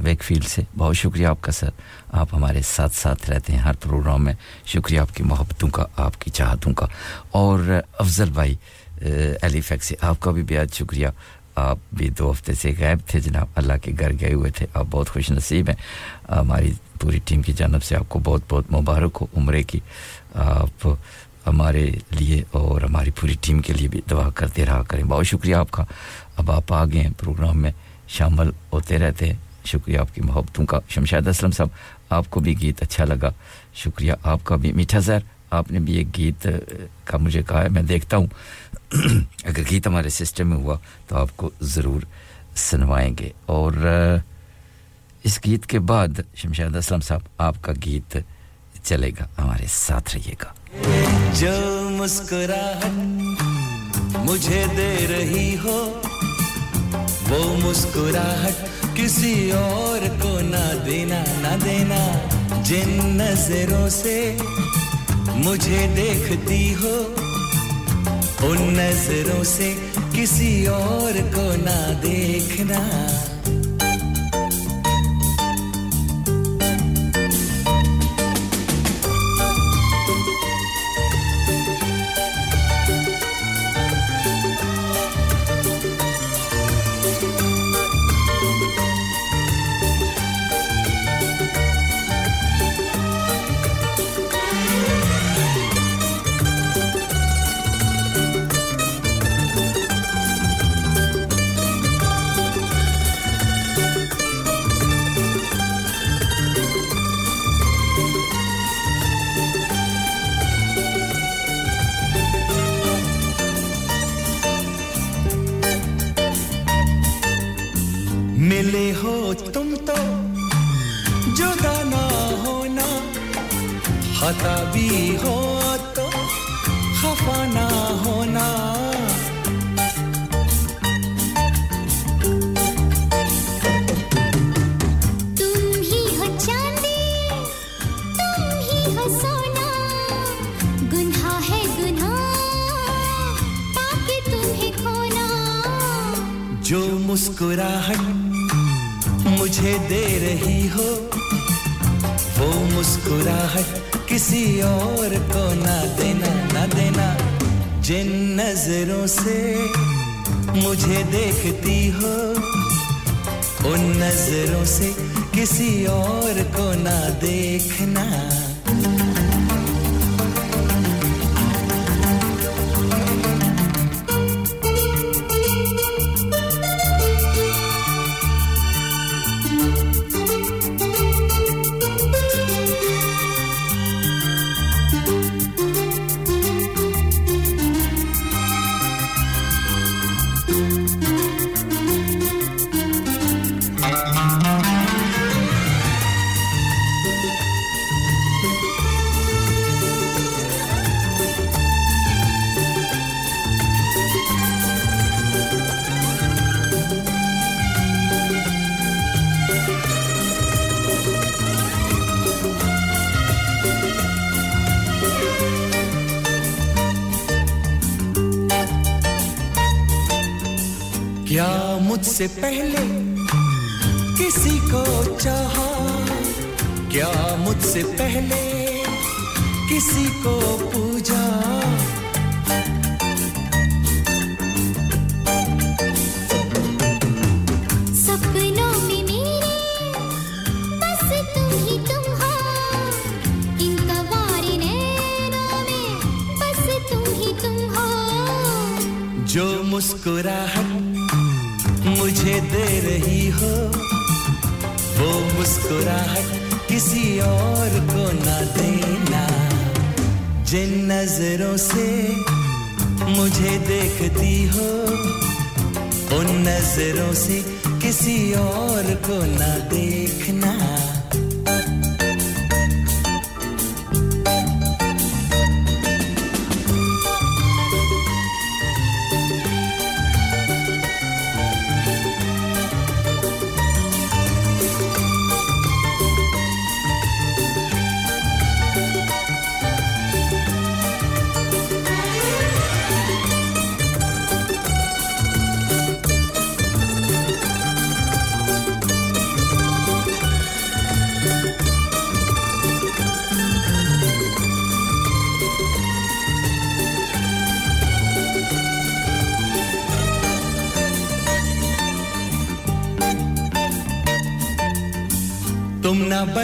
ویک 0.03 0.23
فیلڈ 0.23 0.43
سے 0.43 0.61
بہت 0.77 0.95
شکریہ 0.95 1.27
آپ 1.27 1.41
کا 1.41 1.51
سر۔ 1.51 1.69
آپ 2.11 2.27
ہمارے 2.33 2.61
ساتھ 2.61 2.95
ساتھ 2.95 3.29
رہتے 3.29 3.53
ہیں 3.53 3.59
ہر 3.59 3.73
پروگرام 3.73 4.23
میں۔ 4.23 4.33
شکریہ 4.65 4.99
آپ 4.99 5.15
کی 5.15 5.23
محبتوں 5.23 5.69
کا، 5.69 5.85
آپ 5.97 6.21
کی 6.21 6.31
چاہتوں 6.31 6.73
کا۔ 6.73 6.85
اور 7.31 7.59
افضل 7.97 8.29
بھائی 8.29 8.55
ایلیفیک 9.41 9.83
سے 9.83 9.95
آپ 10.01 10.19
کا 10.19 10.31
بھی 10.31 10.43
بےحد 10.43 10.73
شکریہ۔ 10.73 11.07
آپ 11.55 11.77
بھی 11.93 12.09
دو 12.09 12.31
ہفتے 12.31 12.53
سے 12.53 12.73
غائب 12.79 12.97
تھے 13.07 13.19
جناب۔ 13.19 13.47
اللہ 13.55 13.73
کے 13.83 13.91
گھر 13.99 14.11
گئے 14.21 14.33
ہوئے 14.33 14.51
تھے۔ 14.51 14.65
آپ 14.73 14.85
بہت 14.91 15.09
خوش 15.09 15.31
نصیب 15.31 15.69
ہیں۔ 15.69 15.75
ہماری 16.31 16.71
پوری 17.03 17.19
ٹیم 17.25 17.41
کی 17.41 17.53
جانب 17.53 17.83
سے 17.83 17.95
آپ 17.95 18.09
کو 18.09 18.19
بہت 18.23 18.41
بہت 18.49 18.73
مبارک 18.73 19.17
ہو، 19.21 19.25
عمرے 19.37 19.63
کی 19.63 19.79
آپ 20.33 20.87
ہمارے 21.47 21.91
لیے 22.09 22.43
اور 22.51 22.81
ہماری 22.81 23.11
پوری 23.11 23.35
ٹیم 23.41 23.61
کے 23.61 23.73
لیے 23.73 23.87
بھی 23.87 24.01
دعا 24.11 24.29
کرتے 24.29 24.65
رہا 24.65 24.83
کریں۔ 24.83 25.03
بہت 25.03 25.25
شکریہ 25.25 25.55
آپ 25.55 25.71
کا۔ 25.71 25.83
اب 26.37 26.51
آپ 26.51 26.73
آ 26.73 26.85
گئے 26.85 27.01
ہیں، 27.01 27.09
پروگرام 27.19 27.61
میں 27.61 27.71
شامل 28.07 28.49
ہوتے 28.73 28.97
رہتے 28.97 29.25
ہیں۔ 29.25 29.37
شکریہ 29.65 29.97
آپ 29.97 30.15
کی 30.15 30.21
محبتوں 30.21 30.65
کا۔ 30.65 30.79
شمشاد 30.89 31.27
اسلم 31.27 31.51
صاحب، 31.51 31.67
آپ 32.09 32.25
کو 32.29 32.39
بھی 32.39 32.61
گیت 32.61 32.81
اچھا 32.81 33.05
لگا۔ 33.05 33.31
شکریہ 33.73 34.13
آپ 34.23 34.39
کا 34.43 34.55
بھی۔ 34.55 34.71
میٹھا 34.71 34.99
زہر، 34.99 35.19
آپ 35.51 35.71
نے 35.71 35.79
بھی 35.79 35.93
ایک 35.93 36.17
گیت 36.17 36.47
کا 37.03 37.17
مجھے 37.17 37.43
کہا 37.47 37.63
ہے، 37.63 37.69
میں 37.69 37.83
دیکھتا 37.83 38.17
ہوں۔ 38.17 38.27
اگر 39.43 39.61
گیت 39.71 39.87
ہمارے 39.87 40.09
سسٹم 40.09 40.49
میں 40.49 40.57
ہوا 40.57 40.77
تو 41.07 41.17
آپ 41.17 41.37
کو 41.37 41.49
ضرور 41.61 42.01
سنوائیں 42.55 43.15
گے۔ 43.19 43.29
اور 43.45 43.71
اس 45.23 45.39
گیت 45.45 45.65
کے 45.65 45.79
بعد 45.79 46.07
شمشاد 46.35 46.75
اسلم 46.75 46.99
صاحب 46.99 47.21
آپ 47.37 47.55
کا 47.61 47.73
گیت 47.85 48.17
چلے 48.83 49.09
گا، 49.09 49.43
ہمارے 49.43 49.65
ساتھ 49.69 50.15
رہیے 50.15 50.35
گا۔ 50.43 50.53
جو 51.39 51.89
مسکراہٹ 51.89 52.87
مجھے 54.17 54.65
دے 54.77 55.07
رہی 55.09 55.55
ہو، 55.63 56.01
وہ 57.29 57.69
مسکراہٹ 57.69 58.67
کسی 58.95 59.51
اور 59.51 60.21
کو 60.21 60.39
نہ 60.39 60.85
دینا 60.85 61.23
نہ 61.41 61.63
دینا۔ 61.63 62.19
جن 62.63 62.99
نظروں 63.03 63.89
سے 63.89 64.37
مجھے 65.35 65.93
دیکھتی 65.95 66.73
ہو، 66.75 67.15
ان 68.39 68.61
نظروں 68.61 69.43
سے 69.43 69.73
کسی 70.13 70.67
اور 70.67 71.35
کو 71.35 71.51
نہ 71.55 71.93
دیکھنا۔ 72.01 73.07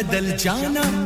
بدل 0.09 0.37
جانا 0.37 0.98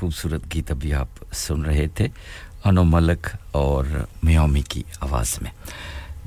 خوبصورت 0.00 0.54
گیت 0.54 0.70
ابھی 0.70 0.94
آپ 0.94 1.34
سن 1.34 1.62
رہے 1.62 1.86
تھے، 1.86 2.08
انو 2.64 2.84
ملک 2.84 3.28
اور 3.52 3.84
میومی 4.22 4.60
کی 4.60 4.82
آواز 5.00 5.38
میں۔ 5.42 5.50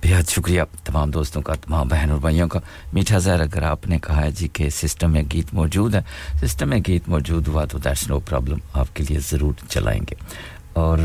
بہت 0.04 0.30
شکریہ 0.30 0.62
تمام 0.84 1.12
دوستوں 1.12 1.42
کا، 1.42 1.54
تمام 1.54 1.88
بہن 1.88 2.12
اور 2.12 2.20
بھائیوں 2.20 2.48
کا۔ 2.48 2.60
میٹھا 2.94 3.18
زہر، 3.18 3.40
اگر 3.40 3.62
آپ 3.62 3.88
نے 3.88 4.00
کہا 4.00 4.22
ہے 4.22 4.32
جی 4.32 4.48
کہ 4.48 4.70
سسٹم 4.70 5.12
میں 5.12 5.24
گیت 5.34 5.54
موجود 5.54 5.96
ہے، 5.96 6.02
سسٹم 6.48 6.70
میں 6.70 6.80
گیت 6.88 7.10
موجود 7.10 7.48
ہوا 7.48 7.66
تو 7.66 7.78
دیٹس 7.78 8.08
نو 8.08 8.20
پرابلم 8.20 8.58
آپ 8.74 8.96
کے 8.96 9.04
لیے 9.10 9.20
ضرور 9.20 9.54
چلائیں 9.70 10.02
گے۔ 10.10 10.16
اور 10.74 11.00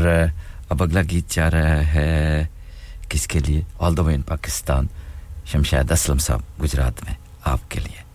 اب 0.69 0.83
اگلا 0.83 1.01
گیت 1.11 1.29
جا 1.29 1.51
رہا 1.51 1.93
ہے 1.93 2.47
کس 3.09 3.27
کے 3.27 3.39
لیے؟ 3.39 3.61
آل 3.79 3.97
دا 3.97 4.01
وے 4.01 4.15
ان 4.15 4.21
پاکستان 4.21 4.87
شمشید 5.45 5.91
اسلم 5.91 6.17
صاحب، 6.17 6.63
گجرات 6.63 7.03
میں، 7.03 7.15
آپ 7.43 7.71
کے 7.71 7.79
لیے۔ 7.79 8.08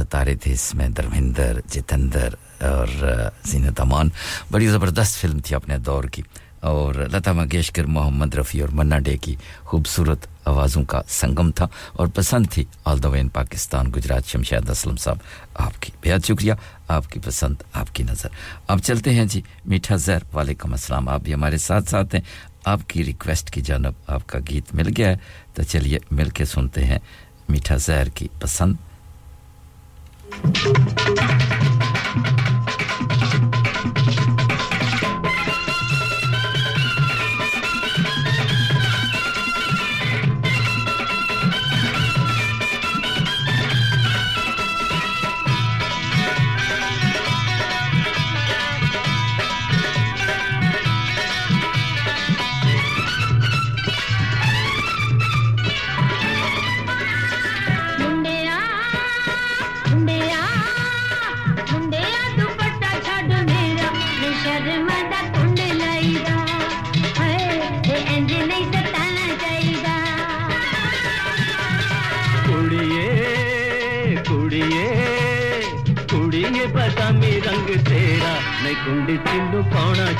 ستارے 0.00 0.34
تھے 0.34 0.52
اس 0.52 0.74
میں 0.74 0.88
درمندر 0.88 1.60
جتندر 1.68 2.28
اور 2.60 2.86
زینت 3.44 3.80
امان۔ 3.80 4.08
بڑی 4.50 4.66
زبردست 4.66 5.16
فلم 5.16 5.38
تھی 5.38 5.56
اپنے 5.56 5.78
دور 5.78 6.04
کی۔ 6.04 6.22
اور 6.60 6.94
لتا 6.94 7.32
منگیشکر، 7.32 7.84
محمد 7.84 8.34
رفیع 8.34 8.60
اور 8.60 8.68
منا 8.72 8.98
ڈے 8.98 9.16
کی 9.16 9.36
خوبصورت 9.60 10.26
آوازوں 10.44 10.84
کا 10.84 11.02
سنگم 11.08 11.50
تھا۔ 11.50 11.66
اور 11.92 12.06
پسند 12.06 12.46
تھی 12.50 12.64
all 12.84 13.02
the 13.02 13.08
way 13.08 13.28
Pakistan, 13.28 13.86
Gujrat 13.96 14.26
Shamshad 14.26 14.70
Aslam 14.70 14.96
sahab. 14.96 15.16
آپ 15.54 15.82
کی 15.82 15.92
بہت 16.04 16.26
شکریہ، 16.26 16.52
آپ 16.88 17.10
کی 17.10 17.20
پسند، 17.20 17.54
آپ 17.72 17.94
کی 17.94 18.02
نظر۔ 18.02 18.28
اب 18.68 18.78
چلتے 18.78 19.14
ہیں 19.14 19.24
جی 19.24 19.42
میٹھا 19.64 19.96
زہر۔ 19.96 20.36
وعلیکم 20.36 20.72
السلام۔ 20.72 21.08
آپ 21.08 21.20
بھی 21.20 21.34
ہمارے 21.34 21.58
ساتھ 21.58 21.88
ساتھ 21.88 22.14
ہیں۔ 22.14 22.22
آپ 22.64 22.80
کی 22.88 23.04
ریکویسٹ 23.04 23.50
کی 23.50 23.60
جانب 23.60 23.92
آپ 24.06 24.26
کا 24.26 24.38
گیت 24.50 24.74
مل 24.74 24.92
گیا 24.96 25.08
ہے۔ 25.08 25.16
تو 25.54 25.62
چلیے 25.62 25.98
مل 26.10 26.28
کے 26.28 26.44
سنتے 26.44 26.84
ہیں 26.84 26.98
میٹھا 27.48 27.76
زہر 27.76 28.08
کی 28.08 28.28
پسند۔ 28.40 28.74
Thank 30.30 31.74
you. 31.74 31.79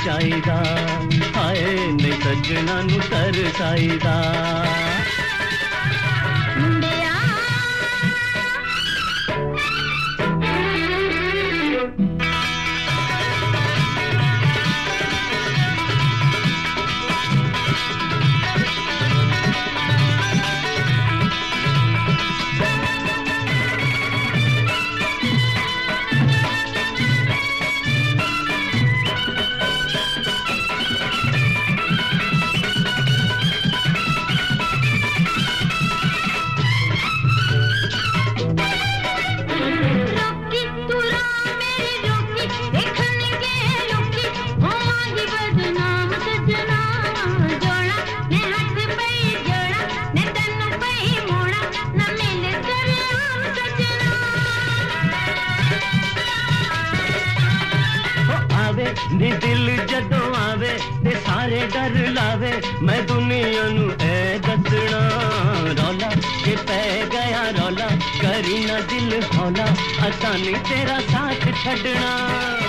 ਚਾਹੀਦਾ 0.04 0.54
ਹਾਏ 1.36 1.76
ਨਹੀਂ 1.92 2.12
ਸੱਜਣਾ 2.12 2.80
ਨੂੰ 2.82 3.00
ਤਰਸਾਈਦਾ 3.10 4.14
اساں 70.07 70.37
نے 70.37 70.53
تیرا 70.67 70.97
ساتھ 71.11 71.47
چھڈنا 71.61 72.60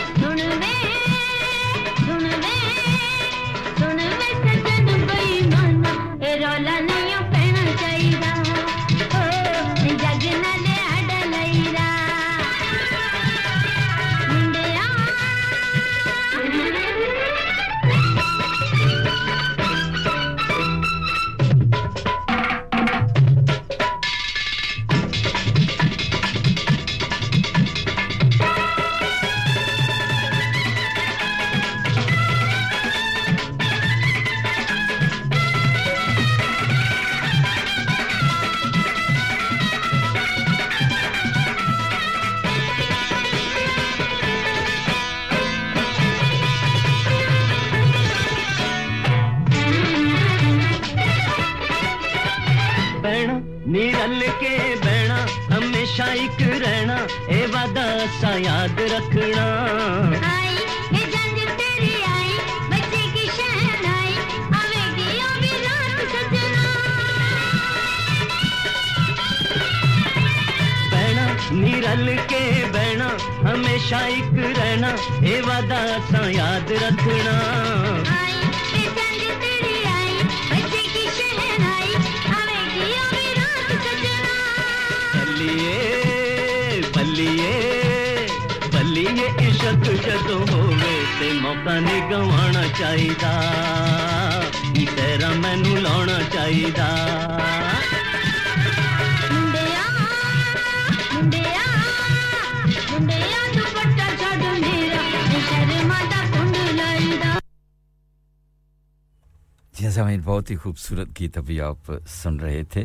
ہی 110.52 110.56
خوبصورت 110.56 111.20
گیت 111.20 111.38
ابھی 111.38 111.60
آپ 111.60 111.92
سن 112.08 112.36
رہے 112.36 112.62
تھے 112.62 112.84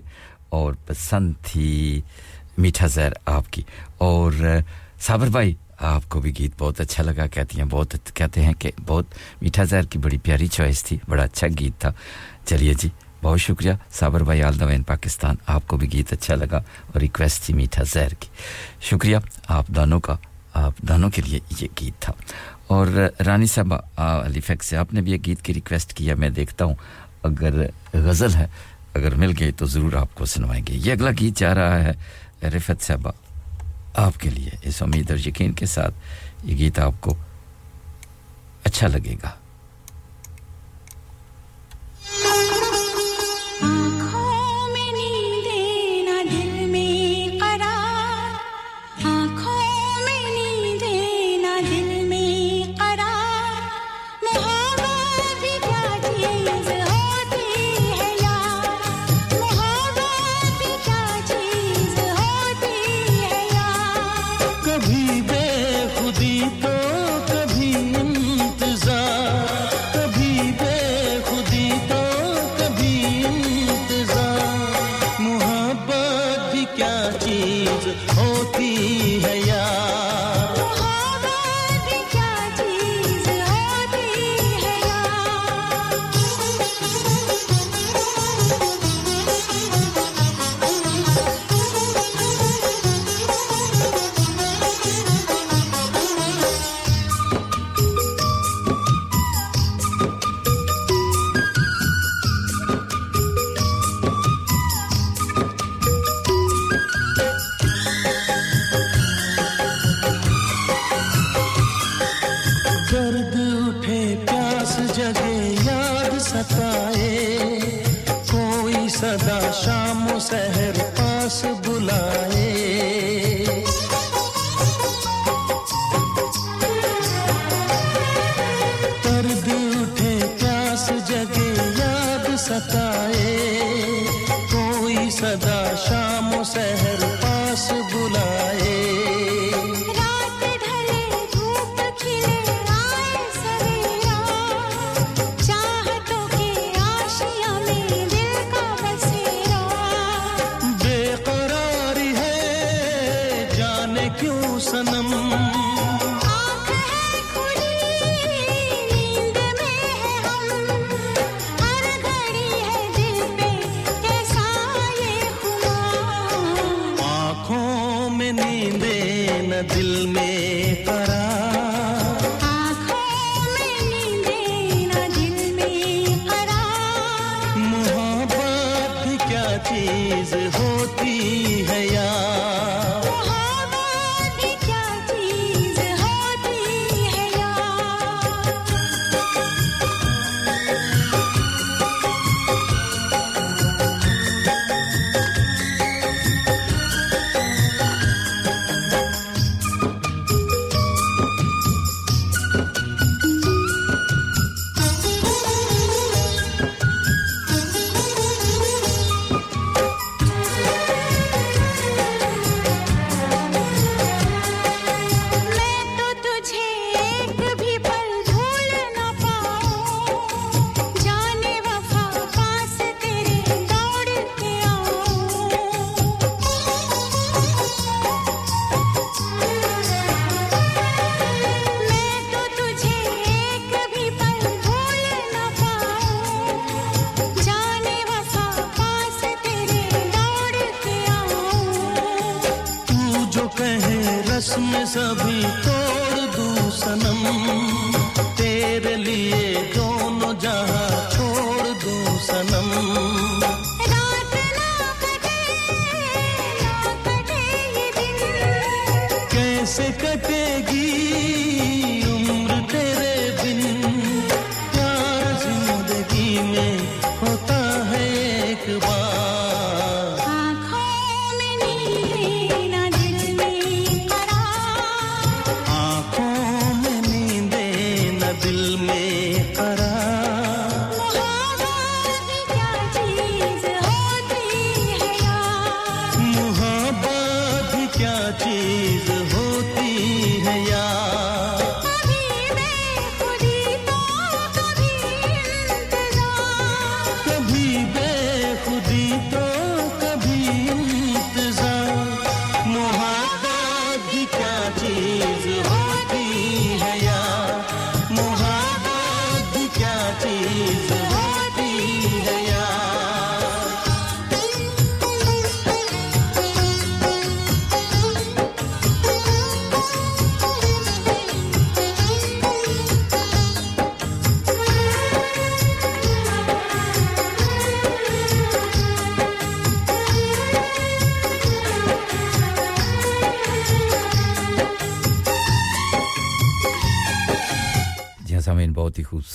اور 0.49 0.73
پسند 0.85 1.33
تھی 1.43 2.01
میٹھا 2.57 2.87
زہر 2.87 3.11
آپ 3.25 3.53
کی 3.53 3.61
اور 3.97 4.33
صابر 5.01 5.27
بھائی، 5.27 5.55
آپ 5.79 6.09
کو 6.09 6.21
بھی 6.21 6.39
گیت 6.39 6.51
بہت 6.57 6.81
اچھا 6.81 7.03
لگا، 7.03 7.27
کہتی 7.27 7.57
ہیں 7.57 7.67
بہت، 7.69 7.95
کہتے 8.13 8.41
ہیں 8.41 8.53
کہ 8.59 8.71
بہت 8.85 9.05
میٹھا 9.41 9.63
زہر 9.63 9.85
کی 9.85 9.99
بڑی 9.99 10.17
پیاری 10.17 10.47
چوائس 10.47 10.83
تھی، 10.83 10.97
بڑا 11.07 11.23
اچھا 11.23 11.47
گیت 11.59 11.81
تھا۔ 11.81 11.91
چلیے 12.45 12.73
جی 12.73 12.89
بہت 13.23 13.39
شکریہ 13.39 13.71
صابر 13.91 14.23
بھائی، 14.23 14.43
آل 14.43 14.59
دوین 14.59 14.83
پاکستان، 14.83 15.35
آپ 15.47 15.67
کو 15.67 15.77
بھی 15.77 15.93
گیت 15.93 16.13
اچھا 16.13 16.35
لگا 16.35 16.57
اور 16.57 16.99
ریکویسٹ 16.99 17.43
تھی 17.43 17.53
میٹھا 17.53 17.83
زہر 17.83 18.13
کی۔ 18.13 18.27
شکریہ 18.81 19.17
آپ 19.47 19.67
دونوں 19.67 19.99
کا، 19.99 20.15
آپ 20.53 20.77
دونوں 20.77 21.09
کے 21.09 21.21
لیے 21.21 21.39
یہ 21.59 21.67
گیت 21.81 22.01
تھا۔ 22.01 22.13
اور 22.67 22.87
رانی 23.25 23.45
صاحبہ 23.45 23.99
علی 24.25 24.39
فیک 24.39 24.63
سے 24.63 24.77
آپ 24.77 24.93
نے 24.93 25.01
بھی 25.01 25.11
یہ 25.11 25.17
گیت 25.25 25.41
کی 25.41 25.53
ریکویسٹ 25.53 25.93
کیا 25.93 26.15
میں 26.15 26.29
دیکھتا 26.29 26.65
ہوں۔ 26.65 26.75
اگر 27.27 27.65
غزل 27.93 28.33
ہے، 28.35 28.47
اگر 28.93 29.15
مل 29.15 29.33
گئی 29.39 29.51
تو 29.51 29.65
ضرور 29.65 29.93
آپ 29.93 30.15
کو 30.15 30.25
سنوائیں 30.25 30.65
گے۔ 30.67 30.73
یہ 30.73 30.91
اگلا 30.91 31.11
گیت 31.19 31.37
جا 31.37 31.55
رہا 31.55 31.83
ہے 31.83 31.91
رفت 32.47 32.83
صاحبہ 32.83 33.11
آپ 33.93 34.19
کے 34.19 34.29
لیے 34.29 34.49
اس 34.61 34.81
امید 34.81 35.11
اور 35.11 35.27
یقین 35.27 35.53
کے 35.53 35.65
ساتھ 35.65 35.93
یہ 36.43 36.57
گیت 36.57 36.79
آپ 36.79 37.01
کو 37.01 37.15
اچھا 38.63 38.87
لگے 38.87 39.15
گا۔ 39.23 39.29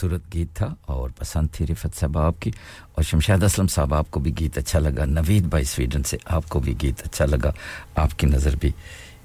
خوبصورت 0.02 0.34
گیت 0.34 0.54
تھا 0.54 0.66
اور 0.86 1.10
پسند 1.18 1.48
تھی 1.52 1.66
رفت 1.66 1.98
صاحب 1.98 2.18
آپ 2.18 2.40
کی 2.40 2.50
اور 2.94 3.04
شمشاد 3.04 3.42
اسلم 3.42 3.66
صاحب 3.66 3.94
آپ 3.94 4.10
کو 4.10 4.20
بھی 4.20 4.32
گیت 4.38 4.58
اچھا 4.58 4.78
لگا 4.78 5.04
نوید 5.06 5.44
بھائی 5.50 5.64
سویڈن 5.64 6.02
سے 6.02 6.16
آپ 6.26 6.48
کو 6.48 6.60
بھی 6.60 6.74
گیت 6.82 7.02
اچھا 7.04 7.24
لگا 7.26 7.50
آپ 7.94 8.18
کی 8.18 8.26
نظر 8.26 8.56
بھی 8.60 8.70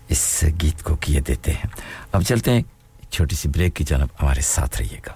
اس 0.10 0.44
گیت 0.62 0.84
کو 0.84 0.96
کیے 0.96 1.20
دیتے 1.28 1.52
ہیں 1.52 1.70
اب 2.12 2.24
چلتے 2.24 2.52
ہیں 2.52 2.62
چھوٹی 3.10 3.36
سی 3.36 3.50
بریک 3.50 3.76
کی 3.76 3.84
جانب 3.84 4.22
ہمارے 4.22 4.42
ساتھ 4.46 4.82
رہیے 4.82 5.00
گا 5.08 5.14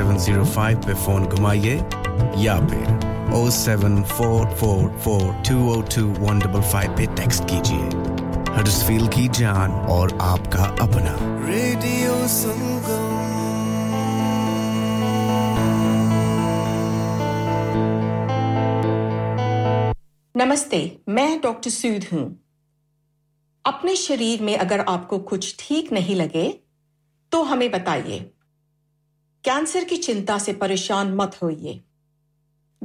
سیون 0.00 0.18
زیرو 0.18 0.44
فائیو 0.44 0.78
پہ 0.86 0.94
فون 0.94 1.24
گھمائیے 1.24 1.80
یا 2.36 2.58
پھر 2.70 3.06
O 3.32 3.50
seven 3.50 4.04
four 4.04 4.46
four 4.58 4.90
four 5.02 5.20
two 5.20 5.72
O 5.72 5.80
two 5.80 6.24
one 6.24 6.38
double 6.38 6.60
five 6.70 6.92
پہ 6.96 7.04
ٹیکسٹ 7.14 7.48
کیجیے۔ 7.48 7.88
ہرسفیل 8.56 9.06
کی 9.06 9.28
جان 9.32 9.70
اور 9.70 10.08
آپ 10.18 10.52
کا 10.52 10.62
اپنا۔ 10.62 11.40
ریڈیو 11.46 12.24
سنگم 12.28 13.18
نمستے 20.34 20.88
میں 21.06 21.38
ڈاکٹر 21.42 21.70
سود 21.70 22.14
ہوں۔ 22.14 22.28
اپنے 23.64 23.94
شریر 23.94 24.42
میں 24.42 24.54
اگر 24.54 24.80
آپ 24.86 25.08
کو 25.08 25.18
کچھ 25.18 25.54
ٹھیک 25.58 25.92
نہیں 25.92 26.14
لگے 26.14 26.52
تو 27.30 27.52
ہمیں 27.52 27.68
بتائیے۔ 27.68 28.39
کینسر 29.42 29.82
کی 29.88 29.96
چنتا 29.96 30.38
سے 30.38 30.52
پریشان 30.52 31.16
مت 31.16 31.42
ہوئیے۔ 31.42 31.78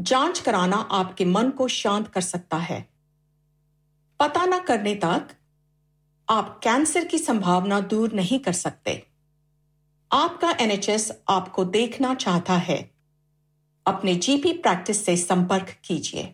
جانچ 0.06 0.42
کرانا 0.42 0.84
آپ 0.90 1.18
کے 1.18 1.26
من 1.26 1.52
کو 1.52 1.68
شانت 1.68 2.14
کر 2.14 2.22
سکتا 2.22 2.70
ہے۔ 2.70 2.82
پتا 4.18 4.46
نہ 4.46 4.56
کرنے 4.68 4.96
تک 4.96 5.34
آپ 6.28 6.62
کینسر 6.62 7.04
کی 7.12 7.18
سمبھاونا 7.18 7.80
دور 7.92 8.10
نہیں 8.14 8.44
کر 8.44 8.52
سکتے۔ 8.52 9.00
آپ 10.10 10.42
کا 10.42 10.52
این 10.58 10.72
ایچ 10.72 10.90
ایس 10.90 11.12
آپ 11.28 11.52
کو 11.52 11.64
دیکھنا 11.64 12.16
چاہتا 12.16 12.68
ہے۔ 12.68 12.84
اپنے 13.86 14.14
جی 14.14 14.38
پی 14.38 14.54
پریکٹس 14.54 14.98
سے 14.98 15.16
سمپرک 15.16 15.84
کیجیے 15.84 16.34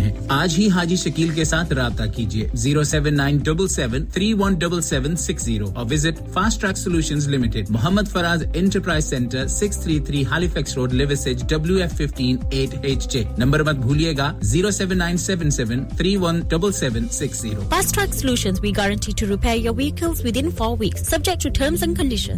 ہیں۔ 0.01 0.13
آج 0.27 0.55
ہی 0.57 0.69
حاجی 0.69 0.95
شکیل 0.95 1.29
کے 1.29 1.43
ساتھ 1.43 1.73
رابطہ 1.73 2.03
کیجیے۔ 2.15 2.47
Zero 2.53 2.83
seven 2.83 3.15
nine 3.17 3.37
double 3.37 3.67
seven 3.67 4.05
three 4.05 4.33
one 4.33 4.53
double 4.53 4.81
seven 4.81 5.15
six 5.15 5.43
zero 5.43 5.65
اور 5.75 5.85
visit 5.91 6.21
Fast 6.33 6.61
Track 6.61 6.77
Solution 6.77 7.19
Limited. 7.27 7.69
Muhammad 7.69 8.07
Faraz 8.11 8.43
Enterprise 8.53 9.05
Centre 9.05 9.47
six 9.47 9.77
three 9.77 9.99
three 9.99 10.25
Halifax 10.25 10.77
Road 10.77 10.93
Liversedge 10.93 11.43
W 11.49 11.75
F 11.75 11.93
fifteen 11.93 12.37
eight 12.51 12.75
H 12.83 13.11
J 13.11 13.23
number 13.37 13.63
مت 13.63 13.75
بھولیے 13.75 14.13
گا۔ 14.17 14.31
Zero 14.41 14.71
seven 14.71 14.97
nine 14.97 15.17
seven 15.17 15.51
seven 15.51 15.83
three 15.97 16.15
one 16.17 16.39
double 16.39 16.71
seven 16.71 17.09
six 17.09 17.41
zero. 17.41 17.61
Fast 17.69 17.95
Track 17.95 18.13
Solution 18.13 18.53
we 18.61 18.71
guarantee 18.77 19.11
to 19.17 19.25
repair 19.29 19.55
your 19.55 19.75
vehicles 19.75 20.25
within 20.37 20.49
four 20.49 20.77
weeks 20.79 21.07
subject 21.07 21.43
to 21.43 21.49
terms 21.49 21.83
and 21.83 21.97
condition 21.97 22.37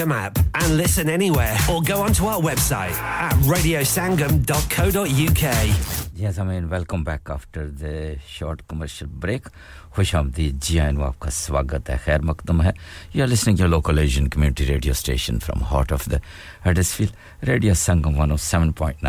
app 0.09 0.39
and 0.55 0.77
listen 0.77 1.09
anywhere 1.09 1.55
or 1.69 1.81
go 1.81 2.01
onto 2.01 2.25
our 2.25 2.39
website 2.41 2.93
at 3.27 3.33
radiosangam.co.uk. 3.45 5.43
Yes, 6.15 6.37
I 6.39 6.43
mean, 6.43 6.69
welcome 6.69 7.03
back 7.03 7.29
after 7.29 7.67
the 7.67 8.17
short 8.27 8.67
commercial 8.67 9.07
break. 9.07 9.43
خوش 9.95 10.13
آمدید 10.15 10.61
جی 10.63 10.79
آئین 10.79 11.01
آپ 11.03 11.19
کا 11.19 11.29
سواگت 11.31 11.89
ہے 11.89 11.95
خیر 12.03 12.19
مقدم 12.29 12.61
ہے 12.61 12.71
you 13.13 13.23
are 13.23 13.27
listening 13.27 13.59
your 13.59 13.67
local 13.69 13.97
Asian 13.99 14.27
community 14.27 14.65
radio 14.67 14.91
station 14.91 15.39
from 15.45 15.63
heart 15.71 15.91
of 15.93 16.05
the 16.11 16.17
Huddersfield 16.65 17.09
Radio 17.47 17.73
Sangam 17.73 18.19
one 18.19 18.37
seven 18.37 18.71
point 18.71 19.03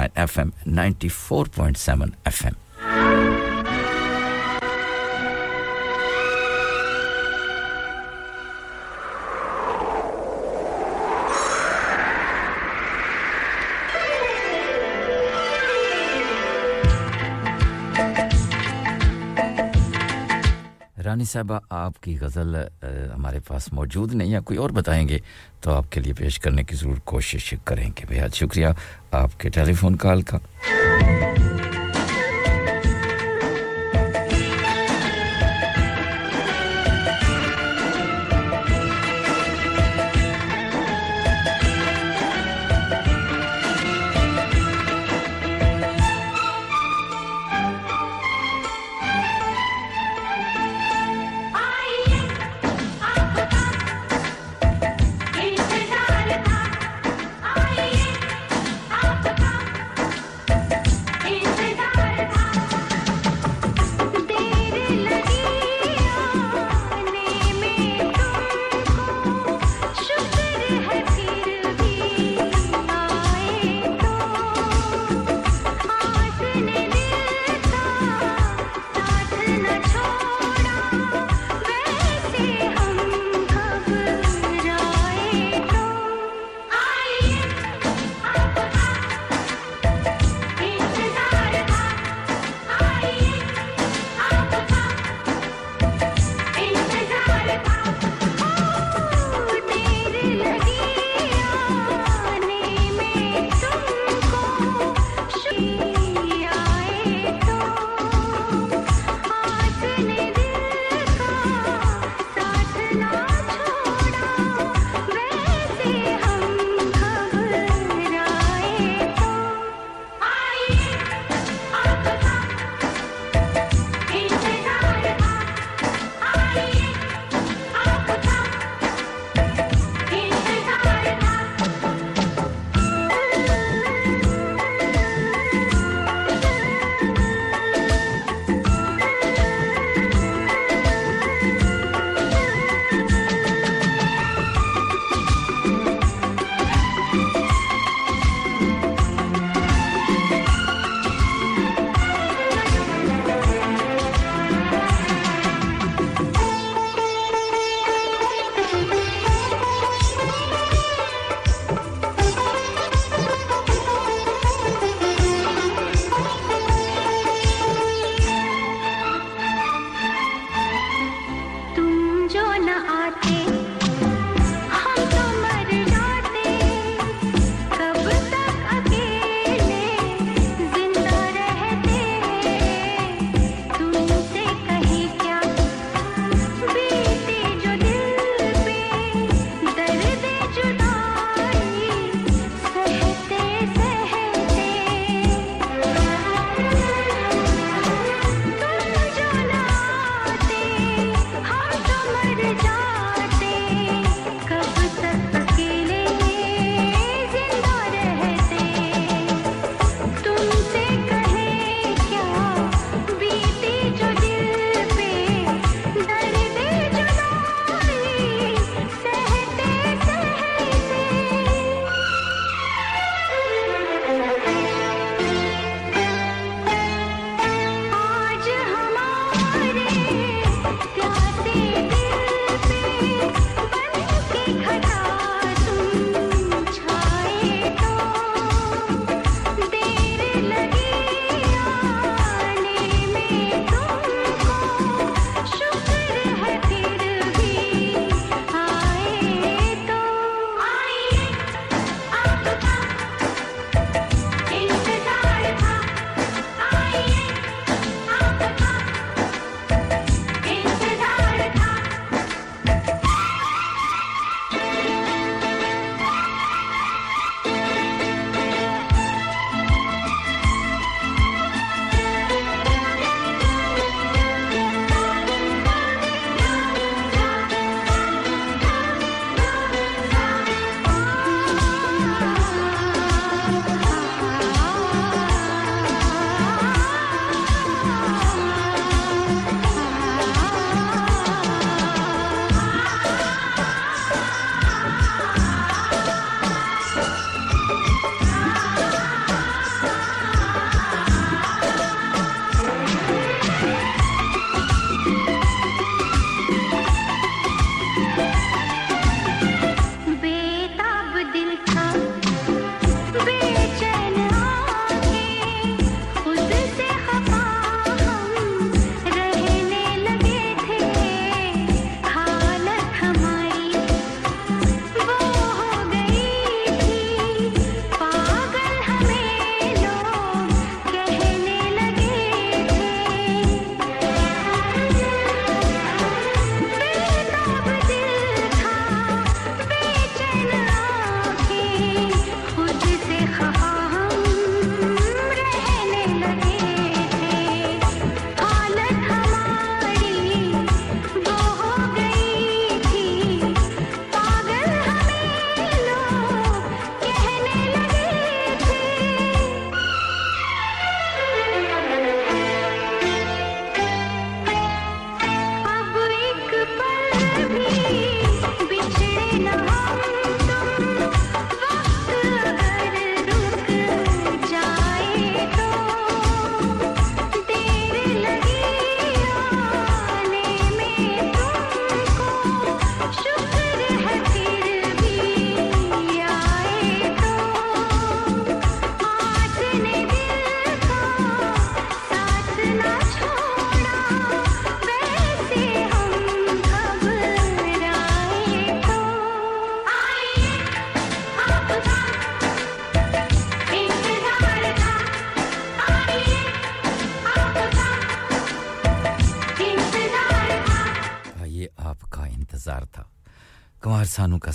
Rani 21.22 21.30
sahiba, 21.30 21.60
آپ 21.70 22.02
کی 22.02 22.18
غزل 22.20 22.56
ہمارے 23.16 23.38
پاس 23.48 23.72
موجود 23.72 24.14
نہیں 24.14 24.34
ہے، 24.34 24.40
کوئی 24.40 24.58
اور 24.58 24.70
بتائیں 24.70 25.08
گے؟ 25.08 25.18
تو 25.60 25.70
آپ 25.70 25.92
کے 25.92 26.00
لیے 26.00 26.12
پیش 26.12 26.38
کرنے 26.38 26.62
کی 26.62 26.76
ضرور 26.76 26.96
کوشش 27.04 27.54
کریں 27.64 27.90
گے۔ 27.98 28.04
بہت 28.08 28.34
شکریہ 28.34 28.66
آپ 29.10 29.40
کے 29.40 29.48
ٹیلی 29.48 29.72
فون 29.72 29.96
کال 29.96 30.22
کا۔ 30.22 30.38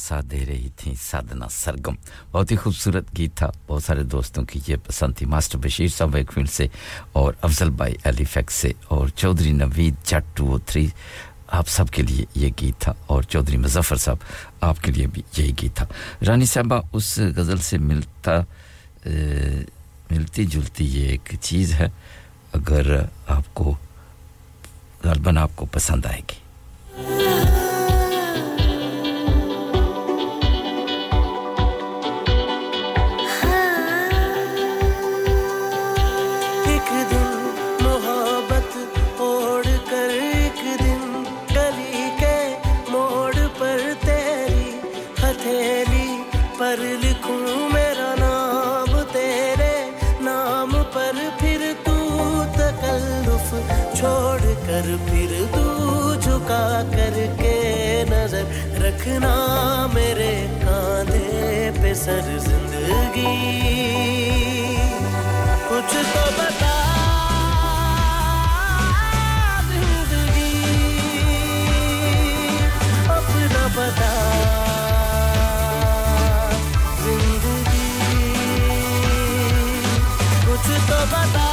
ساتھ 0.08 0.26
دے 0.26 0.46
رہی 0.46 0.70
تھیں 0.78 0.94
سادنا 1.02 1.48
سرگم 1.52 1.96
بہت 2.32 2.52
ہی 2.52 2.56
خوبصورت 2.56 3.18
گیت 3.18 3.36
تھا 3.36 3.50
بہت 3.68 3.84
سارے 3.84 4.04
دوستوں 4.08 4.44
کی 4.46 4.60
یہ 4.68 4.76
پسند 4.86 5.16
تھی 5.18 5.26
ماسٹر 5.26 5.60
بشیر 5.60 5.88
صاحب 5.88 6.14
ویک 6.14 6.38
سے 6.50 6.68
اور 7.14 7.34
افضل 7.42 7.70
بھائی 7.78 7.96
علی 8.06 8.26
فیکس 8.26 8.54
سے 8.56 8.72
اور 8.88 9.08
Chaudhry 9.16 9.52
Naveed 9.54 10.06
Jatt 10.06 10.36
two 10.38 10.52
O 10.52 10.58
three 10.66 10.88
آپ 11.50 11.68
سب 11.68 11.90
کے 11.90 12.02
لیے 12.02 12.26
یہ 12.36 12.50
گیت 12.62 12.80
تھا 12.80 12.94
اور 13.08 13.24
چودھری 13.24 13.58
مظفر 13.58 13.96
صاحب 13.96 14.18
آپ 14.62 14.82
کے 14.84 14.92
لیے 14.92 15.08
بھی 15.08 15.22
یہی 15.38 15.52
گیت 15.62 15.76
تھا 15.76 15.86
رانی 16.28 16.46
صاحبہ 16.46 16.82
اس 16.94 17.18
غزل 17.36 17.62
سے 17.62 17.78
ملتا 17.82 18.40
ملتی 20.12 20.46
جلتی 20.46 20.86
یہ 20.88 21.10
ایک 21.10 21.34
چیز 21.42 21.74
ہے 21.74 21.90
اگر 22.54 22.96
آپ 23.28 23.54
کو 23.54 23.76
غالباً 25.04 25.38
آپ 25.38 25.56
کو 25.56 25.66
پسند 25.72 26.06
آئے 26.06 26.22
گی 26.22 26.46
رکھنا 58.88 59.88
میرے 59.94 60.48
کاندھے 60.62 61.72
پہ 61.82 61.94
سر 61.94 62.38
زندگی۔ 62.38 63.36
کچھ 65.70 65.96
تو 66.14 66.24
بتا 66.38 66.76
زندگی۔ 69.70 70.54
اپنا 73.10 73.68
بتا 73.76 74.14
تو 80.88 81.04
بتا 81.12 81.47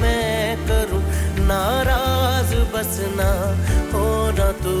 میں 0.00 0.56
کروں 0.68 1.00
ناراض 1.38 2.54
بسنا 2.72 3.32
ہونا 3.92 4.50
تو 4.62 4.74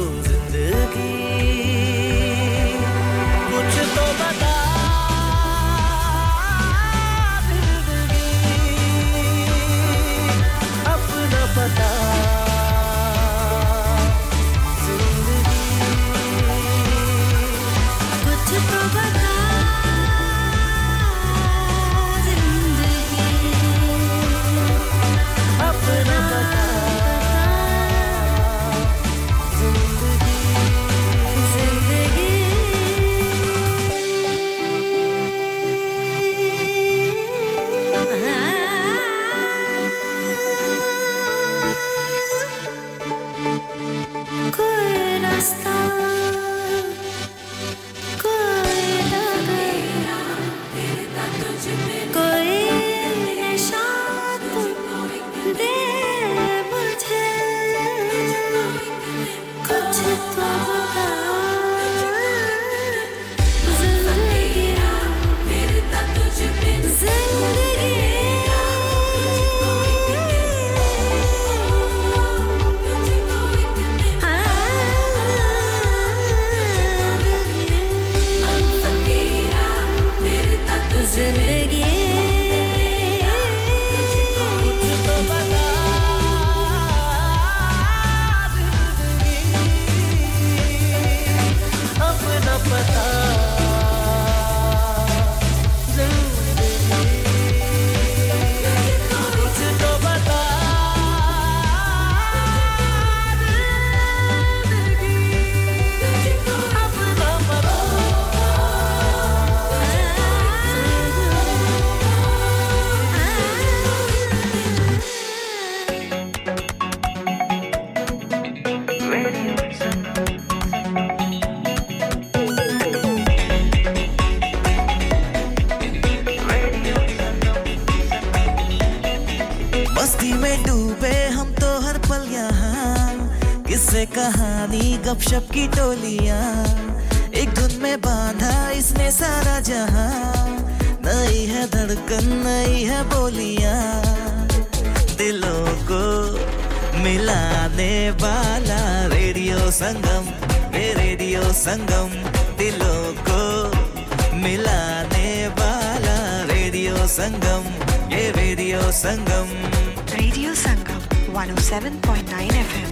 107.9 161.56 162.50
FM. 162.50 162.90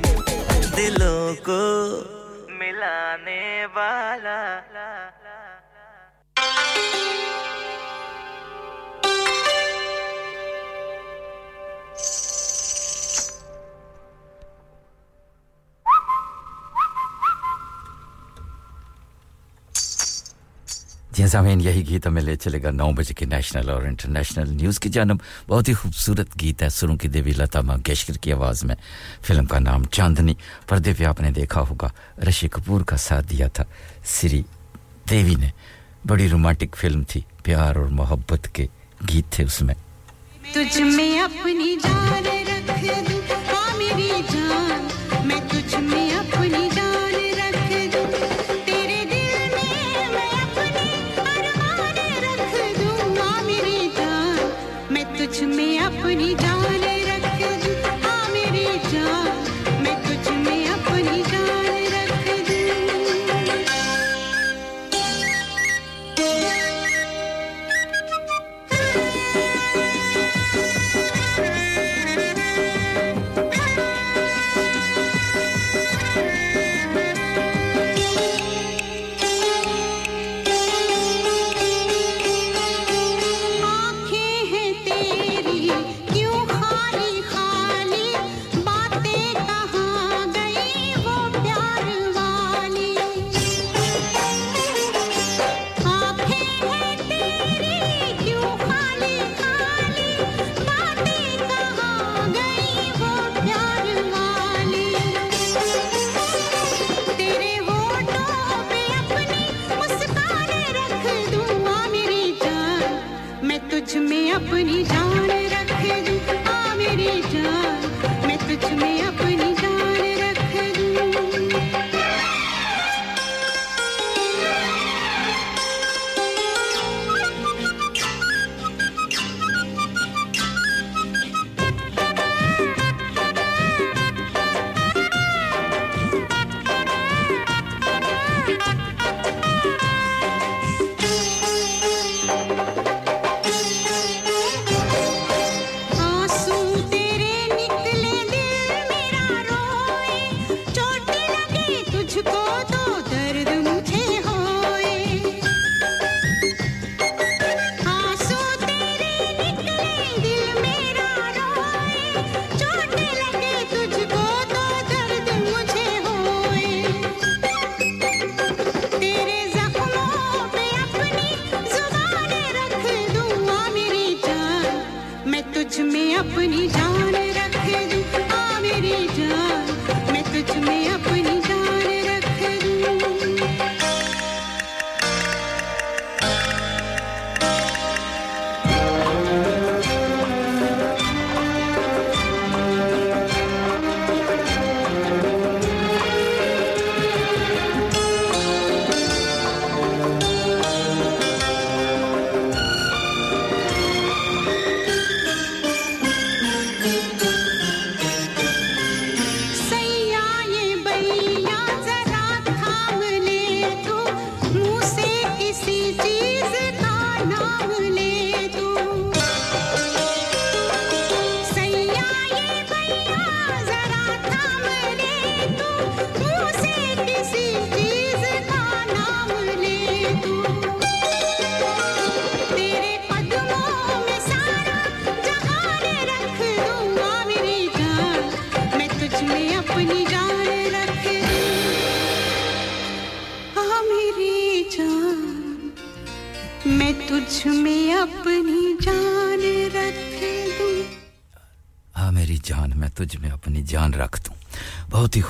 Dilo 0.77 1.35
ko. 1.43 2.02
سامعین، 21.33 21.61
یہی 21.61 21.89
گیت 21.89 22.07
ہمیں 22.07 22.23
لے 22.23 22.37
چلے 22.37 22.63
گا 22.63 22.71
نو 22.71 22.93
بجے 22.93 23.15
کے 23.15 23.25
نیشنل 23.25 23.71
اور 23.71 23.83
انٹرنیشنل 23.83 24.49
نیوز 24.49 24.81
کی 24.81 24.89
جانب۔ 24.89 25.17
بہت 25.49 25.69
ہی 25.69 25.75
خوبصورت 25.75 26.41
گیت 26.41 26.63
ہے 26.63 26.69
سروں 26.69 26.97
کی 26.97 27.09
دیوی 27.09 27.33
لتا 27.33 27.61
منگیشکر 27.61 28.15
کی 28.15 28.33
آواز 28.33 28.65
میں۔ 28.65 28.75
فلم 29.21 29.45
کا 29.45 29.59
نام 29.59 29.85
چاندنی 29.85 30.35
پردے 30.69 30.93
پہ 30.99 31.05
آپ 31.05 31.21
نے 31.21 31.31
دیکھا 31.31 31.61
ہوگا، 31.61 31.89
رشی 32.29 32.49
کپور 32.49 32.81
کا 32.81 32.97
ساتھ 32.97 33.27
دیا 33.31 33.49
تھا۔ 33.49 33.65
سری 34.05 34.43
دیوی 35.11 35.35
نے۔ 35.35 35.49
بڑی 36.07 36.29
رومانٹک 36.29 36.77
فلم 36.77 37.03
تھی، 37.03 37.21
پیار 37.43 37.77
اور 37.77 37.87
محبت 37.87 38.49
کے 38.53 38.67
گیت 39.09 39.33
تھے 39.33 39.45
اس 39.45 39.63
میں۔ 39.63 39.75
تجھ 40.53 40.81
میں 40.81 41.21
اپنی 41.21 41.77
جان 41.83 42.27
رکھ 42.27 42.85
دوں 43.13 43.21
ہاں 43.31 43.77
میری 43.77 44.13
جان۔ 44.33 44.89
میں 45.29 45.41
تجھ 45.49 45.75
میں 45.75 46.11
اپنی 46.11 46.42
میں 55.47 55.79
اپنی 55.79 56.35
جان 56.41 56.52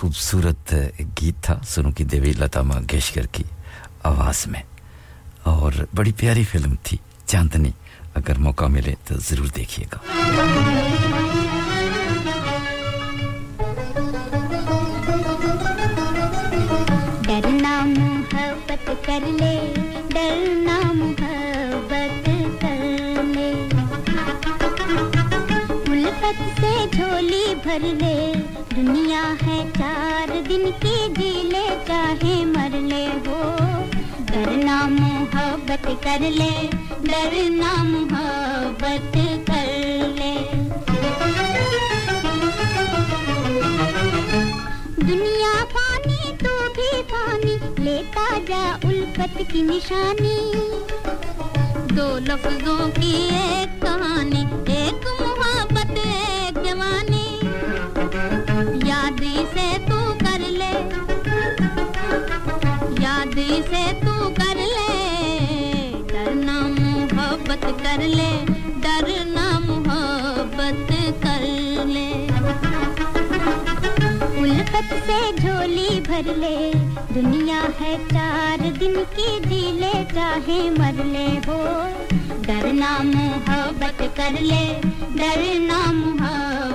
خوبصورت 0.03 0.75
گیت 1.21 1.43
تھا۔ 1.43 1.61
سنو 1.67 1.91
کی 1.91 2.05
دیوی 2.05 2.33
لتا 2.33 2.63
منگیشکر 2.63 3.27
کی 3.27 3.45
آواز 4.03 4.47
میں۔ 4.47 4.63
اور 5.43 5.73
بڑی 5.95 6.13
پیاری 6.13 6.45
فلم 6.45 6.75
تھی 6.83 6.99
چاندنی۔ 7.27 7.71
اگر 8.15 8.39
موقع 8.39 8.65
ملے 8.65 8.95
تو 9.05 9.15
ضرور 9.19 9.47
دیکھیے 9.47 9.87
گا۔ 9.93 9.99
محبت 35.73 36.05
کر 36.05 36.21
لے 36.31 36.71
ڈرنا 37.03 37.73
محبت 37.83 39.17
کر 39.47 39.69
لے 40.17 40.35
دنیا 44.99 45.55
پانی 45.73 46.35
تو 46.41 46.57
بھی 46.75 46.91
فانی 47.11 47.57
لیتا 47.79 48.27
جا 48.49 48.63
الفت 48.83 49.41
کی 49.53 49.63
نشانی 49.63 50.39
دو 51.97 52.09
لفظوں 52.29 52.79
کی 53.01 53.15
ایک 53.41 53.81
کہانی 53.83 54.45
ایک 54.75 55.07
محبت 55.21 55.99
ایک 56.05 56.65
جوانی 56.65 57.27
یاد 58.89 59.25
سے 59.55 59.71
تو 59.89 60.05
کر 60.21 60.49
لے 60.51 60.73
یاد 63.01 63.39
سے 63.71 63.87
تو 64.03 64.12
کر 67.93 68.03
لے 68.09 68.31
ڈرنا 68.83 69.59
محبت 69.59 70.93
کر 71.23 71.43
لے۔ 71.87 72.11
الفت 74.43 74.95
سے 75.07 75.19
جھولی 75.37 76.01
بھر 76.01 76.31
لے، 76.37 76.73
دنیا 77.15 77.61
ہے 77.81 77.97
چار 78.13 78.67
دن 78.81 78.95
کی 79.17 79.39
جی 79.49 79.61
لے 79.73 79.93
چاہے 80.15 80.61
مر 80.79 81.05
لے 81.05 81.29
ہو 81.47 81.61
ڈرنا 82.47 82.97
محبت 83.03 84.03
کر 84.17 84.41
لے 84.41 84.65
ڈرنا 85.15 85.81
محبت 85.93 86.72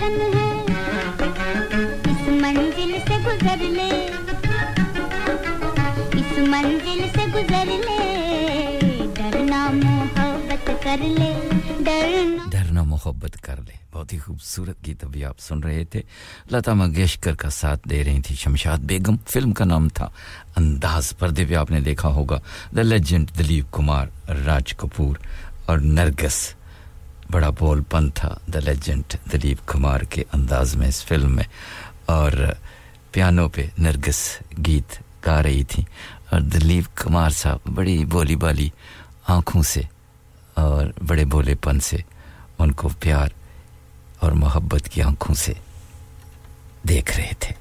سکن 0.00 0.38
ہے۔ 0.38 0.64
اس 2.04 2.28
منزل 2.28 2.98
سے 3.08 3.14
گزر 3.26 3.56
لے۔ 3.56 4.06
اس 6.12 6.38
منزل 6.38 7.06
سے 7.14 7.26
گزر 7.34 7.64
لے۔ 7.66 8.26
ڈرنا 9.14 9.70
محبت 9.70 10.70
کر 10.82 10.96
لے۔ 11.00 11.48
ڈرنا 12.50 12.82
محبت 12.82 13.42
کر 13.42 13.56
لے۔ 13.56 13.72
بہت 13.92 14.12
ہی 14.12 14.18
خوبصورت 14.18 14.86
گیت 14.86 15.04
ابھی 15.04 15.24
آپ 15.24 15.40
سن 15.40 15.58
رہے 15.58 15.84
تھے۔ 15.84 16.02
لتا 16.52 16.74
منگیشکر 16.74 17.34
کا 17.34 17.50
ساتھ 17.50 17.88
دے 17.88 18.04
رہی 18.04 18.20
تھی 18.20 18.34
شمشاد 18.34 18.78
بیگم۔ 18.78 19.16
فلم 19.28 19.52
کا 19.52 19.64
نام 19.64 19.88
تھا 19.88 20.08
انداز۔ 20.56 21.18
پردے 21.18 21.44
پہ 21.44 21.54
آپ 21.54 21.70
نے 21.70 21.80
دیکھا 21.80 22.08
ہوگا۔ 22.08 22.40
دا 22.76 22.82
لیجنڈ 22.82 23.30
دلیپ 23.38 23.64
کمار، 23.72 24.06
راج 24.46 24.74
کپور 24.76 25.16
اور 25.66 25.78
نرگس۔ 25.78 26.59
بڑا 27.30 27.50
بول 27.58 27.80
پن 27.88 28.10
تھا 28.10 28.34
دا 28.52 28.60
لیجنٹ 28.60 29.14
دلیپ 29.32 29.58
کمار 29.66 30.00
کے 30.00 30.22
انداز 30.32 30.74
میں 30.76 30.88
اس 30.88 31.04
فلم 31.04 31.34
میں 31.36 31.44
اور 32.06 32.32
پیانو 33.12 33.48
پہ 33.48 33.66
نرگس 33.78 34.20
گیت 34.66 34.98
گا 35.26 35.42
رہی 35.42 35.64
تھیں 35.64 35.84
اور 36.30 36.40
دلیپ 36.40 36.84
کمار 36.94 37.30
صاحب 37.30 37.68
بڑی 37.74 38.04
بولی 38.04 38.36
بالی 38.36 38.68
آنکھوں 39.28 39.62
سے 39.62 39.80
اور 40.54 40.86
بڑے 41.06 41.24
بولے 41.24 41.54
پن 41.54 41.80
سے 41.80 41.96
ان 42.58 42.72
کو 42.72 42.88
پیار 43.00 43.28
اور 44.18 44.32
محبت 44.32 44.88
کی 44.88 45.02
آنکھوں 45.02 45.34
سے 45.34 45.52
دیکھ 46.88 47.16
رہے 47.16 47.32
تھے۔ 47.38 47.54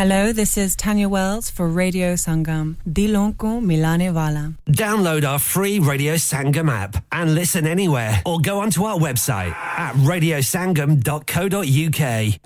Hello, 0.00 0.32
this 0.32 0.56
is 0.56 0.72
Tanya 0.76 1.10
Wells 1.10 1.50
for 1.50 1.68
Radio 1.68 2.14
Sangam. 2.14 2.76
Dilonko 2.88 3.60
Milane 3.60 4.10
Vala. 4.10 4.54
Download 4.66 5.28
our 5.28 5.38
free 5.38 5.78
Radio 5.78 6.14
Sangam 6.14 6.70
app 6.70 7.04
and 7.12 7.34
listen 7.34 7.66
anywhere 7.66 8.22
or 8.24 8.40
go 8.40 8.60
onto 8.60 8.84
our 8.84 8.96
website 8.96 9.52
at 9.52 9.94
radiosangam.co.uk. 9.96 12.40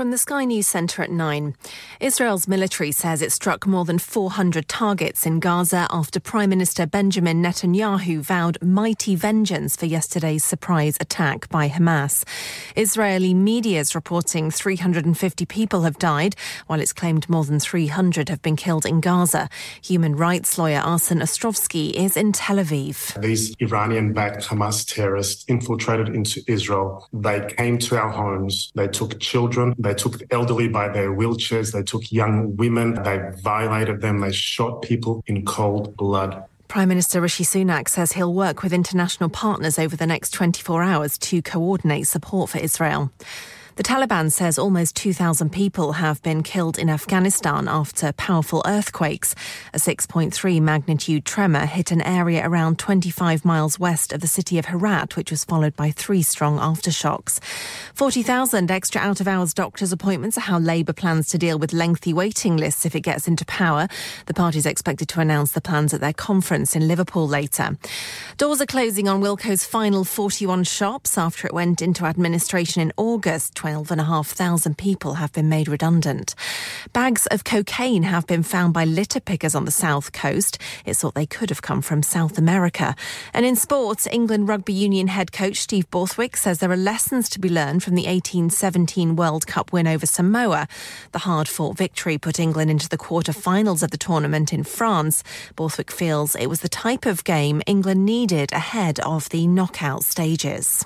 From 0.00 0.12
the 0.12 0.16
Sky 0.16 0.46
News 0.46 0.66
Centre 0.66 1.02
at 1.02 1.10
9. 1.10 1.54
Israel's 2.00 2.48
military 2.48 2.90
says 2.90 3.20
it 3.20 3.32
struck 3.32 3.66
more 3.66 3.84
than 3.84 3.98
400 3.98 4.66
targets 4.66 5.26
in 5.26 5.40
Gaza 5.40 5.86
after 5.90 6.18
Prime 6.18 6.48
Minister 6.48 6.86
Benjamin 6.86 7.42
Netanyahu 7.42 8.20
vowed 8.20 8.56
mighty 8.62 9.14
vengeance 9.14 9.76
for 9.76 9.84
yesterday's 9.84 10.42
surprise 10.42 10.96
attack 11.00 11.50
by 11.50 11.68
Hamas. 11.68 12.24
Israeli 12.76 13.34
media 13.34 13.78
is 13.78 13.94
reporting 13.94 14.50
350 14.50 15.44
people 15.44 15.82
have 15.82 15.98
died, 15.98 16.34
while 16.66 16.80
it's 16.80 16.94
claimed 16.94 17.28
more 17.28 17.44
than 17.44 17.60
300 17.60 18.30
have 18.30 18.40
been 18.40 18.56
killed 18.56 18.86
in 18.86 19.02
Gaza. 19.02 19.50
Human 19.84 20.16
rights 20.16 20.56
lawyer 20.56 20.80
Arsen 20.80 21.20
Ostrovsky 21.20 21.92
is 21.92 22.16
in 22.16 22.32
Tel 22.32 22.56
Aviv. 22.56 23.20
These 23.20 23.54
Iranian 23.60 24.14
backed 24.14 24.48
Hamas 24.48 24.90
terrorists 24.90 25.44
infiltrated 25.46 26.08
into 26.08 26.40
Israel. 26.46 27.06
They 27.12 27.46
came 27.58 27.76
to 27.80 27.98
our 27.98 28.08
homes. 28.08 28.72
They 28.74 28.88
took 28.88 29.20
children. 29.20 29.74
They 29.78 29.89
took 29.94 30.18
the 30.18 30.26
elderly 30.30 30.68
by 30.68 30.88
their 30.88 31.10
wheelchairs. 31.10 31.72
They 31.72 31.82
took 31.82 32.10
young 32.12 32.56
women. 32.56 33.02
They 33.02 33.20
violated 33.42 34.00
them. 34.00 34.20
They 34.20 34.32
shot 34.32 34.82
people 34.82 35.22
in 35.26 35.44
cold 35.44 35.96
blood. 35.96 36.44
Prime 36.68 36.88
Minister 36.88 37.20
Rishi 37.20 37.42
Sunak 37.42 37.88
says 37.88 38.12
he'll 38.12 38.32
work 38.32 38.62
with 38.62 38.72
international 38.72 39.28
partners 39.28 39.76
over 39.76 39.96
the 39.96 40.06
next 40.06 40.30
24 40.30 40.84
hours 40.84 41.18
to 41.18 41.42
coordinate 41.42 42.06
support 42.06 42.50
for 42.50 42.58
Israel. 42.58 43.10
The 43.80 43.94
Taliban 43.94 44.30
says 44.30 44.58
almost 44.58 44.94
2,000 44.96 45.48
people 45.48 45.92
have 45.92 46.22
been 46.22 46.42
killed 46.42 46.78
in 46.78 46.90
Afghanistan 46.90 47.66
after 47.66 48.12
powerful 48.12 48.62
earthquakes. 48.66 49.34
A 49.72 49.78
6.3 49.78 50.60
magnitude 50.60 51.24
tremor 51.24 51.64
hit 51.64 51.90
an 51.90 52.02
area 52.02 52.46
around 52.46 52.78
25 52.78 53.42
miles 53.42 53.78
west 53.78 54.12
of 54.12 54.20
the 54.20 54.26
city 54.26 54.58
of 54.58 54.66
Herat, 54.66 55.16
which 55.16 55.30
was 55.30 55.46
followed 55.46 55.74
by 55.76 55.92
three 55.92 56.20
strong 56.20 56.58
aftershocks. 56.58 57.42
40,000 57.94 58.70
extra 58.70 59.00
out 59.00 59.18
of 59.18 59.26
hours 59.26 59.54
doctors' 59.54 59.92
appointments 59.92 60.36
are 60.36 60.42
how 60.42 60.58
Labour 60.58 60.92
plans 60.92 61.30
to 61.30 61.38
deal 61.38 61.58
with 61.58 61.72
lengthy 61.72 62.12
waiting 62.12 62.58
lists 62.58 62.84
if 62.84 62.94
it 62.94 63.00
gets 63.00 63.26
into 63.26 63.46
power. 63.46 63.88
The 64.26 64.34
party 64.34 64.58
is 64.58 64.66
expected 64.66 65.08
to 65.08 65.20
announce 65.20 65.52
the 65.52 65.62
plans 65.62 65.94
at 65.94 66.02
their 66.02 66.12
conference 66.12 66.76
in 66.76 66.86
Liverpool 66.86 67.26
later. 67.26 67.78
Doors 68.36 68.60
are 68.60 68.66
closing 68.66 69.08
on 69.08 69.22
Wilko's 69.22 69.64
final 69.64 70.04
41 70.04 70.64
shops 70.64 71.16
after 71.16 71.46
it 71.46 71.54
went 71.54 71.80
into 71.80 72.04
administration 72.04 72.82
in 72.82 72.92
August 72.98 73.54
20. 73.54 73.69
12,500 73.70 74.76
people 74.76 75.14
have 75.14 75.32
been 75.32 75.48
made 75.48 75.68
redundant. 75.68 76.34
Bags 76.92 77.26
of 77.26 77.44
cocaine 77.44 78.02
have 78.02 78.26
been 78.26 78.42
found 78.42 78.74
by 78.74 78.84
litter 78.84 79.20
pickers 79.20 79.54
on 79.54 79.64
the 79.64 79.70
south 79.70 80.12
coast. 80.12 80.58
It's 80.84 81.00
thought 81.00 81.14
they 81.14 81.26
could 81.26 81.50
have 81.50 81.62
come 81.62 81.80
from 81.80 82.02
South 82.02 82.36
America. 82.36 82.96
And 83.32 83.46
in 83.46 83.54
sports, 83.54 84.08
England 84.10 84.48
Rugby 84.48 84.72
Union 84.72 85.06
head 85.06 85.30
coach 85.30 85.58
Steve 85.58 85.88
Borthwick 85.90 86.36
says 86.36 86.58
there 86.58 86.72
are 86.72 86.76
lessons 86.76 87.28
to 87.28 87.38
be 87.38 87.48
learned 87.48 87.84
from 87.84 87.94
the 87.94 88.06
1817 88.06 89.14
World 89.14 89.46
Cup 89.46 89.72
win 89.72 89.86
over 89.86 90.06
Samoa. 90.06 90.66
The 91.12 91.20
hard 91.20 91.46
fought 91.46 91.76
victory 91.76 92.18
put 92.18 92.40
England 92.40 92.72
into 92.72 92.88
the 92.88 92.98
quarter-finals 92.98 93.84
of 93.84 93.92
the 93.92 93.98
tournament 93.98 94.52
in 94.52 94.64
France. 94.64 95.22
Borthwick 95.54 95.92
feels 95.92 96.34
it 96.34 96.48
was 96.48 96.60
the 96.60 96.68
type 96.68 97.06
of 97.06 97.22
game 97.22 97.62
England 97.66 98.04
needed 98.04 98.52
ahead 98.52 98.98
of 99.00 99.28
the 99.28 99.46
knockout 99.46 100.02
stages. 100.02 100.84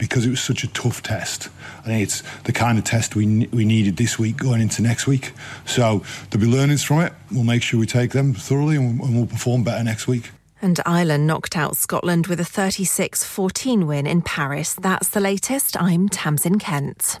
Because 0.00 0.26
it 0.26 0.30
was 0.30 0.40
such 0.40 0.64
a 0.64 0.68
tough 0.68 1.02
test. 1.02 1.48
I 1.80 1.82
think 1.82 2.02
it's 2.02 2.22
the 2.42 2.52
kind 2.52 2.78
of 2.78 2.84
test 2.84 3.14
we 3.14 3.46
we 3.52 3.64
needed 3.64 3.96
this 3.96 4.18
week 4.18 4.36
going 4.36 4.60
into 4.60 4.82
next 4.82 5.06
week. 5.06 5.32
So 5.66 6.02
there'll 6.30 6.46
be 6.46 6.50
learnings 6.50 6.82
from 6.82 7.02
it. 7.02 7.12
We'll 7.30 7.44
make 7.44 7.62
sure 7.62 7.78
we 7.78 7.86
take 7.86 8.10
them 8.10 8.34
thoroughly 8.34 8.76
and 8.76 8.98
we'll, 8.98 9.06
and 9.06 9.16
we'll 9.16 9.26
perform 9.26 9.62
better 9.62 9.84
next 9.84 10.08
week. 10.08 10.30
And 10.62 10.80
Ireland 10.84 11.26
knocked 11.26 11.56
out 11.56 11.76
Scotland 11.76 12.26
with 12.26 12.40
a 12.40 12.44
36 12.44 13.24
14 13.24 13.86
win 13.86 14.06
in 14.06 14.22
Paris. 14.22 14.74
That's 14.74 15.10
the 15.10 15.20
latest. 15.20 15.80
I'm 15.80 16.08
Tamsin 16.08 16.58
Kent. 16.58 17.20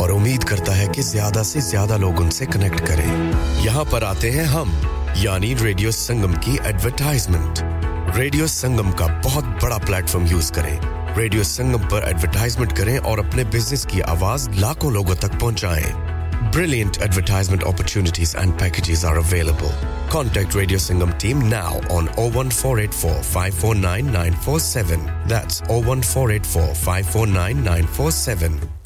اور 0.00 0.10
امید 0.10 0.44
کرتا 0.44 0.76
ہے 0.78 0.86
کہ 0.94 1.02
زیادہ 1.02 1.42
سے 1.42 1.60
زیادہ 1.60 1.96
لوگ 2.00 2.20
ان 2.22 2.30
سے 2.30 2.46
کنیکٹ 2.46 2.86
کریں 2.86 3.06
یہاں 3.64 3.84
پر 3.90 4.02
آتے 4.02 4.30
ہیں 4.30 4.44
ہم 4.46 4.72
یعنی 5.16 5.54
ریڈیو 5.62 5.90
سنگم 5.90 6.32
کی 6.40 6.56
ایڈورٹائزمنٹ 6.64 7.62
ریڈیو 8.16 8.46
سنگم 8.46 8.90
کا 8.92 9.06
بہت 9.24 9.44
بڑا 9.62 9.78
پلیٹ 9.86 10.08
فارم 10.08 10.26
یوز 10.30 10.50
کریں 10.50 10.76
ریڈیو 11.16 11.42
سنگم 11.44 11.88
پر 11.90 12.02
ایڈورٹائزمنٹ 12.02 12.76
کریں 12.76 12.96
اور 12.98 13.18
اپنے 13.18 13.44
بزنس 13.52 13.86
کی 13.86 14.02
آواز 14.08 14.48
لاکھوں 14.56 14.90
لوگوں 14.90 15.14
تک 15.14 15.40
پہنچائیں 15.40 16.16
Brilliant 16.52 17.02
advertisement 17.02 17.64
opportunities 17.64 18.34
and 18.34 18.56
packages 18.56 19.04
are 19.04 19.18
available. 19.18 19.72
Contact 20.08 20.54
Radio 20.54 20.78
Singham 20.78 21.12
team 21.14 21.48
now 21.50 21.80
on 21.90 22.08
01484 22.16 23.22
549 23.24 24.06
947. 24.06 25.00
That's 25.26 25.60
01484 25.62 26.74
549 26.74 27.56
947. 27.56 28.85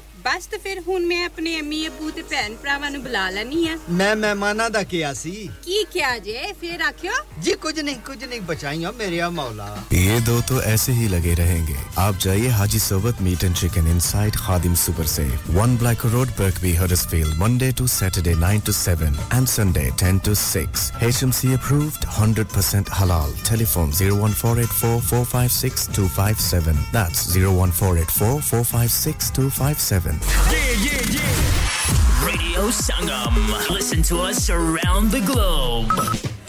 ਬਸ 0.25 0.45
ਤੇ 0.51 0.57
ਫਿਰ 0.63 0.79
ਹੁਣ 0.87 1.05
ਮੈਂ 1.07 1.23
ਆਪਣੇ 1.25 1.59
ਅਮੀ 1.59 1.87
ਅਬੂ 1.87 2.09
ਤੇ 2.15 2.21
ਭੈਣ 2.31 2.55
ਭਰਾਵਾਂ 2.63 2.89
ਨੂੰ 2.91 3.01
ਬੁਲਾ 3.03 3.29
ਲੈਣੀ 3.29 3.67
ਆ 3.67 3.77
ਮੈਂ 3.89 4.15
ਮਹਿਮਾਨਾਂ 4.15 4.69
ਦਾ 4.69 4.83
ਕਿਹਾ 4.83 5.13
ਸੀ। 5.13 5.31
ਕੀ 5.63 5.83
ਕਿਹਾ 5.93 6.17
ਜੇ? 6.19 6.39
ਫਿਰ 6.61 6.81
ਆਖਿਓ। 6.87 7.11
ਜੀ 7.43 7.53
ਕੁਝ 7.61 7.79
نہیں 7.79 7.97
کچھ 8.07 8.23
نہیں 8.23 8.41
بچائیو 8.47 8.91
میرے 8.97 9.19
مولا 9.35 9.67
یہ 9.95 10.19
دو 10.27 10.35
تو 10.49 10.55
ایسے 10.71 10.91
ہی 10.93 11.05
لگے 11.07 11.33
رہیں 11.37 11.63
گے 11.67 11.75
آپ 12.03 12.13
جائیے 12.25 12.49
حاجی 12.57 12.79
صوبت 12.81 13.15
meat 13.27 13.41
and 13.43 13.55
chicken 13.57 13.85
inside 13.91 14.33
Khadim 14.37 14.73
super 14.83 15.05
سے 15.13 15.25
one 15.55 15.71
Black 15.79 15.99
Road 16.13 16.29
Birkby 16.61 16.71
Huddersfield 16.77 17.31
Monday 17.37 17.69
to 17.77 17.85
Saturday 17.93 18.33
9 18.43 18.59
to 18.65 18.71
7 18.75 19.15
and 19.29 19.45
Sunday 19.49 19.85
10 20.03 20.17
to 20.25 20.31
6 20.41 20.63
H 20.99 21.15
M 21.23 21.31
C 21.39 21.47
approved 21.53 21.91
100% 22.19 22.85
halal 23.01 23.29
telephone 23.73 23.87
01484456257 24.01 26.77
that's 26.93 27.19
01484456257 27.37 30.10
257 30.19 30.51
Yeah, 30.51 30.75
yeah, 30.85 31.01
yeah. 31.11 32.25
Radio 32.25 32.69
Sangam. 32.69 33.69
Listen 33.69 34.01
to 34.03 34.19
us 34.19 34.49
around 34.49 35.11
the 35.11 35.21
globe. 35.21 36.30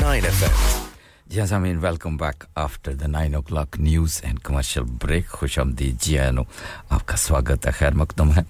9 0.00 0.20
FM 0.28 0.54
G 1.26 1.40
welcome 1.80 2.16
back 2.16 2.44
after 2.54 2.92
the 2.92 3.06
nine 3.06 3.34
o'clock 3.42 3.78
news 3.78 4.20
and 4.22 4.38
commercial 4.42 4.82
break 5.02 5.28
خوش 5.28 5.58
آمدید. 5.58 6.00
جی 6.02 6.18
آئینو. 6.18 6.42
آپ 6.90 7.06
کا 7.06 7.16
سواگت 7.16 7.66
ہے. 7.66 7.70
خیر 7.70 7.94
مقدم 7.94 8.32
ہے. 8.32 8.42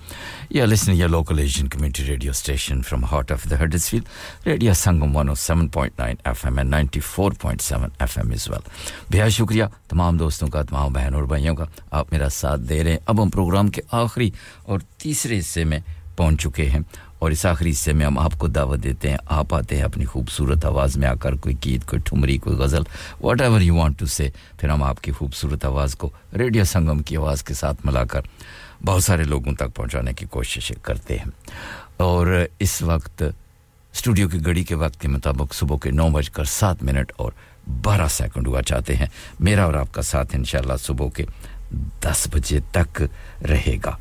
یا 0.50 0.64
listen 0.64 0.92
your 0.92 1.06
local 1.06 1.38
Asian 1.38 1.68
community 1.68 2.04
radio 2.06 2.30
station 2.30 2.82
from 2.82 3.04
heart 3.04 3.32
of 3.32 3.46
the 3.50 3.62
Huddersfield 3.90 4.02
Radio 4.46 4.74
Sangam 4.74 5.16
one 5.16 5.28
O 5.28 5.34
seven 5.34 5.68
point 5.68 5.98
nine 5.98 6.16
F 6.24 6.44
M 6.44 6.58
and 6.58 6.70
ninety 6.70 7.00
four 7.00 7.32
point 7.32 7.62
seven 7.62 7.88
F 7.98 8.18
M 8.18 8.32
as 8.32 8.48
well 8.48 8.68
بہت 9.12 9.32
شکریہ 9.32 9.64
تمام 9.88 10.18
دوستوں 10.18 10.48
کا، 10.48 10.62
تمام 10.62 10.92
بہن 10.92 11.14
اور 11.14 11.22
بھائیوں 11.22 11.56
کا 11.56 11.64
آپ 11.90 12.12
میرا 12.12 12.28
ساتھ 12.28 12.60
دے 12.60 12.82
رہے 12.84 12.90
ہیں. 12.90 12.98
اب 13.06 13.22
ہم 13.22 13.30
پروگرام 13.30 13.68
کے 13.68 13.82
آخری 13.92 14.30
اور 14.62 14.80
تیسرے 14.98 15.38
حصے 15.38 15.64
میں 15.64 15.78
پہنچ 16.16 16.42
چکے 16.42 16.68
ہیں. 16.70 16.80
اور 17.24 17.30
اس 17.30 17.46
آخری 17.46 17.70
حصے 17.70 17.92
میں 17.92 18.06
ہم 18.06 18.18
آپ 18.18 18.32
کو 18.38 18.46
دعوت 18.46 18.82
دیتے 18.82 19.10
ہیں، 19.10 19.16
آپ 19.26 19.54
آتے 19.54 19.76
ہیں 19.76 19.82
اپنی 19.82 20.04
خوبصورت 20.04 20.64
آواز 20.64 20.96
میں 20.96 21.08
آ 21.08 21.14
کر، 21.14 21.34
کوئی 21.34 21.54
گیت، 21.64 21.88
کوئی 21.88 22.00
ٹھمری، 22.04 22.38
کوئی 22.38 22.56
غزل 22.56 22.82
whatever 23.40 23.60
you 23.60 23.74
want 23.74 23.98
to 23.98 24.06
say 24.06 24.28
پھر 24.60 24.68
ہم 24.68 24.82
آپ 24.82 25.00
کی 25.00 25.12
خوبصورت 25.12 25.64
آواز 25.64 25.94
کو 25.94 26.10
ریڈیو 26.38 26.64
سنگم 26.64 26.98
کی 26.98 27.16
آواز 27.16 27.42
کے 27.42 27.54
ساتھ 27.54 27.86
ملا 27.86 28.04
کر 28.04 28.20
بہت 28.84 29.04
سارے 29.04 29.24
لوگوں 29.24 29.54
تک 29.54 29.74
پہنچانے 29.74 30.12
کی 30.12 30.26
کوشش 30.26 30.72
کرتے 30.82 31.16
ہیں۔ 31.16 31.30
اور 31.96 32.44
اس 32.58 32.82
وقت 32.82 33.22
اسٹوڈیو 33.92 34.28
کی 34.28 34.44
گھڑی 34.44 34.64
کے 34.64 34.74
وقت 34.74 35.00
کے 35.00 35.08
مطابق 35.08 35.54
صبح 35.54 35.76
کے 35.82 35.90
نو 35.90 36.08
بج 36.08 36.30
کر 36.30 36.44
سات 36.44 36.82
منٹ 36.82 37.12
اور 37.16 37.32
بارہ 37.82 38.08
سیکنڈ 38.08 38.46
ہوا 38.46 38.62
چاہتے 38.62 38.96
ہیں۔ 38.96 39.06
میرا 39.40 39.64
اور 39.64 39.74
آپ 39.74 39.94
کا 39.94 40.02
ساتھ 40.02 40.36
انشاءاللہ 40.36 40.76
صبح 40.80 41.08
کے 41.08 41.24
دس 42.00 42.28
بجے 42.32 42.60
تک 42.72 43.02
رہے 43.48 43.76
گا۔ 43.84 43.96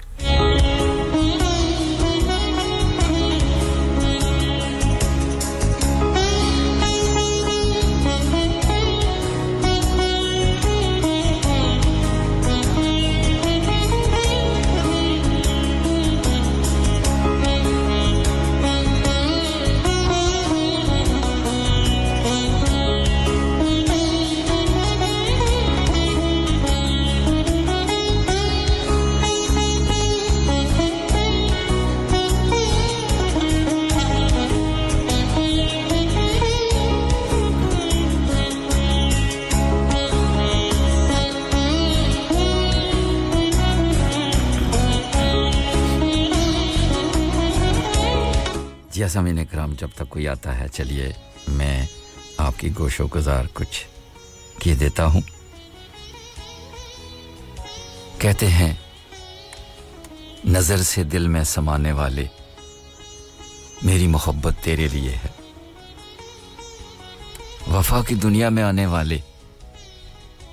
اکرام 49.54 49.74
جب 49.78 49.88
تک 49.96 50.10
کوئی 50.10 50.28
آتا 50.28 50.60
ہے، 50.60 50.68
چلیے 50.68 51.12
میں 51.48 51.86
آپ 52.38 52.60
کی 52.60 52.70
گوش 52.80 53.00
و 53.00 53.08
گزار 53.16 53.46
کچھ 53.54 53.86
کیے 54.60 54.76
دیتا 54.76 55.06
ہوں۔ 55.06 55.22
کہتے 58.18 58.48
ہیں، 58.48 58.74
نظر 60.46 60.78
سے 60.78 61.04
دل 61.04 61.28
میں 61.28 61.44
سمانے 61.44 61.92
والے، 61.92 62.26
میری 63.84 64.08
محبت 64.08 64.54
تیرے 64.64 64.88
لیے 64.88 65.12
ہے۔ 65.12 65.28
وفا 67.72 68.02
کی 68.08 68.16
دنیا 68.16 68.50
میں 68.50 68.64
آنے 68.64 68.86
والے، 68.86 69.18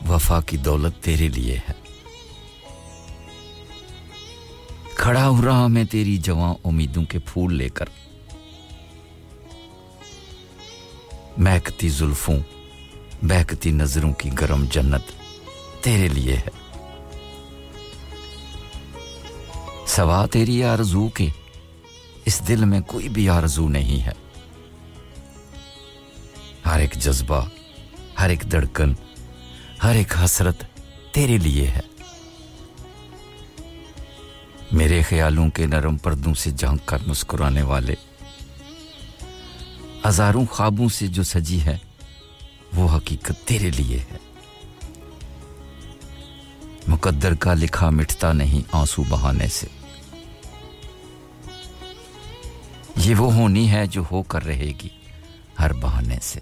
وفا 0.09 0.41
کی 0.41 0.57
دولت 0.57 1.05
تیرے 1.05 1.29
لیے 1.29 1.57
ہے۔ 1.57 1.73
کھڑا 4.95 5.29
ہو 5.29 5.45
رہا 5.45 5.67
میں 5.67 5.85
تیری 5.85 6.17
جوان 6.17 6.55
امیدوں 6.65 7.05
کے 7.05 7.19
پھول 7.19 7.55
لے 7.55 7.69
کر۔ 7.69 7.87
مہکتی 11.39 11.89
زلفوں، 11.89 12.39
بہکتی 13.23 13.71
نظروں 13.71 14.13
کی 14.13 14.31
گرم 14.41 14.65
جنت 14.71 15.03
تیرے 15.85 16.09
لیے 16.09 16.37
ہے۔ 16.37 16.49
سوا 19.87 20.27
تیری 20.27 20.65
آرزو 20.65 21.09
کے 21.09 21.29
اس 22.25 22.49
دل 22.49 22.65
میں 22.65 22.81
کوئی 22.81 23.09
بھی 23.09 23.29
آرزو 23.29 23.69
نہیں 23.69 24.07
ہے۔ 24.07 24.13
ہر 26.67 26.79
ایک 26.79 26.93
جذبہ، 26.93 27.45
ہر 28.21 28.31
ایک 28.31 28.53
دڑکن 28.53 28.93
ہر 29.83 29.95
ایک 29.95 30.15
حسرت 30.25 30.65
تیرے 31.13 31.39
لیے 31.39 31.67
ہے۔ 31.67 31.81
میرے 34.73 35.03
خیالوں 35.03 35.51
کے 35.51 35.67
نرم 35.67 35.97
پردوں 35.97 36.35
سے 36.35 36.51
جھانک 36.51 36.87
کر 36.87 36.99
مسکرانے 37.07 37.63
والے 37.63 37.95
ہزاروں 40.09 40.47
خوابوں 40.47 40.89
سے 40.89 41.07
جو 41.07 41.23
سجی 41.23 41.61
ہے، 41.61 41.79
وہ 42.77 42.97
حقیقت 42.97 43.33
تیرے 43.45 43.71
لیے 43.71 43.99
ہے۔ 43.99 44.17
مقدر 46.89 47.35
کا 47.35 47.55
لکھا 47.55 47.91
مٹتا 47.91 48.33
نہیں 48.33 48.69
آنسو 48.73 49.03
بہانے 49.09 49.49
سے۔ 49.49 49.67
یہ 52.97 53.15
وہ 53.15 53.35
ہونی 53.35 53.71
ہے 53.71 53.87
جو 53.87 54.03
ہو 54.13 54.23
کر 54.23 54.45
رہے 54.47 54.73
گی 54.83 54.89
ہر 55.59 55.73
بہانے 55.73 56.19
سے۔ 56.23 56.41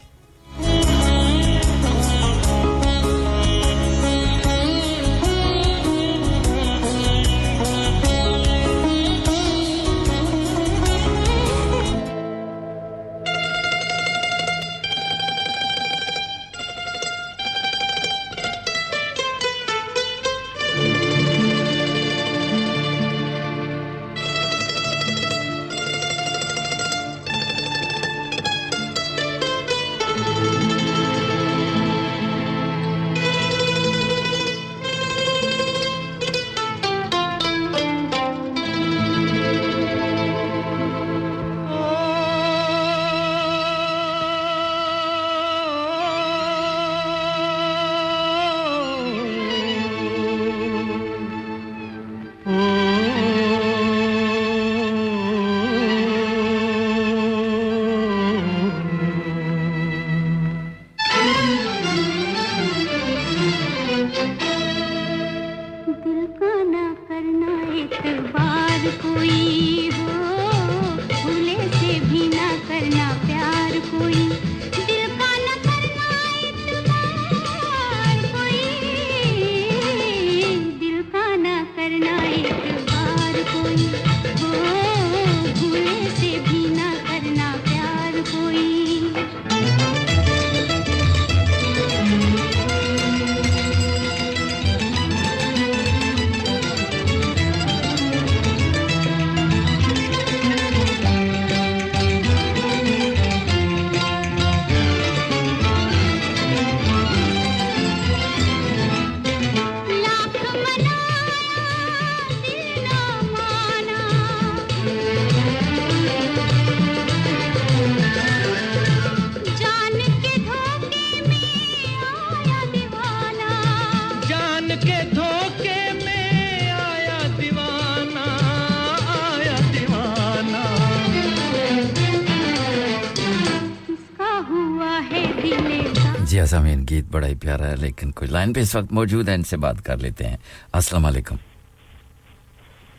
گیت 136.98 137.06
بڑا 137.10 137.26
ہی 137.26 137.34
پیارا 137.34 137.70
ہے 137.70 137.76
لیکن 137.76 138.10
کچھ 138.12 138.30
لائن 138.30 138.52
پہ 138.52 138.60
اس 138.60 138.76
وقت 138.76 138.92
موجود 138.92 139.28
ہے 139.28 139.34
ان 139.34 139.42
سے 139.42 139.56
بات 139.56 139.84
کر 139.84 139.96
لیتے 139.96 140.26
ہیں۔ 140.26 140.36
السلام 140.72 141.06
علیکم۔ 141.06 141.36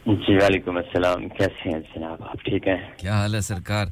جی 0.06 0.36
وعلیکم 0.36 0.78
السلام۔ 0.78 1.30
کیسے 1.30 1.70
ہیں 1.70 1.80
جناب؟ 1.80 2.24
آپ 2.24 2.42
ٹھیک 2.46 2.68
ہیں؟ 2.68 2.78
کیا 2.98 3.14
حال 3.14 3.36
ہے 3.36 3.40
سرکار؟ 3.40 3.86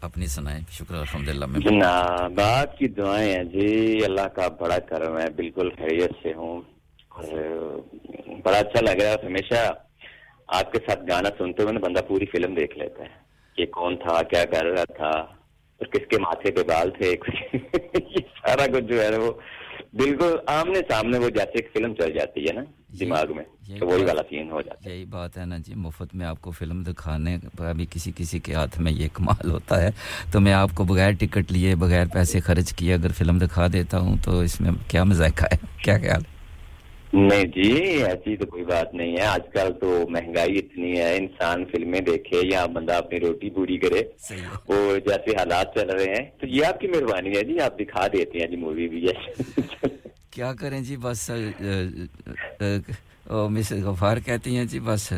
اپنی 0.00 0.26
سنائیں۔ 0.26 0.60
شکر 0.70 0.94
الحمد 0.94 1.28
للہ 1.28 1.46
میں 1.46 1.60
جناب 1.60 2.40
آپ 2.40 2.78
کی 2.78 2.88
دعائیں 2.88 3.32
ہیں۔ 3.32 3.44
جی 3.44 3.98
اللہ 4.04 4.28
کا 4.28 4.48
بڑا 4.48 4.78
کرم 4.78 5.18
ہے۔ 5.18 5.30
بالکل 5.30 5.68
خیریت 5.70 6.10
سے 6.22 6.32
ہوں۔ 6.34 6.60
بڑا 8.44 8.58
اچھا 8.58 8.80
لگ 8.80 9.02
رہا 9.02 9.10
ہے۔ 9.10 9.26
ہمیشہ 9.26 9.70
آپ 10.46 10.72
کے 10.72 10.78
ساتھ 10.88 11.00
گانا 11.08 11.28
سنتے 11.38 11.62
ہوئے 11.62 11.78
بندہ 11.78 12.00
پوری 12.08 12.26
فلم 12.26 12.54
دیکھ 12.54 12.78
لیتا 12.78 13.02
ہے۔ 13.02 13.22
کہ 13.56 13.66
کون 13.66 13.96
تھا؟ 13.96 14.22
کیا 14.22 14.44
کر 14.44 14.64
رہا 14.64 14.84
تھا؟ 14.84 15.41
اور 15.82 15.92
کس 15.92 16.06
کے 16.10 16.18
ماتھے 16.18 16.50
پہ 16.50 16.62
بال 16.62 16.90
تھے 16.90 17.14
سارا 18.38 18.66
کچھ 18.66 18.84
جو 18.84 19.02
ہے 19.02 19.16
وہ 19.16 19.32
بالکل 19.94 20.36
آمنے 20.46 20.80
سامنے 20.88 21.18
وہ 21.18 21.28
جیسے 21.28 21.50
ایک 21.54 21.68
فلم 21.72 21.94
چل 21.94 22.12
جاتی 22.12 22.46
ہے 22.48 22.52
نا 22.52 22.60
دماغ 23.00 23.32
میں 23.36 23.44
وہی 23.80 24.04
والا 24.04 24.22
سین 24.28 24.50
ہو 24.50 24.60
جاتا 24.62 24.90
ہے۔ 24.90 24.94
یہی 24.94 25.04
بات 25.04 25.36
ہے 25.38 25.44
نا 25.44 25.58
جی 25.58 25.74
مفت 25.74 26.14
میں 26.14 26.26
آپ 26.26 26.40
کو 26.40 26.50
فلم 26.50 26.82
دکھانے 26.82 27.36
ابھی 27.58 27.86
کسی 27.90 28.12
کسی 28.16 28.38
کے 28.38 28.54
ہاتھ 28.54 28.80
میں 28.80 28.92
یہ 28.92 29.08
کمال 29.12 29.50
ہوتا 29.50 29.82
ہے۔ 29.82 29.90
تو 30.32 30.40
میں 30.40 30.52
آپ 30.52 30.70
کو 30.74 30.84
بغیر 30.84 31.12
ٹکٹ 31.20 31.52
لیے 31.52 31.74
بغیر 31.74 32.06
پیسے 32.12 32.40
خرچ 32.40 32.72
کیے 32.72 32.94
اگر 32.94 33.12
فلم 33.12 33.38
دکھا 33.38 33.66
دیتا 33.72 33.98
ہوں 33.98 34.16
تو 34.24 34.40
اس 34.40 34.60
میں 34.60 34.70
کیا 34.88 35.04
مذائقہ 35.04 35.44
ہے؟ 35.52 35.56
کیا 35.84 35.98
خیال 35.98 36.22
ہے؟ 36.22 36.31
نہیں 37.12 37.44
جی 37.46 37.70
ایسی 38.02 38.36
تو 38.36 38.46
کوئی 38.46 38.64
بات 38.64 38.94
نہیں 38.94 39.16
ہے 39.16 39.24
آج 39.26 39.48
کل 39.52 39.72
تو 39.80 39.88
مہنگائی 40.08 40.58
اتنی 40.58 40.98
ہے 40.98 41.14
انسان 41.16 41.64
فلمیں 41.72 42.00
دیکھے 42.00 42.40
یا 42.44 42.64
بندہ 42.66 42.94
اپنی 42.94 43.20
روٹی 43.20 43.50
پوری 43.50 43.76
کرے 43.78 44.02
وہ 44.68 44.96
جیسے 45.06 45.36
حالات 45.36 45.74
چل 45.74 45.90
رہے 45.90 46.14
ہیں 46.14 46.24
تو 46.40 46.46
یہ 46.46 46.66
آپ 46.66 46.80
کی 46.80 46.88
مہربانی 46.88 47.36
ہے 47.36 47.42
جی 47.44 47.58
آپ 47.60 47.78
دکھا 47.78 48.06
دیتے 48.12 48.38
ہیں 48.38 48.46
جی 48.46 48.56
مووی 48.56 48.88
بھی 48.88 49.06
ہے 49.06 49.88
کیا 50.30 50.52
کریں 50.54 50.80
جی 50.80 50.96
بس 50.96 51.30
مسز 53.50 53.84
غفار 53.84 54.16
کہتی 54.26 54.56
ہیں 54.56 54.64
جی 54.64 54.80
بس 54.80 55.12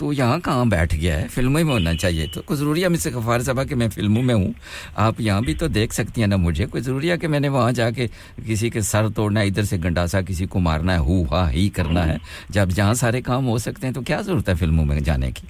تو 0.00 0.12
یہاں 0.12 0.38
کہاں 0.38 0.64
بیٹھ 0.64 0.94
گیا 0.94 1.22
ہے؟ 1.22 1.28
فلموں 1.28 1.64
میں 1.64 1.72
ہونا 1.72 1.94
چاہیے 1.94 2.26
تو۔ 2.34 2.42
کوئی 2.42 2.58
ضروری 2.58 2.82
ہے 2.82 2.88
مجھ 2.88 3.00
سے 3.00 3.10
غفار 3.10 3.40
صاحبہ 3.40 3.64
کہ 3.64 3.74
میں 3.74 3.88
فلموں 3.88 4.22
میں 4.22 4.34
ہوں؟ 4.34 4.52
آپ 4.96 5.20
یہاں 5.20 5.40
بھی 5.40 5.54
تو 5.54 5.68
دیکھ 5.68 5.94
سکتی 5.94 6.20
ہیں 6.20 6.28
نا 6.28 6.36
مجھے۔ 6.36 6.66
کوئی 6.66 6.82
ضروری 6.82 7.10
ہے 7.10 7.18
کہ 7.18 7.28
میں 7.28 7.40
نے 7.40 7.48
وہاں 7.48 7.72
جا 7.72 7.90
کے 7.90 8.06
کسی 8.46 8.70
کے 8.70 8.80
سر 8.80 9.08
توڑنا 9.08 9.40
ہے، 9.40 9.46
ادھر 9.46 9.62
سے 9.62 9.76
گنڈاسا 9.84 10.20
کسی 10.20 10.46
کو 10.46 10.60
مارنا 10.60 10.92
ہے، 10.92 10.98
ہو 10.98 11.22
ہا 11.22 11.50
ہی 11.50 11.68
کرنا 11.68 12.08
ہے؟ 12.08 12.16
جب 12.48 12.68
جہاں 12.68 12.94
سارے 12.94 13.22
کام 13.22 13.48
ہو 13.48 13.58
سکتے 13.58 13.86
ہیں 13.86 13.94
تو 13.94 14.00
کیا 14.00 14.20
ضرورت 14.20 14.48
ہے 14.48 14.54
فلموں 14.54 14.84
میں 14.84 15.00
جانے 15.00 15.30
کی؟ 15.30 15.46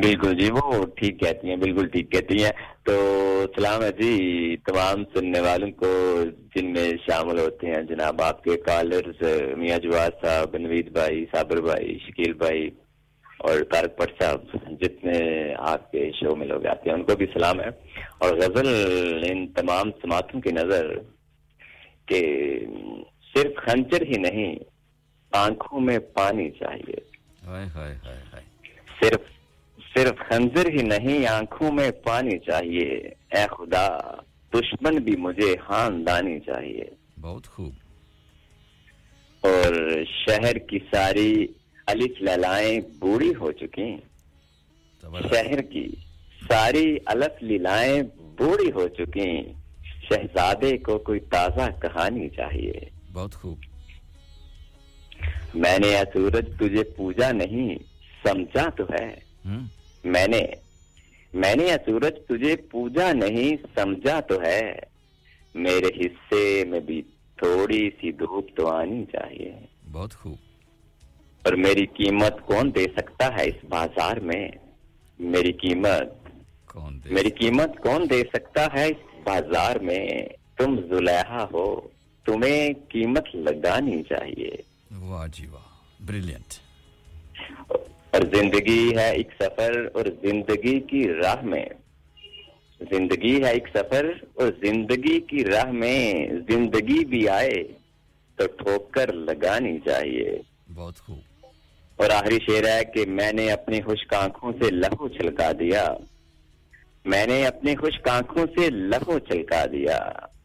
بالکل 0.00 0.38
جی 0.38 0.50
وہ 0.50 0.84
ٹھیک 0.96 1.20
کہتی 1.20 1.48
ہیں، 1.48 1.56
بالکل 1.56 1.86
ٹھیک 1.86 2.12
کہتی 2.12 2.44
ہیں۔ 2.44 2.50
تو 2.82 2.92
سلام 3.56 3.82
ہے 3.82 3.92
جی 3.92 4.56
تمام 4.56 5.04
سننے 5.14 5.40
والوں 5.40 5.70
کو 5.70 6.22
جن 6.54 6.72
میں 6.72 6.92
شامل 7.06 7.38
ہوتے 7.38 7.66
ہیں 7.66 7.82
جناب 7.82 8.22
آپ 8.22 8.44
کے 8.44 8.56
کالرز 8.56 9.22
میاں 9.56 9.78
جواد 9.78 10.10
صاحب 10.24 10.56
نوید 10.56 10.92
بھائی 10.92 11.24
صابر 11.32 11.60
بھائی 11.60 11.98
شکیل 11.98 12.32
بھائی 12.32 12.70
اور 13.38 13.60
تارک 13.72 13.98
پٹ 13.98 14.22
صاحب 14.22 14.40
جتنے 14.80 15.18
آپ 15.58 15.92
کے 15.92 16.10
شو 16.12 16.36
میں 16.36 16.46
لوگ 16.46 16.66
آتے 16.66 16.90
ہیں 16.90 16.96
ان 16.96 17.04
کو 17.04 17.16
بھی 17.16 17.26
سلام 17.26 17.60
ہے۔ 17.60 17.68
اور 18.18 18.36
غزل 18.36 18.68
ان 19.30 19.46
تمام 19.48 19.90
سماعتوں 19.90 20.40
کی 20.40 20.50
نظر 20.52 20.98
کہ 22.06 22.20
صرف 23.34 23.56
خنجر 23.56 24.02
ہی 24.02 24.18
نہیں 24.18 24.54
آنکھوں 25.32 25.80
میں 25.80 25.98
پانی 25.98 26.50
چاہیے۔ 26.50 27.00
صرف 29.00 29.20
صرف 30.00 30.28
خنزر 30.28 30.68
ہی 30.68 30.82
نہیں 30.82 31.26
آنکھوں 31.26 31.72
میں 31.72 31.90
پانی 31.90 32.38
چاہیے۔ 32.38 32.88
اے 33.32 33.46
خدا 33.50 33.98
دشمن 34.54 34.96
بھی 34.96 35.16
مجھے 35.16 35.54
خاندانی 35.66 36.40
چاہیے۔ 36.40 36.84
بہت 37.20 37.46
خوب۔ 37.46 37.72
اور 39.40 39.74
شہر 40.04 40.58
کی 40.58 40.78
ساری 40.78 41.46
الف 41.86 42.22
للائیں 42.22 42.80
بوڑھی 42.98 43.32
ہو 43.40 43.52
چکی۔ 43.52 43.96
شہر 45.02 45.62
کی 45.62 45.88
ساری 46.48 46.96
الف 47.06 47.42
للائیں 47.42 48.02
بوڑھی 48.16 48.72
ہو 48.72 48.88
چکی۔ 48.88 49.42
شہزادے 49.84 50.78
کو 50.78 50.98
کوئی 50.98 51.20
تازہ 51.20 51.70
کہانی 51.82 52.28
چاہیے۔ 52.28 52.72
بہت 53.12 53.34
خوب۔ 53.34 53.58
میں 55.54 55.78
نے 55.78 56.02
سورج 56.12 56.46
تجھے 56.58 56.84
پوجا 56.96 57.32
نہیں 57.32 57.74
سمجھا 58.24 58.68
تو 58.70 58.84
ہے۔ 58.84 59.30
میں 60.04 60.26
نے 60.26 60.46
میں 61.34 61.54
نے 61.54 61.66
سورج 61.86 62.14
تجھے 62.28 62.56
پوجا 62.56 63.12
نہیں 63.12 63.56
سمجھا 63.74 64.20
تو 64.20 64.42
ہے۔ 64.42 64.72
میرے 65.54 66.06
حصے 66.06 66.64
میں 66.64 66.80
بھی 66.80 67.02
تھوڑی 67.36 67.90
سی 68.00 68.12
دھوپ 68.12 68.56
تو 68.56 68.68
آنی 68.68 69.04
چاہیے۔ 69.12 69.52
بہت 69.92 70.14
خوب۔ 70.14 70.36
اور 71.42 71.52
میری 71.52 71.86
قیمت 71.86 72.46
کون 72.46 72.74
دے 72.74 72.84
سکتا 72.96 73.28
ہے 73.28 73.48
اس 73.48 73.64
بازار 73.68 74.16
میں؟ 74.16 74.50
میری 75.18 75.52
قیمت 75.52 76.28
کون 76.66 77.00
دے 77.04 77.10
میری 77.10 77.30
قیمت 77.30 77.78
کون 77.78 78.10
دے 78.10 78.22
سکتا 78.32 78.66
ہے 78.74 78.86
اس 78.86 79.18
بازار 79.24 79.76
میں؟ 79.76 80.08
تم 80.56 80.80
زلیحا 80.88 81.44
ہو 81.44 81.80
تمہیں 82.24 82.68
قیمت 82.88 83.34
لگانی 83.34 84.02
چاہیے۔ 84.02 84.50
واہ 85.00 85.26
جی 85.26 85.46
واہ 85.46 86.02
بریلینٹ 86.06 86.54
اور 88.10 88.20
زندگی 88.34 88.96
ہے 88.96 89.10
ایک 89.10 89.28
سفر 89.40 89.86
اور 89.92 90.04
زندگی 90.22 90.80
کی 90.80 91.08
راہ 91.22 91.42
میں۔ 91.42 91.66
زندگی 92.80 93.44
ہے 93.44 93.50
ایک 93.50 93.68
سفر 93.74 94.06
اور 94.34 94.52
زندگی 94.62 95.20
کی 95.20 95.44
راہ 95.44 95.70
میں۔ 95.70 96.14
زندگی 96.48 97.04
بھی 97.04 97.28
آئے 97.28 97.62
تو 98.36 98.46
ٹھوک 98.46 98.92
کر 98.92 99.12
لگانی 99.12 99.78
چاہیے۔ 99.78 100.38
بہت 100.74 100.96
خوب۔ 100.98 101.18
اور 101.96 102.10
آخری 102.10 102.38
شعر 102.46 102.64
ہے 102.64 102.84
کہ 102.84 103.10
میں 103.10 103.32
نے 103.32 103.52
اپنی 103.52 103.80
خشک 103.80 104.14
آنکھوں 104.14 104.52
سے 104.52 104.70
لہو 104.70 105.08
چھلکا 105.08 105.52
دیا۔ 105.52 105.88
میں 107.04 107.26
نے 107.26 107.46
اپنی 107.46 107.76
خشک 107.76 108.08
آنکھوں 108.08 108.46
سے 108.58 108.70
لہو 108.70 109.18
چھلکا 109.18 109.64
دیا۔ 109.72 109.96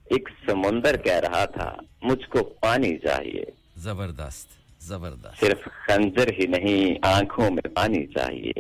ایک 0.05 0.29
سمندر 0.45 0.97
کہہ 0.97 1.19
رہا 1.19 1.45
تھا 1.45 1.75
مجھ 2.01 2.29
کو 2.29 2.43
پانی 2.43 2.97
چاہیے۔ 2.97 3.43
زبردست۔ 3.77 4.64
زبردست۔ 4.87 5.39
صرف 5.39 5.65
خنجر 5.87 6.27
ہی 6.39 6.47
نہیں 6.47 6.95
آنکھوں 7.01 7.51
میں 7.51 7.69
پانی 7.75 8.05
چاہیے۔ 8.05 8.59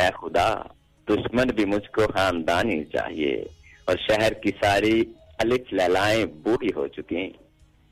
اے 0.00 0.08
خدا 0.22 0.54
دشمن 1.08 1.48
بھی 1.48 1.64
مجھ 1.64 1.90
کو 1.90 2.02
خاندانی 2.12 2.84
چاہیے۔ 2.84 3.44
اور 3.84 3.96
شہر 4.08 4.32
کی 4.32 4.50
ساری 4.62 5.02
الف 5.38 5.72
للائیں 5.72 6.24
بوڑھی 6.24 6.68
ہو 6.76 6.86
چکی 6.86 7.30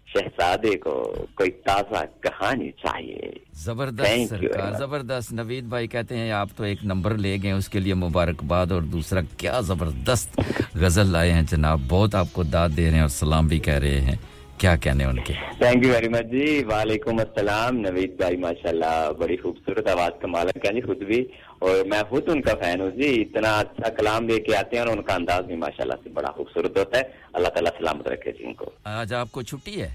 شہزادے 0.07 0.79
کو 0.79 1.15
کوئی 1.35 1.51
تازہ 1.51 2.05
کہانی 2.21 2.71
چاہیے۔ 2.71 3.31
زبردست 3.53 4.29
سرکار 4.29 4.73
زبردست۔ 4.73 5.33
نوید 5.33 5.65
بھائی 5.65 5.87
کہتے 5.87 6.17
ہیں 6.17 6.33
آپ 6.33 6.49
تو 6.57 6.65
ایک 6.65 6.79
نمبر 6.85 7.15
لے 7.15 7.37
گئے 7.43 7.53
اس 7.53 7.69
کے 7.69 7.79
لیے 7.79 7.95
مبارکباد۔ 7.95 8.67
اور 8.73 8.83
دوسرا 8.83 9.21
کیا 9.37 9.61
زبردست 9.61 10.41
غزل 10.75 11.07
لائے 11.07 11.33
ہیں 11.33 11.43
جناب۔ 11.43 11.81
بہت 11.89 12.15
آپ 12.15 12.27
کو 12.33 12.43
داد 12.43 12.69
دے 12.77 12.85
رہے 12.85 12.95
ہیں 12.95 13.01
اور 13.01 13.09
سلام 13.09 13.47
بھی 13.47 13.59
کہہ 13.59 13.75
رہے 13.75 14.01
ہیں۔ 14.01 14.17
کیا 14.61 14.77
کہنے 14.77 15.05
ان 15.05 15.19
کے؟ 15.25 15.33
تھینک 15.59 15.87
یو 15.87 15.93
ویری 15.93 16.09
مچ 16.09 16.27
جی۔ 16.31 16.65
وعلیکم 16.65 17.19
السلام 17.19 17.77
نوید 17.77 18.17
بھائی 18.17 18.37
ماشاءاللہ 18.37 19.13
بڑی 19.19 19.37
خوبصورت 19.37 19.89
آواز 19.89 20.11
کا 20.21 20.27
مالک 20.27 20.67
ہے۔ 20.67 20.73
جی 20.75 20.81
خود 20.81 20.97
بھی 20.97 21.27
اور 21.59 21.85
میں 21.85 22.03
خود 22.09 22.29
ان 22.29 22.41
کا 22.43 22.55
فین 22.55 22.81
ہوں 22.81 22.91
جی۔ 22.91 23.23
اتنا 23.23 23.59
اچھا 23.59 23.89
کلام 23.89 24.29
لے 24.29 24.41
کے 24.41 24.57
آتے 24.57 24.77
ہیں 24.77 24.85
اور 24.85 24.97
ان 24.97 25.03
کا 25.03 25.15
انداز 25.15 25.45
بھی 25.45 25.57
ماشاءاللہ 25.57 25.95
سے 26.05 26.09
بڑا 26.09 26.31
خوبصورت 26.31 26.79
ہوتا 26.79 26.99
ہے۔ 26.99 27.03
اللہ 27.33 27.49
تعالیٰ 27.49 27.71
سلامت 27.79 28.09
رکھے 28.09 28.33
جی 28.33 28.45
ان 28.45 28.55
کو۔ 28.55 28.71
آج 28.85 29.15
آپ 29.15 29.33
کو 29.33 29.43
چھٹی 29.43 29.83
ہے؟ 29.83 29.89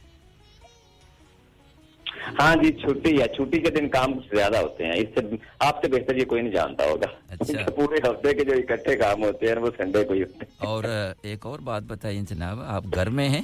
ہاں 2.40 2.56
جی 2.56 2.72
چھٹی 2.72 3.22
ہے۔ 3.22 3.28
چھٹی 3.28 3.60
کے 3.60 3.70
دن 3.70 3.90
کام 3.90 4.14
زیادہ 4.36 4.58
ہوتے 4.58 4.84
ہیں۔ 4.84 4.92
اس 4.92 5.08
سے 5.16 5.36
آپ 5.60 5.82
سے 5.82 5.92
بہتر 5.92 6.16
یہ 6.16 6.26
کوئی 6.26 6.42
نہیں 6.42 6.54
جانتا 6.54 6.86
ہوگا۔ 6.86 7.08
اچھا۔ 7.30 7.70
پورے 7.76 7.96
ہفتے 8.10 8.34
کے 8.34 8.46
جو 8.46 8.52
اکٹھے 8.52 8.96
کام 8.96 9.24
ہوتے 9.24 9.48
ہیں 9.48 9.56
وہ 9.56 9.70
سنڈے 9.78 10.04
کو 10.04 10.14
ہی 10.14 10.22
ہوتے 10.22 10.38
ہیں۔ 10.40 10.68
اور 10.68 10.84
ایک 11.22 11.46
اور 11.46 11.60
بات 11.60 11.84
بتائیے 11.84 12.22
جناب 12.30 12.60
آپ 12.66 12.84
گھر 12.96 13.10
میں 13.10 13.30
ہیں؟ 13.30 13.42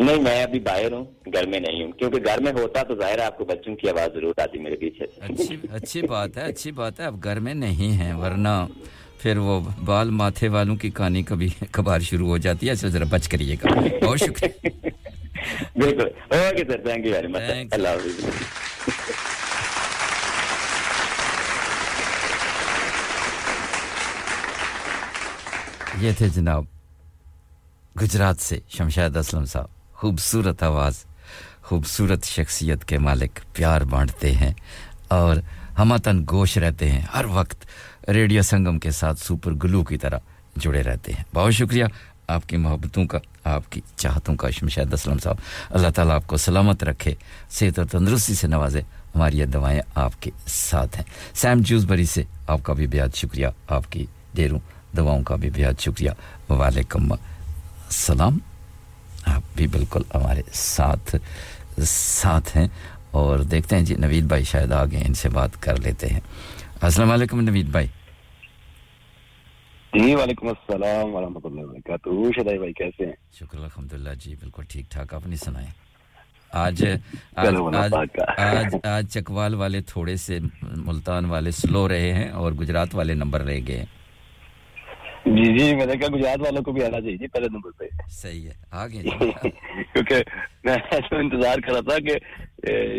نہیں 0.00 0.22
میں 0.22 0.42
ابھی 0.42 0.60
باہر 0.60 0.92
ہوں 0.92 1.04
گھر 1.32 1.46
میں 1.46 1.60
نہیں 1.60 1.82
ہوں۔ 1.84 1.92
کیونکہ 1.92 2.18
گھر 2.24 2.40
میں 2.40 2.52
ہوتا 2.52 2.82
تو 2.82 2.94
ظاہر 2.94 3.18
ہے 3.18 3.24
آپ 3.24 3.38
کو 3.38 3.44
بچوں 3.44 3.74
کی 3.76 3.88
آواز 3.88 4.14
ضرور 4.14 4.40
آتی 4.40 4.58
میرے 4.58 4.76
پیچھے 4.76 5.04
اچھی 5.72 6.02
بات 6.02 6.36
ہے 6.36 6.42
اچھی 6.42 6.70
بات 6.72 7.00
ہے 7.00 7.04
اب 7.04 7.24
گھر 7.24 7.40
میں 7.40 7.54
نہیں 7.54 7.92
ہیں 7.92 8.12
ورنہ 8.14 8.54
پھر 9.22 9.36
وہ 9.38 9.60
بال 9.84 10.10
ماتھے 10.10 10.48
والوں 10.48 10.76
کی 10.76 10.90
کہانی 10.90 11.22
کبھی 11.22 11.48
کبھار 11.70 12.00
شروع 12.00 12.28
ہو 12.28 12.38
جاتی 12.38 12.66
ہے۔ 12.66 12.72
اچھا، 12.72 12.88
ذرا 12.88 13.04
بچ 13.10 13.28
کریے 13.28 13.54
گا 13.54 13.80
بہت 14.06 14.18
شکریہ۔ 14.18 14.70
بالکل۔ 15.76 16.08
Okay 16.30 16.64
sir 16.64 16.80
thank 16.84 17.06
you 17.06 17.12
very 17.12 17.26
much 17.26 17.50
اللہ 17.70 17.88
حافظ۔ 17.88 18.24
یہ 26.00 26.12
تھے 26.18 26.28
جناب 26.28 26.64
گجرات 28.02 28.40
سے 28.40 28.58
شمشاد 28.68 29.16
اسلم 29.16 29.44
صاحب۔ 29.44 29.79
خوبصورت 30.00 30.62
آواز، 30.62 31.04
خوبصورت 31.62 32.24
شخصیت 32.24 32.84
کے 32.84 32.98
مالک 32.98 33.40
پیار 33.52 33.80
بانٹتے 33.80 34.32
ہیں 34.32 34.54
اور 35.08 35.36
ہمتن 35.78 36.24
گوش 36.30 36.58
رہتے 36.58 36.90
ہیں۔ 36.90 37.00
ہر 37.14 37.24
وقت 37.24 37.66
ریڈیو 38.08 38.42
سنگم 38.42 38.78
کے 38.78 38.90
ساتھ 38.90 39.20
سپر 39.20 39.52
گلو 39.52 39.84
کی 39.84 39.96
طرح 39.96 40.18
جڑے 40.56 40.82
رہتے 40.82 41.12
ہیں۔ 41.12 41.24
بہت 41.34 41.54
شکریہ 41.54 41.84
آپ 42.28 42.48
کی 42.48 42.56
محبتوں 42.56 43.04
کا، 43.04 43.18
آپ 43.44 43.72
کی 43.72 43.80
چاہتوں 43.96 44.34
کا 44.34 44.50
شمشاد 44.50 44.92
اسلم 44.92 45.18
صاحب۔ 45.18 45.36
اللہ 45.70 45.88
تعالیٰ 45.88 46.14
آپ 46.14 46.26
کو 46.26 46.36
سلامت 46.36 46.84
رکھے، 46.84 47.14
صحت 47.50 47.78
اور 47.78 47.86
تندرستی 47.86 48.34
سے 48.34 48.46
نوازے، 48.46 48.80
ہماری 49.14 49.38
یہ 49.38 49.46
دوائیں 49.46 49.80
آپ 49.94 50.22
کے 50.22 50.30
ساتھ 50.46 50.96
ہیں۔ 50.96 51.04
سیم 51.34 51.58
جوز 51.60 51.84
بری 51.84 52.06
سے 52.06 52.22
آپ 52.46 52.62
کا 52.62 52.72
بھی 52.72 52.86
بےحد 52.86 53.16
شکریہ، 53.16 53.46
آپ 53.68 53.92
کی 53.92 54.06
دیروں 54.36 54.58
دواؤں 54.96 55.22
کا 55.22 55.36
بھی 55.36 55.50
بےحد 55.50 55.80
شکریہ۔ 55.80 56.10
وعلیکم 56.50 57.12
السلام۔ 57.12 58.38
آپ 59.30 59.42
بھی 59.56 59.66
بالکل 59.66 60.02
ہمارے 60.14 60.42
ساتھ 60.52 61.16
ساتھ 61.86 62.56
ہیں۔ 62.56 62.68
اور 63.10 63.38
دیکھتے 63.38 63.76
ہیں 63.76 63.82
جی 63.82 63.94
نوید 63.94 64.24
بھائی 64.24 64.44
شاید 64.44 64.72
آگے 64.72 65.02
ان 65.06 65.14
سے 65.14 65.28
بات 65.28 65.62
کر 65.62 65.80
لیتے 65.80 66.06
ہیں۔ 66.06 66.20
السلام 66.80 67.10
علیکم 67.10 67.40
نوید 67.40 67.66
بھائی۔ 67.66 67.86
جی 69.92 70.14
وعلیکم 70.14 70.48
السلام 70.48 71.14
ورحمۃ 71.14 71.40
اللہ 71.44 71.60
وبرکاتہ۔ 71.60 72.08
شدائی 72.36 72.58
بھائی 72.58 72.72
کیسے 72.72 73.06
ہیں؟ 73.06 73.12
شکر 73.38 73.58
الحمد 73.58 73.92
للہ 73.92 74.14
جی 74.18 74.34
بالکل 74.34 74.62
ٹھیک 74.68 74.90
ٹھاک۔ 74.90 75.14
آپ 75.14 75.26
نے 75.26 75.36
سنائیں 75.36 75.68
آج 76.52 76.84
آج, 77.36 77.54
آج, 77.74 77.94
آج 78.38 78.86
آج 78.86 79.08
چکوال 79.10 79.54
والے 79.54 79.80
تھوڑے 79.80 80.16
سے 80.16 80.38
ملتان 80.62 81.24
والے 81.24 81.50
سلو 81.50 81.88
رہے 81.88 82.12
ہیں 82.12 82.28
اور 82.30 82.52
گجرات 82.52 82.94
والے 82.94 83.14
نمبر 83.14 83.40
رہ 83.40 83.58
گئے 83.66 83.78
ہیں۔ 83.78 83.99
جی 85.26 85.58
جی 85.58 85.74
میں 85.76 85.86
نے 85.86 85.96
کہا 85.96 86.08
گجرات 86.14 86.40
والوں 86.40 86.62
کو 86.62 86.72
بھی 86.72 86.84
آنا 86.84 87.00
چاہیے 87.00 87.28
پہلے 87.28 87.48
نمبر 87.48 87.70
پہ۔ 87.78 87.84
صحیح 88.08 88.48
ہے 88.48 88.52
آگے 88.70 89.02
جی۔ 89.02 89.10
کیونکہ 89.92 90.22
میں 90.64 90.76
ایسا 90.90 91.16
انتظار 91.16 91.58
کر 91.58 91.72
رہا 91.72 91.80
تھا 91.80 91.98
کہ 91.98 92.16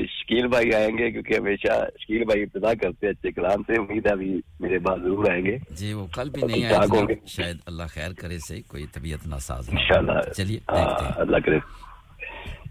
شکیل 0.06 0.48
بھائی 0.48 0.74
آئیں 0.74 0.98
گے 0.98 1.12
کیونکہ 1.12 1.38
ہمیشہ 1.38 1.74
شکیل 2.00 2.24
بھائی 2.26 2.42
ابتدا 2.44 2.74
کرتے 2.74 3.08
اچھے 3.08 3.32
کلام 3.32 3.64
سے 3.68 3.74
امید 3.74 4.06
ہے 4.06 4.12
ابھی 4.12 4.40
میرے 4.60 4.80
بعد 4.80 4.98
ضرور 4.98 5.32
آئیں 5.32 5.46
گے۔ 5.46 5.58
جی 5.76 5.94
وہ 5.94 6.06
کل 6.16 6.30
بھی 6.30 6.42
نہیں 6.48 6.66
آئے 6.66 7.16
شاید 7.26 7.58
اللہ 7.66 7.84
خیر 7.90 8.14
کرے 8.14 8.38
سے 8.40 8.62
کوئی 8.68 8.86
طبیعت 8.94 9.28
ناساز 9.28 9.70
ان 9.70 9.78
شاء 9.78 9.98
اللہ 9.98 10.32
چلیے 10.32 10.60
اللہ 10.68 11.38
کرے۔ 11.38 11.60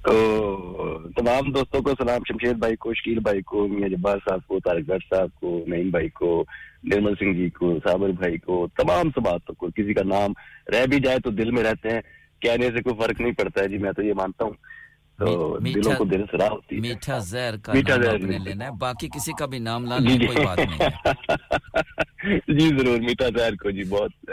تو 0.02 1.08
تمام 1.16 1.52
دوستوں 1.52 1.82
کو 1.82 1.90
سلام، 1.98 2.20
شمشید 2.28 2.56
بھائی 2.56 2.76
کو، 2.76 2.94
شکیل 2.94 3.18
بھائی 3.18 3.42
کو، 3.42 3.68
میاں 3.68 3.88
جبار 3.88 4.18
صاحب 4.28 4.40
کو 4.46 4.60
تارک 4.60 4.88
گڑھ 4.88 5.14
صاحب 5.14 5.28
کو، 5.40 5.64
نعیم 5.66 5.90
بھائی 5.90 6.08
کو، 6.08 6.44
نرمل 6.84 7.14
سنگھ 7.18 7.36
جی 7.36 7.50
کو، 7.50 7.78
صابر 7.84 8.08
بھائی 8.08 8.38
کو، 8.38 8.66
تمام 8.76 9.10
سباتوں 9.10 9.54
کو، 9.54 9.66
کسی 9.66 9.94
کا 9.94 10.02
نام 10.04 10.32
رہ 10.72 10.86
بھی 10.86 11.00
جائے 11.00 11.18
تو 11.18 11.30
دل 11.30 11.50
میں 11.50 11.64
رہتے 11.64 11.88
ہیں، 11.90 12.00
کہنے 12.40 12.66
سے 12.66 12.82
کوئی 12.82 12.96
فرق 12.98 13.20
نہیں 13.20 13.32
پڑتا 13.32 13.62
ہے۔ 13.62 13.68
جی 13.68 13.78
میں 13.78 13.92
تو 13.92 14.02
یہ 14.02 14.12
مانتا 14.14 14.44
ہوں۔ 14.44 14.52
تو 15.20 15.30
دلوں 15.64 15.94
کو 15.94 16.04
دل 16.04 16.24
سرا 16.30 16.48
ہوتی 16.48 16.80
میٹھا 16.80 17.18
زہر 17.24 17.56
کا 17.62 17.72
میٹھا 17.72 17.96
زہر 17.96 18.18
نے 18.20 18.38
لینا 18.38 18.64
ہے۔ 18.64 18.70
باقی 18.78 19.08
کسی 19.08 19.32
کا 19.38 19.46
بھی 19.46 19.58
نام 19.58 19.84
لانا 19.84 20.04
لیں 20.04 20.10
جی، 20.10 20.18
جی۔ 20.18 20.26
کوئی 20.26 20.46
بات 20.46 20.58
نہیں 20.58 20.78
جی 22.58 22.68
ضرور۔ 22.68 22.98
میٹھا 23.00 23.28
زہر 23.36 23.54
کو 23.54 23.70
جی 23.70 23.84
بہت 23.88 24.30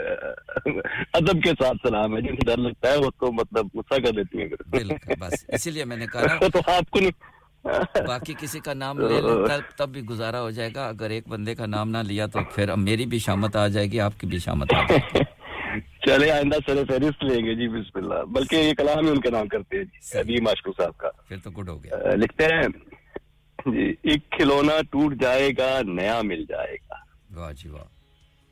ادب 1.13 1.41
کے 1.43 1.51
ساتھ 1.59 1.77
سلام 1.83 2.15
ہے۔ 2.15 2.21
جن 2.21 2.35
ڈر 2.45 2.57
لگتا 2.57 2.91
ہے 2.91 2.97
وہ 2.97 3.09
تو 3.19 3.31
مطلب 3.31 3.67
غصہ 3.75 3.99
کر 4.01 4.11
دیتی 4.13 4.41
ہیں۔ 4.41 5.15
بس۔ 5.19 5.45
اسی 5.47 5.71
لیے 5.71 5.85
میں 5.85 5.97
نے 5.97 6.05
کہا 6.07 6.21
تو 6.53 6.59
آپ 6.71 6.89
کو 6.91 6.99
نہیں 6.99 7.35
باقی 8.07 8.33
کسی 8.39 8.59
کا 8.59 8.73
نام 8.73 8.99
لے 8.99 9.21
لیں 9.21 9.57
تب 9.77 9.89
بھی 9.89 10.01
گزارا 10.01 10.41
ہو 10.41 10.49
جائے 10.49 10.69
گا۔ 10.75 10.87
اگر 10.87 11.09
ایک 11.09 11.27
بندے 11.27 11.55
کا 11.55 11.65
نام 11.65 11.89
نہ 11.89 11.97
لیا 12.05 12.25
تو 12.25 12.39
پھر 12.55 12.75
میری 12.79 13.05
بھی 13.05 13.19
شامت 13.19 13.55
آ 13.55 13.67
جائے 13.67 13.91
گی 13.91 13.99
آپ 13.99 14.19
کی 14.19 14.27
بھی 14.27 14.39
شامت 14.39 14.73
آ 14.73 14.81
جائے 14.83 14.99
گی۔ 15.13 15.23
چلے 16.07 16.31
آئندہ 16.31 16.55
سر 16.65 16.83
فہرست 16.87 17.23
لیں 17.23 17.45
گے 17.45 17.55
جی 17.55 17.67
بسم 17.67 17.97
اللہ۔ 17.99 18.23
بلکہ 18.23 18.55
یہ 18.55 18.73
کلام 18.73 19.05
ہی 19.05 19.09
ان 19.11 19.21
کے 19.21 19.29
نام 19.29 19.47
کرتے 19.47 19.77
ہیں 19.77 19.83
جی 19.83 20.17
ابھی 20.17 20.41
ماشکو 20.41 20.71
صاحب 20.71 20.97
کا۔ 20.97 21.09
پھر 21.27 21.37
تو 21.43 21.51
گڈ 21.51 21.69
ہو 21.69 21.83
گیا۔ 21.83 22.15
لکھتے 22.15 22.45
ہیں 22.45 22.67
جی 23.65 23.93
ایک 24.03 24.29
کھلونا 24.29 24.73
ٹوٹ 24.91 25.13
جائے 25.21 25.49
گا 25.57 25.81
نیا 25.83 26.21
مل 26.21 26.45
جائے 26.45 26.75
گا۔ 26.75 26.95
واہ 27.39 27.51
جی 27.51 27.69
واہ۔ 27.69 27.83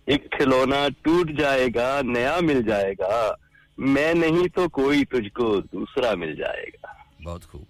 ایک 0.06 0.32
کھلونا 0.32 0.88
ٹوٹ 1.01 1.32
جائے 1.40 1.67
گا 1.75 2.01
نیا 2.03 2.38
مل 2.42 2.61
جائے 2.67 2.93
گا۔ 3.00 3.32
میں 3.77 4.14
نہیں 4.14 4.48
تو 4.56 4.69
کوئی 4.69 5.06
تجھ 5.06 5.34
کو 5.34 5.59
دوسرا 5.59 6.14
مل 6.16 6.35
جائے 6.35 6.66
گا۔ 6.67 6.88
بہت 7.24 7.43
خوب۔ 7.45 7.64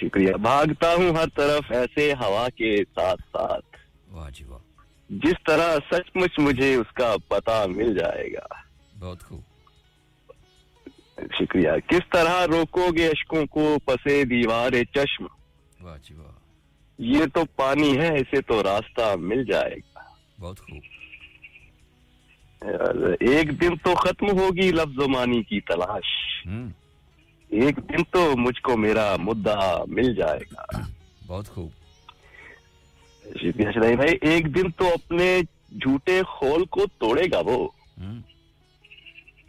شکریہ۔ 0.00 0.32
بھاگتا 0.32 0.94
ہوں 0.94 1.10
ہر 1.10 1.28
طرف 1.34 1.72
ایسے 1.72 2.12
ہوا 2.12 2.48
کے 2.48 2.76
ساتھ 2.94 3.22
ساتھ۔ 3.32 3.76
واہ 4.10 4.30
جی 4.30 4.44
واہ۔ 4.44 4.55
جس 5.10 5.34
طرح 5.46 5.76
سچ 5.90 6.10
مچ 6.14 6.38
مجھے 6.38 6.74
اس 6.74 6.92
کا 6.92 7.14
پتا 7.28 7.66
مل 7.66 7.98
جائے 7.98 8.32
گا۔ 8.32 8.46
بہت 8.98 9.22
خوب۔ 9.22 9.40
شکریہ۔ 11.32 11.70
کس 11.88 12.00
طرح 12.12 12.46
روکو 12.46 12.86
گے 12.98 13.06
اشکوں 13.08 13.46
کو 13.46 13.76
پسے 13.84 14.24
دیوار 14.24 14.72
چشم؟ 14.94 15.26
جی 16.02 16.14
واہ 16.14 16.32
یہ 16.98 17.24
تو 17.34 17.44
پانی 17.56 17.98
ہے 17.98 18.14
اسے 18.14 18.40
تو 18.40 18.62
راستہ 18.62 19.16
مل 19.16 19.44
جائے 19.44 19.76
گا۔ 19.76 20.00
بہت 20.40 20.58
خوب۔ 20.60 20.82
ایک 23.20 23.60
دن 23.60 23.76
تو 23.76 23.94
ختم 23.94 24.38
ہوگی 24.38 24.72
لفظ 24.72 24.98
و 24.98 25.08
معنی 25.08 25.42
کی 25.42 25.60
تلاش۔ 25.60 26.06
ایک 27.48 27.76
دن 27.76 28.04
تو 28.10 28.32
مجھ 28.36 28.62
کو 28.62 28.76
میرا 28.76 29.16
مدعا 29.18 29.84
مل 29.88 30.14
جائے 30.14 30.40
گا۔ 30.40 30.64
بہت 31.26 31.48
خوب۔ 31.48 31.85
بھائی 33.96 34.16
ایک 34.20 34.54
دن 34.54 34.70
تو 34.70 34.88
اپنے 34.88 35.40
جھوٹے 35.70 36.22
خول 36.22 36.64
کو 36.64 36.80
توڑے 36.98 37.22
گا 37.32 37.40
وہ۔ 37.40 37.68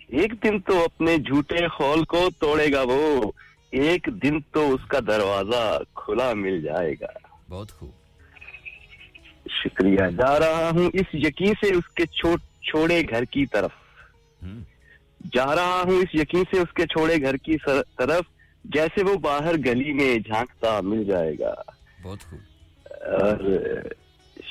ایک 0.07 0.33
دن 0.43 0.59
تو 0.59 0.83
اپنے 0.83 1.17
جھوٹے 1.17 1.67
خول 1.67 2.03
کو 2.03 2.29
توڑے 2.39 2.71
گا 2.73 2.81
وہ۔ 2.81 3.31
ایک 3.71 4.09
دن 4.23 4.39
تو 4.51 4.73
اس 4.73 4.87
کا 4.87 4.99
دروازہ 5.07 5.79
کھلا 5.95 6.33
مل 6.33 6.61
جائے 6.61 6.93
گا۔ 7.01 7.07
بہت 7.49 7.71
خوب۔ 7.71 7.89
شکریہ۔ 9.49 10.09
جا 10.17 10.39
رہا 10.39 10.69
ہوں 10.73 10.89
اس 10.93 11.05
یقین 11.13 11.53
سے 11.61 11.73
اس 11.73 11.89
کے 11.89 12.05
چھوڑے 12.05 13.01
گھر 13.09 13.23
کی 13.23 13.45
طرف۔ 13.45 13.71
جا 15.33 15.55
رہا 15.55 15.83
ہوں 15.85 15.97
اس 15.97 16.21
یقین 16.21 16.43
سے 16.51 16.59
اس 16.59 16.73
کے 16.73 16.83
چھوڑے 16.83 17.15
گھر 17.21 17.37
کی 17.37 17.57
طرف 17.97 18.23
جیسے 18.65 19.03
وہ 19.03 19.15
باہر 19.15 19.55
گلی 19.65 19.93
میں 19.93 20.17
جھانکتا 20.17 20.81
مل 20.81 21.03
جائے 21.03 21.33
گا۔ 21.39 21.53
بہت 22.03 22.23
خوب۔ 22.23 22.56
اور 23.07 23.37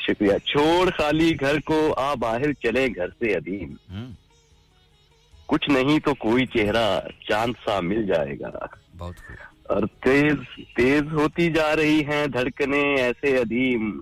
شکریہ۔ 0.06 0.38
چھوڑ 0.44 0.90
خالی 0.90 1.34
گھر 1.40 1.60
کو 1.60 1.94
آ 1.96 2.14
باہر 2.14 2.52
چلے 2.52 2.86
گھر 2.96 3.08
سے 3.08 3.34
عدیم 3.34 3.74
کچھ 5.46 5.70
نہیں 5.70 5.98
تو 5.98 6.14
کوئی 6.14 6.46
چہرہ 6.46 7.00
چاند 7.28 7.54
سا 7.64 7.80
مل 7.80 8.06
جائے 8.06 8.34
گا۔ 8.40 8.66
بہت 8.98 9.14
اور 9.62 9.82
تیز 10.00 10.34
تیز 10.76 11.02
ہوتی 11.12 11.52
جا 11.52 11.76
رہی 11.76 12.00
ہیں 12.04 12.26
دھڑکنے 12.26 12.82
ایسے 13.00 13.36
عدیم 13.38 14.00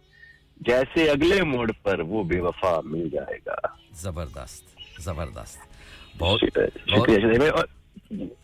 جیسے 0.60 1.10
اگلے 1.10 1.42
موڑ 1.42 1.70
پر 1.82 2.00
وہ 2.00 2.22
بے 2.24 2.40
وفا 2.40 2.80
مل 2.84 3.08
جائے 3.08 3.38
گا۔ 3.46 3.56
زبردست 3.94 4.64
زبردست۔ 5.00 5.58
بہت 6.18 6.40
شکریہ۔ 6.40 7.50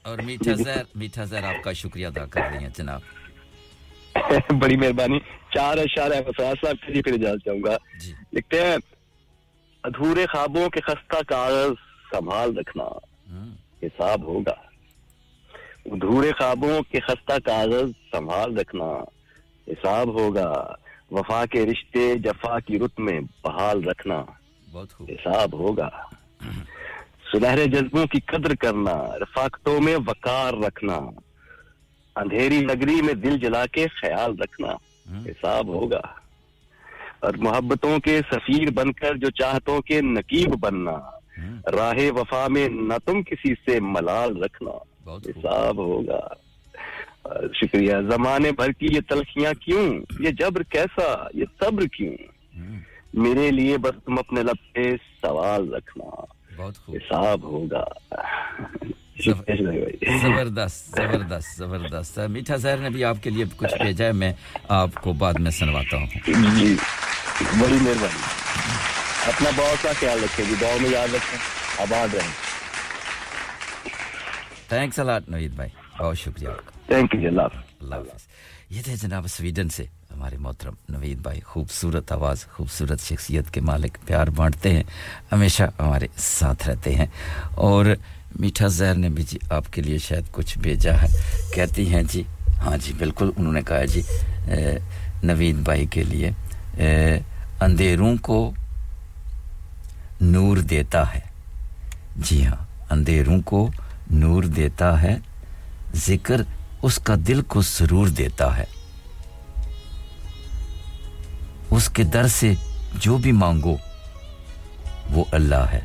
اور 0.02 0.18
میٹھا 0.18 0.52
زہر 0.52 0.82
میٹھا 0.94 1.24
زہر 1.24 1.44
آپ 1.44 1.62
کا 1.62 1.72
شکریہ 1.72 2.06
ادا 2.06 2.26
کر 2.26 2.40
رہی 2.40 2.58
ہیں 2.58 2.70
جناب۔ 2.76 3.00
بڑی 4.58 4.76
مہربانی۔ 4.76 5.18
چار 5.54 5.78
اشار 5.78 6.10
ہے 6.10 6.22
فساد 6.22 6.54
صاحب 6.64 6.76
پھر 6.86 7.02
پھر 7.02 7.12
اجازت 7.12 7.44
چاہوں 7.44 7.62
گا۔ 7.64 7.76
جی۔ 7.98 8.12
لکھتے 8.32 8.64
ہیں 8.64 8.76
ادھورے 9.84 10.26
خوابوں 10.26 10.68
کے 10.68 10.80
خستہ 10.80 11.22
کاغذ 11.28 11.72
سنبھال 12.12 12.58
رکھنا۔ 12.58 12.84
ہاں۔ 13.30 13.54
حساب 13.82 14.22
ہوگا۔ 14.22 14.54
ادھورے 15.86 16.32
خوابوں 16.32 16.82
کے 16.82 17.00
خستہ 17.00 17.32
کاغذ 17.44 17.90
سنبھال 18.12 18.58
رکھنا۔ 18.58 18.84
حساب 19.68 20.08
ہوگا۔ 20.08 20.72
وفا 21.10 21.46
کے 21.46 21.66
رشتے 21.66 22.14
جفا 22.14 22.60
کی 22.60 22.78
رت 22.78 23.00
میں 23.00 23.20
بحال 23.44 23.84
رکھنا۔ 23.84 24.24
حساب 25.08 25.52
ہوگا۔ 25.52 25.88
سنہرے 27.32 27.66
جذبوں 27.66 28.06
کی 28.06 28.20
قدر 28.20 28.54
کرنا۔ 28.54 29.18
رفاقتوں 29.18 29.80
میں 29.80 29.96
وقار 30.06 30.54
رکھنا۔ 30.54 30.98
اندھیری 32.16 32.58
نگری 32.58 33.02
میں 33.02 33.14
دل 33.14 33.38
جلا 33.38 33.66
کے 33.66 33.86
خیال 33.88 34.38
رکھنا 34.38 34.68
ہاں۔ 35.10 35.20
حساب 35.26 35.68
ہوگا۔ 35.68 36.00
اور 37.20 37.34
محبتوں 37.34 37.98
کے 37.98 38.20
سفیر 38.30 38.70
بن 38.70 38.92
کر 38.92 39.16
جو 39.16 39.30
چاہتوں 39.30 39.80
کے 39.80 40.00
نقیب 40.00 40.56
بننا 40.60 40.90
ہاں۔ 40.90 41.70
راہ 41.70 42.10
وفا 42.10 42.48
میں 42.48 42.68
نہ 42.68 42.94
تم 43.04 43.22
کسی 43.22 43.54
سے 43.54 43.80
ملال 43.80 44.42
رکھنا 44.42 44.70
حساب 45.06 45.76
ہوگا۔ 45.76 46.20
شکریہ۔ 47.54 47.94
زمانے 48.10 48.52
بھر 48.52 48.72
کی 48.72 48.86
یہ 48.90 49.00
تلخیاں 49.08 49.52
کیوں؟ 49.60 49.94
یہ 50.20 50.30
جبر 50.30 50.62
کیسا؟ 50.62 51.26
یہ 51.34 51.44
صبر 51.60 51.86
کیوں؟ 51.86 52.14
ہاں۔ 52.58 52.80
میرے 53.14 53.50
لیے 53.50 53.78
بس 53.78 54.04
تم 54.04 54.18
اپنے 54.18 54.42
لب 54.42 54.74
پہ 54.74 54.82
سوال 55.22 55.74
رکھنا۔ 55.74 56.24
بہت 56.60 56.78
خوب۔ 56.78 56.94
حساب 56.94 57.42
ہوگا۔ 57.42 57.84
زبردست 60.22 60.96
زبردست 60.96 61.56
زبردست۔ 61.56 62.18
میٹھا 62.18 62.56
زہر 62.56 62.76
نے 62.76 62.90
بھی 62.90 63.04
آپ 63.04 63.16
کے 63.22 63.30
لیے 63.30 63.44
کچھ 63.56 63.82
بھیجا 63.82 64.06
ہے 64.06 64.12
میں 64.12 64.32
آپ 64.68 64.94
کو 64.94 65.12
بعد 65.12 65.34
میں 65.34 65.50
سنواتا 65.50 65.96
ہوں۔ 65.96 66.06
جی 66.06 66.76
بڑی 67.60 67.74
مہربانی۔ 67.74 68.22
اپنا 69.26 69.50
بہت 69.56 69.78
سا 69.82 69.88
خیال 69.92 70.24
رکھیں 70.24 70.44
جی 70.48 70.54
دعاؤں 70.60 70.78
میں 70.82 70.90
یاد 70.90 71.08
رکھیں 71.14 71.38
آباد 71.78 72.14
رہیں۔ 72.14 72.32
تھینکس 74.68 74.98
الاٹ 74.98 75.28
نوید 75.28 75.52
بھائی۔ 75.52 75.70
بہت 75.98 76.18
شکریہ۔ 76.18 76.48
تھینک 76.86 77.14
یو 77.14 77.28
اللہ 77.28 77.42
حافظ۔ 77.42 77.74
اللہ 77.80 77.94
حافظ۔ 77.94 78.26
یہ 78.70 78.82
تھے 78.82 78.96
جناب 78.96 79.26
سویڈن 79.26 79.68
سے۔ 79.68 79.99
ہمارے 80.14 80.36
محترم 80.38 80.74
نوید 80.88 81.18
بھائی 81.22 81.40
خوبصورت 81.40 82.12
آواز، 82.12 82.44
خوبصورت 82.52 83.00
شخصیت 83.00 83.50
کے 83.54 83.60
مالک، 83.60 83.98
پیار 84.06 84.26
بانٹتے 84.36 84.70
ہیں، 84.74 84.82
ہمیشہ 85.32 85.62
ہمارے 85.78 86.06
ساتھ 86.16 86.68
رہتے 86.68 86.94
ہیں۔ 86.94 87.06
اور 87.66 87.86
میٹھا 88.40 88.66
زہر 88.78 88.94
نے 88.94 89.08
بھی 89.08 89.22
جی 89.30 89.38
آپ 89.50 89.72
کے 89.72 89.82
لیے 89.82 89.98
شاید 89.98 90.24
کچھ 90.32 90.58
بھیجا 90.58 90.94
ہے۔ 91.02 91.06
کہتی 91.54 91.88
ہیں 91.94 92.02
جی 92.10 92.22
ہاں 92.60 92.76
جی 92.76 92.92
بالکل 92.98 93.30
انہوں 93.36 93.52
نے 93.52 93.62
کہا 93.62 93.84
جی 93.84 94.02
نوید 95.22 95.56
بھائی 95.64 95.86
کے 95.86 96.02
لیے 96.02 96.30
اندھیروں 97.60 98.14
کو 98.22 98.38
نور 100.20 100.56
دیتا 100.70 101.02
ہے۔ 101.14 101.20
جی 102.16 102.44
ہاں 102.46 102.56
اندھیروں 102.90 103.40
کو 103.44 103.68
نور 104.10 104.42
دیتا 104.56 104.90
ہے، 105.02 105.16
ذکر 106.06 106.42
اس 106.82 106.98
کا 107.04 107.14
دل 107.26 107.40
کو 107.42 107.62
سرور 107.62 108.08
دیتا 108.08 108.56
ہے۔ 108.56 108.64
اس 111.70 111.88
کے 111.88 112.02
در 112.02 112.26
سے 112.26 112.52
جو 112.94 113.18
بھی 113.18 113.32
مانگو، 113.32 113.76
وہ 115.10 115.24
اللہ 115.32 115.66
ہے، 115.72 115.80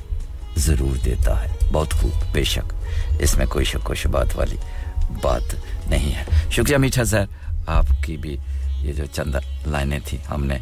ضرور 0.57 0.97
دیتا 1.05 1.43
ہے۔ 1.43 1.47
بہت 1.71 1.93
خوب، 1.93 2.31
بے 2.31 2.43
شک۔ 2.43 2.73
اس 3.19 3.37
میں 3.37 3.45
کوئی 3.45 3.65
شک 3.65 3.89
و 3.89 3.93
شبات 3.93 4.27
والی 4.35 4.57
بات 5.21 5.55
نہیں 5.87 6.15
ہے۔ 6.15 6.23
شکریہ 6.51 6.77
میٹھا 6.77 7.03
سر 7.03 7.23
آپ 7.67 7.85
کی 8.05 8.17
بھی 8.17 8.37
یہ 8.81 8.93
جو 8.93 9.05
چند 9.11 9.35
لائنیں 9.67 9.99
تھیں 10.05 10.27
ہم 10.31 10.45
نے 10.45 10.57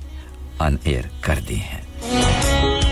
ان 0.60 0.78
ایئر 0.84 1.04
کر 1.22 1.40
دی 1.50 1.60
ہیں۔ 1.60 2.83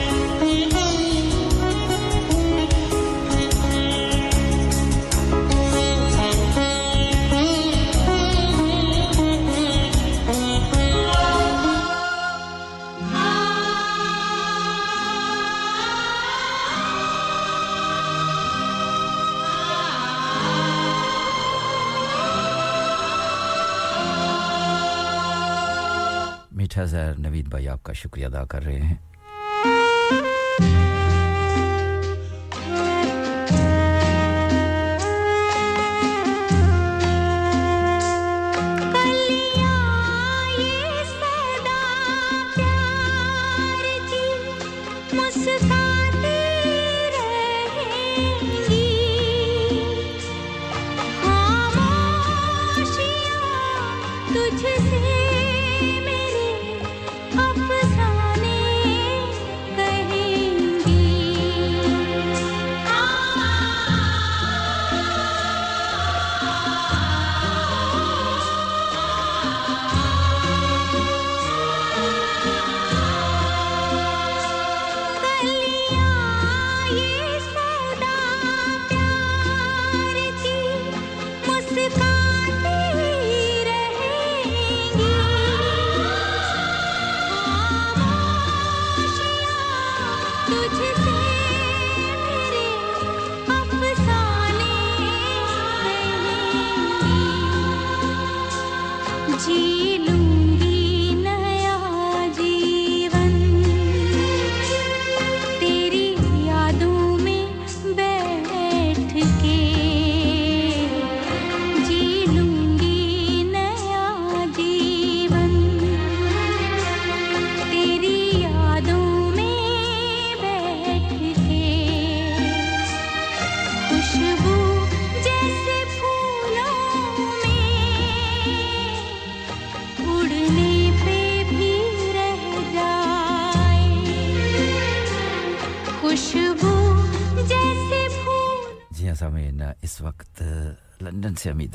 مٹھا 26.71 26.83
زہر 26.83 27.17
نوید 27.17 27.47
بھائی 27.47 27.67
آپ 27.67 27.83
کا 27.83 27.93
شکریہ 27.93 28.25
ادا 28.25 28.43
کر 28.45 28.63
رہے 28.63 28.79
ہیں۔ 28.81 28.95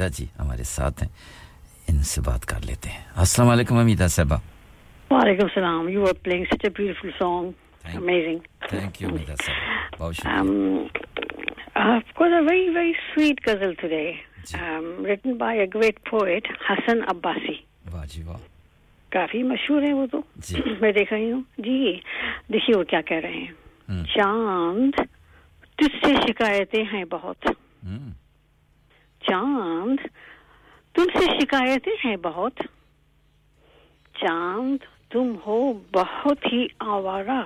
امیدہ 0.07 0.17
جی 0.18 0.26
ہمارے 0.39 0.62
ساتھ 0.62 1.02
ہیں۔ 1.02 1.10
ان 1.89 2.02
سے 2.02 2.20
بات 2.20 2.47
کر 2.47 2.59
لیتے 2.65 2.89
ہیں۔ 2.89 3.05
السلام 3.17 3.49
علیکم 3.49 3.76
امیدہ 3.76 4.07
صاحبہ۔ 4.10 4.36
وعلیکم 5.10 5.44
السلام۔ 5.44 5.89
You 5.89 6.02
are 6.02 6.12
playing 6.23 6.44
such 6.44 6.65
a 6.65 6.70
beautiful 6.70 7.10
song 7.18 7.51
amazing 7.97 8.39
thank 8.68 9.02
you 9.02 9.09
Umaida 9.09 9.35
صاحبہ۔ 9.43 10.02
بہت 10.02 10.15
شکریہ۔ 10.15 10.35
um, 10.35 10.86
Of 11.83 12.23
course, 12.23 12.33
a 12.33 12.43
very, 12.43 12.68
very 12.68 12.93
sweet 12.93 13.35
ghazal 13.49 13.73
today, 13.85 14.12
G. 14.44 14.59
um, 14.59 14.85
written 14.85 15.36
by 15.36 15.59
a 15.59 15.78
great 15.78 16.15
poet, 16.15 16.70
حسن 16.70 16.99
عباسی 17.09 17.55
واہ 17.93 18.07
جی 18.07 18.23
واہ۔ 18.23 18.39
کافی 19.10 19.43
مشہور 19.43 19.83
ہیں 19.83 19.93
وہ 19.93 20.07
تو۔ 20.07 20.20
جی۔ 20.36 20.60
میں 20.81 20.93
دیکھ 20.93 21.12
رہی 21.12 21.33
ہوں۔ 21.33 21.43
جی 21.59 22.01
دیکھیے 22.52 22.78
وہ 22.78 22.85
کیا 22.85 23.01
کہہ 23.01 23.17
رہے 23.17 23.33
ہیں۔ 23.33 24.05
چاند 24.05 25.01
تجھ 25.76 26.07
سے 26.07 26.15
شکایتیں 26.15 26.85
ہیں 26.93 27.05
بہت۔ 27.10 27.47
چاند 29.31 29.97
تم 30.95 31.03
سے 31.19 31.25
شکایتیں 31.41 31.93
ہیں 32.05 32.17
بہت۔ 32.17 32.53
چاند 34.15 34.77
تم 35.11 35.37
ہو 35.47 35.73
بہت 35.73 36.53
ہی 36.53 36.67
آوارہ۔ 36.79 37.43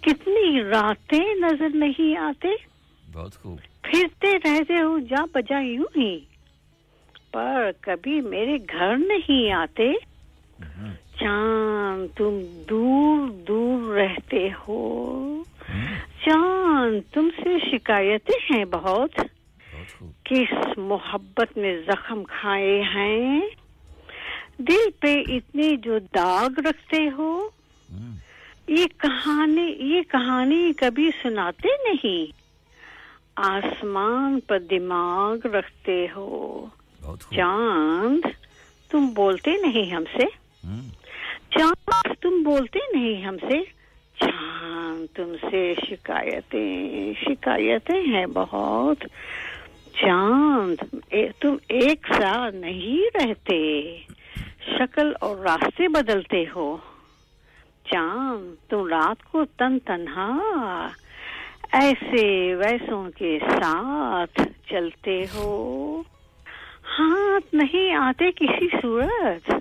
کتنی 0.00 0.62
راتیں 0.62 1.34
نظر 1.34 1.68
نہیں 1.74 2.16
آتے۔ 2.16 2.48
بہت 3.12 3.34
خوب۔ 3.36 3.58
پھرتے 3.82 4.32
رہتے 4.38 4.82
ہو 4.82 4.98
جا 4.98 5.24
بجا 5.34 5.58
یوں 5.58 5.84
ہی۔ 5.96 6.20
پر 7.32 7.70
کبھی 7.80 8.20
میرے 8.20 8.56
گھر 8.56 8.96
نہیں 8.96 9.52
آتے۔ 9.52 9.92
چاند 11.20 12.18
تم 12.18 12.38
دور 12.68 13.28
دور 13.30 13.94
رہتے 13.94 14.48
ہو۔ 14.68 15.42
چاند 16.26 17.14
تم 17.14 17.28
سے 17.42 17.50
شکایتیں 17.70 18.54
ہیں 18.54 18.64
بہت۔ 18.64 19.20
کس 20.24 20.78
محبت 20.78 21.58
میں 21.58 21.78
زخم 21.86 22.24
کھائے 22.24 22.82
ہیں؟ 22.82 23.40
دل 24.58 24.90
پہ 25.00 25.14
اتنے 25.28 25.76
جو 25.76 25.98
داغ 25.98 26.48
رکھتے 26.58 27.08
ہو 27.18 27.48
یہ 28.68 28.86
کہانی 28.96 29.76
یہ 29.78 30.02
کہانی 30.02 30.72
کبھی 30.72 31.10
سناتے 31.22 31.68
نہیں۔ 31.68 32.32
آسمان 33.36 34.40
پر 34.40 34.58
دماغ 34.58 35.46
رکھتے 35.46 36.06
ہو۔ 36.16 36.66
چاند 37.36 38.26
تم 38.90 39.08
بولتے 39.08 39.50
نہیں 39.66 39.94
ہم 39.94 40.04
سے؟ 40.16 40.24
چاند 41.50 42.12
تم 42.20 42.42
بولتے 42.42 42.78
نہیں 42.94 43.24
ہم 43.24 43.36
سے؟ 43.36 43.62
چاند 44.20 45.16
تم 45.16 45.32
سے 45.50 45.74
شکایتیں 45.90 47.12
شکایتیں 47.24 48.02
ہیں 48.02 48.26
بہت۔ 48.26 49.04
چاند 50.00 50.94
تم 51.40 51.56
ایک 51.68 52.06
ساتھ 52.18 52.54
نہیں 52.54 53.16
رہتے، 53.16 53.96
شکل 54.78 55.12
اور 55.20 55.36
راستے 55.36 55.88
بدلتے 55.88 56.44
ہو۔ 56.56 56.76
چاند، 57.84 58.70
تم 58.70 58.86
رات 58.86 59.24
کو 59.24 59.44
تن 59.44 59.78
تنہا، 59.78 60.38
ایسے 61.72 62.54
ویسوں 62.54 63.10
کے 63.10 63.38
ساتھ 63.50 64.40
چلتے 64.68 65.24
ہو۔ 65.34 66.02
ہاتھ 66.98 67.54
نہیں 67.54 67.94
آتے 67.94 68.30
کسی 68.32 68.68
صورت، 68.82 69.54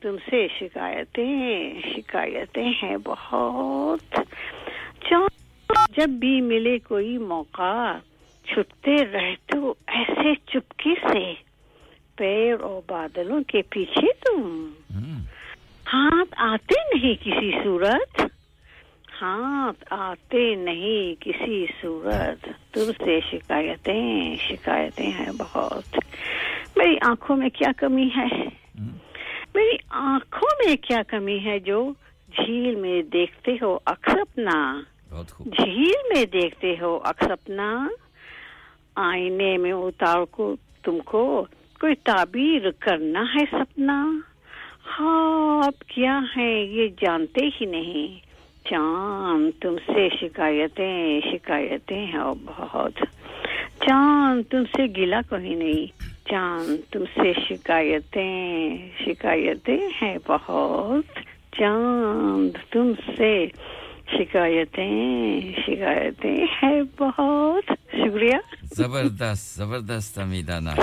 تم 0.00 0.16
سے 0.30 0.46
شکایتیں 0.58 1.72
شکایتیں 1.96 2.72
ہیں 2.82 2.96
بہت۔ 3.04 4.20
چاند، 5.10 5.96
جب 5.96 6.08
بھی 6.08 6.40
ملے 6.40 6.78
کوئی 6.78 7.18
موقع 7.18 7.92
چھپتے 8.48 8.94
رہ 9.12 9.34
تو 9.46 9.74
ایسے 9.86 10.34
چپکی 10.46 10.94
سے۔ 11.12 11.34
پیڑ 12.16 12.60
اور 12.60 12.82
بادلوں 12.86 13.42
کے 13.42 13.62
پیچھے 13.62 14.12
تم۔ 14.12 14.70
ہاتھ 15.92 16.34
آتے 16.36 16.94
نہیں 16.94 17.14
کسی 17.24 17.50
صورت۔ 17.64 18.20
ہاتھ 19.22 19.84
آتے 19.90 20.54
نہیں 20.54 21.20
کسی 21.20 21.66
صورت۔ 21.82 22.48
تم 22.72 23.04
سے 23.04 23.20
شکایتیں 23.30 24.36
شکایتیں 24.36 25.10
ہیں 25.10 25.32
بہت۔ 25.38 25.98
میری 26.76 26.96
آنکھوں 27.02 27.36
میں 27.36 27.48
کیا 27.48 27.70
کمی 27.76 28.08
ہے؟ 28.16 28.26
میری 29.54 29.76
آنکھوں 29.90 30.66
میں 30.66 30.76
کیا 30.76 31.02
کمی 31.08 31.44
ہے 31.44 31.58
جو 31.58 31.92
جھیل 32.36 32.74
میں 32.74 33.02
دیکھتے 33.02 33.52
ہو 33.62 33.78
اکثر 33.86 34.18
اپنا؟ 34.18 34.82
جھیل 35.40 36.14
میں 36.14 36.24
دیکھتے 36.24 36.74
ہو 36.80 37.00
اکثر 37.04 37.30
اپنا؟ 37.30 37.88
آئینے 38.96 39.56
میں 39.56 39.72
اتار 39.72 40.24
کو 40.24 40.56
تم 40.82 40.98
کو 40.98 41.46
کوئی 41.80 41.94
تعبیر 41.94 42.70
کرنا 42.70 43.20
ہے 43.20 43.44
سپنا؟ 43.50 44.10
ہاں 44.98 45.62
کیا 45.86 46.20
ہے؟ 46.36 46.64
یہ 46.64 46.88
جانتے 46.88 47.46
ہی 47.46 47.66
نہیں۔ 47.66 48.26
چاند، 48.64 49.62
تم 49.62 49.76
سے 49.86 50.08
شکایتیں 50.20 51.20
شکایتیں 51.32 52.06
ہیں 52.06 52.18
اور 52.18 52.34
بہت۔ 52.44 52.92
چاند، 53.80 54.42
تم 54.50 54.62
سے 54.76 54.82
گلا 54.96 55.20
کوئی 55.28 55.54
نہیں۔ 55.54 55.86
چاند، 56.28 56.92
تم 56.92 57.04
سے 57.04 57.32
شکایتیں 57.48 58.78
شکایتیں 59.04 59.88
ہیں 60.02 60.18
بہت۔ 60.26 61.18
چاند، 61.52 62.72
تم 62.72 62.92
سے 63.16 63.46
شکایتیں 64.12 65.40
شکایتیں 65.66 66.46
ہیں 66.62 66.82
بہت۔ 66.98 67.72
شکریہ۔ 67.92 68.36
زبردست 68.62 69.56
زبردست 69.56 70.18
امیدہ 70.18 70.60
نا 70.60 70.74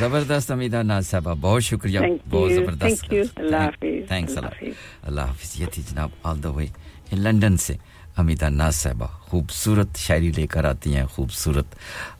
زبردست 0.00 0.50
امیدہ 0.50 0.82
ناز 0.82 1.06
صاحبہ 1.06 1.34
بہت 1.40 1.62
شکریہ۔ 1.62 1.98
بہت 2.30 2.52
زبردست۔ 2.52 3.14
اللہ 3.36 3.56
حافظ۔ 3.56 4.12
اللہ 5.02 5.20
حافظ۔ 5.20 5.60
یہ 5.60 5.66
تھی 5.66 5.82
جناب 5.90 6.08
آل 6.22 6.42
دا 6.42 6.50
وے 6.50 6.66
لنڈن 7.12 7.56
سے۔ 7.56 7.74
حمیدہ 8.20 8.48
ناز 8.48 8.74
صاحبہ 8.74 9.06
خوبصورت 9.06 9.96
شاعری 9.96 10.32
لے 10.32 10.46
کر 10.46 10.64
آتی 10.64 10.96
ہیں، 10.96 11.04
خوبصورت 11.04 11.66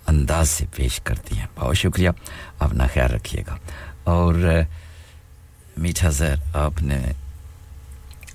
انداز 0.06 0.50
سے 0.50 0.66
پیش 0.74 1.00
کرتی 1.00 1.38
ہیں۔ 1.38 1.46
بہت 1.56 1.76
شکریہ، 1.76 2.10
اپنا 2.58 2.86
خیال 2.86 3.10
رکھیے 3.10 3.42
گا۔ 3.46 3.56
اور 4.04 4.34
میٹھا 5.76 6.10
زہر، 6.10 6.56
آپ 6.56 6.82
نے 6.82 7.12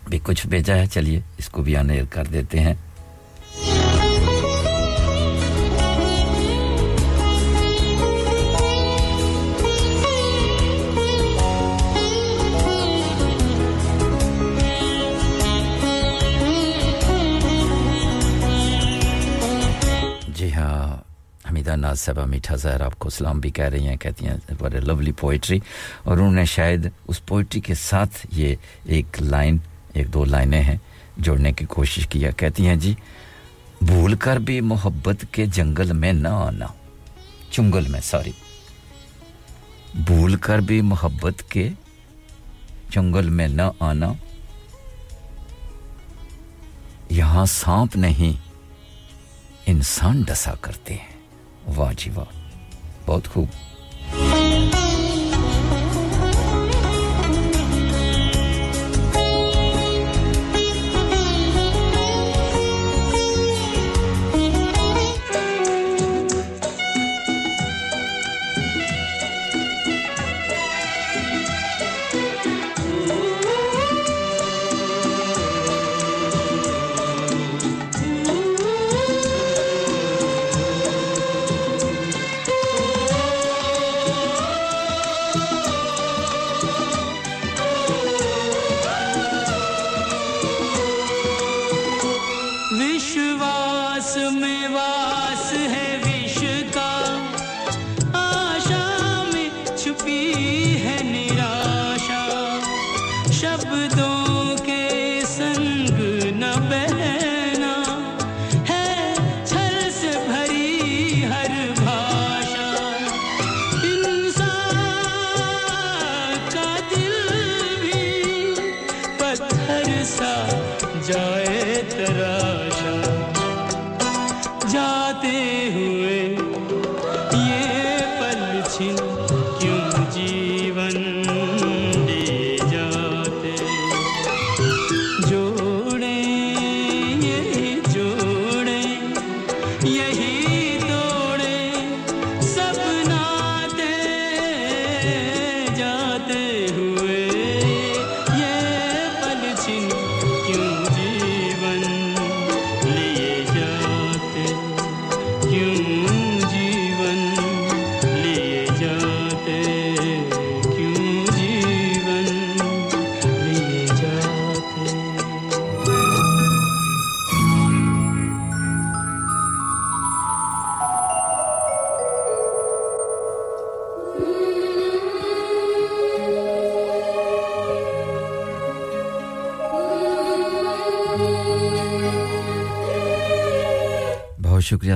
بھی 0.10 0.20
کچھ 0.24 0.48
بھیجا 0.48 0.76
ہے؟ 0.76 0.86
چلیے، 0.86 1.20
اس 1.38 1.50
کو 1.50 1.62
بھی 1.62 1.78
آنر 1.78 2.04
کر 2.10 2.24
دیتے 2.24 2.60
ہیں۔ 2.60 2.74
حمیدہ 21.56 21.76
ناز 21.76 22.00
صاحبہ 22.00 22.26
میٹھا 22.28 22.56
زہر 22.62 22.82
آپ 22.82 22.98
کو 23.00 23.08
اسلام 23.08 23.40
بھی 23.40 23.50
کہہ 23.56 23.70
رہی 23.72 23.88
ہیں، 23.88 23.96
کہتی 23.98 24.28
ہیں 24.28 24.36
وٹ 24.62 24.74
لولی 24.84 25.12
پوئٹری 25.20 25.60
اور 26.04 26.18
انہوں 26.18 26.34
نے 26.36 26.44
شاید 26.46 26.88
اس 27.08 27.26
پوئٹری 27.26 27.60
کے 27.68 27.74
ساتھ 27.80 28.26
یہ 28.32 28.56
ایک 28.96 29.22
لائن 29.22 29.58
ایک 29.94 30.14
دو 30.14 30.26
لائنیں 30.26 30.62
ہیں 30.62 30.78
جوڑنے 31.18 31.52
کی 31.58 31.66
کوشش 31.76 32.08
کیا 32.12 32.32
کہتی 32.38 32.68
ہیں 32.68 32.76
جی 32.76 32.94
بھول 33.82 34.16
کر 34.26 34.40
بھی 34.48 34.60
محبت 34.74 35.26
کے 35.32 35.46
جنگل 35.56 35.94
میں 35.94 36.14
نہ 36.14 36.28
آنا، 36.28 36.68
چنگل 37.52 37.88
میں، 37.92 38.02
سوری، 38.04 38.32
بھول 40.06 40.36
کر 40.46 40.60
بھی 40.68 40.82
محبت 40.92 41.50
کے 41.52 41.70
چنگل 42.94 43.30
میں 43.38 43.48
نہ 43.48 43.72
آنا، 43.90 44.14
یہاں 47.10 47.46
سانپ 47.50 47.96
نہیں، 47.98 48.42
انسان 49.72 50.22
ڈسا 50.28 50.54
کرتے 50.62 50.94
ہیں۔ 50.94 51.14
Waciwa. 51.68 52.28
Podkup. 53.06 53.50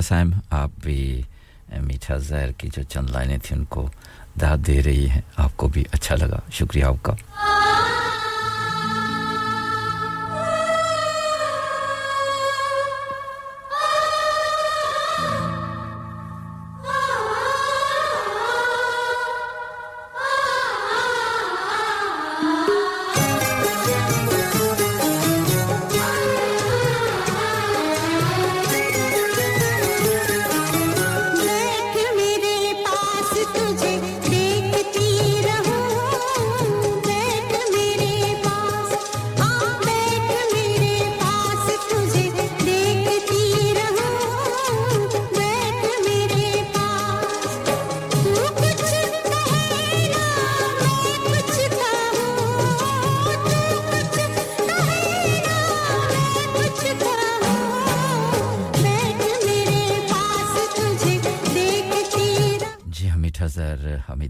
سائم 0.10 0.32
آپ 0.50 0.70
بھی 0.82 1.22
میٹھا 1.80 2.18
زہر 2.18 2.52
کی 2.52 2.70
جو 2.76 2.84
چند 2.84 3.10
لائنیں 3.10 3.38
تھیں، 3.44 3.58
ان 3.58 3.66
کو 3.66 3.90
داد 4.42 4.58
دے 4.68 4.82
رہی 4.84 5.10
ہیں، 5.10 5.22
آپ 5.38 5.58
کو 5.58 5.68
بھی 5.68 5.84
اچھا 5.92 6.16
لگا، 6.16 6.40
شکریہ 6.52 6.84
آپ 6.84 6.96
کا۔ 7.02 7.14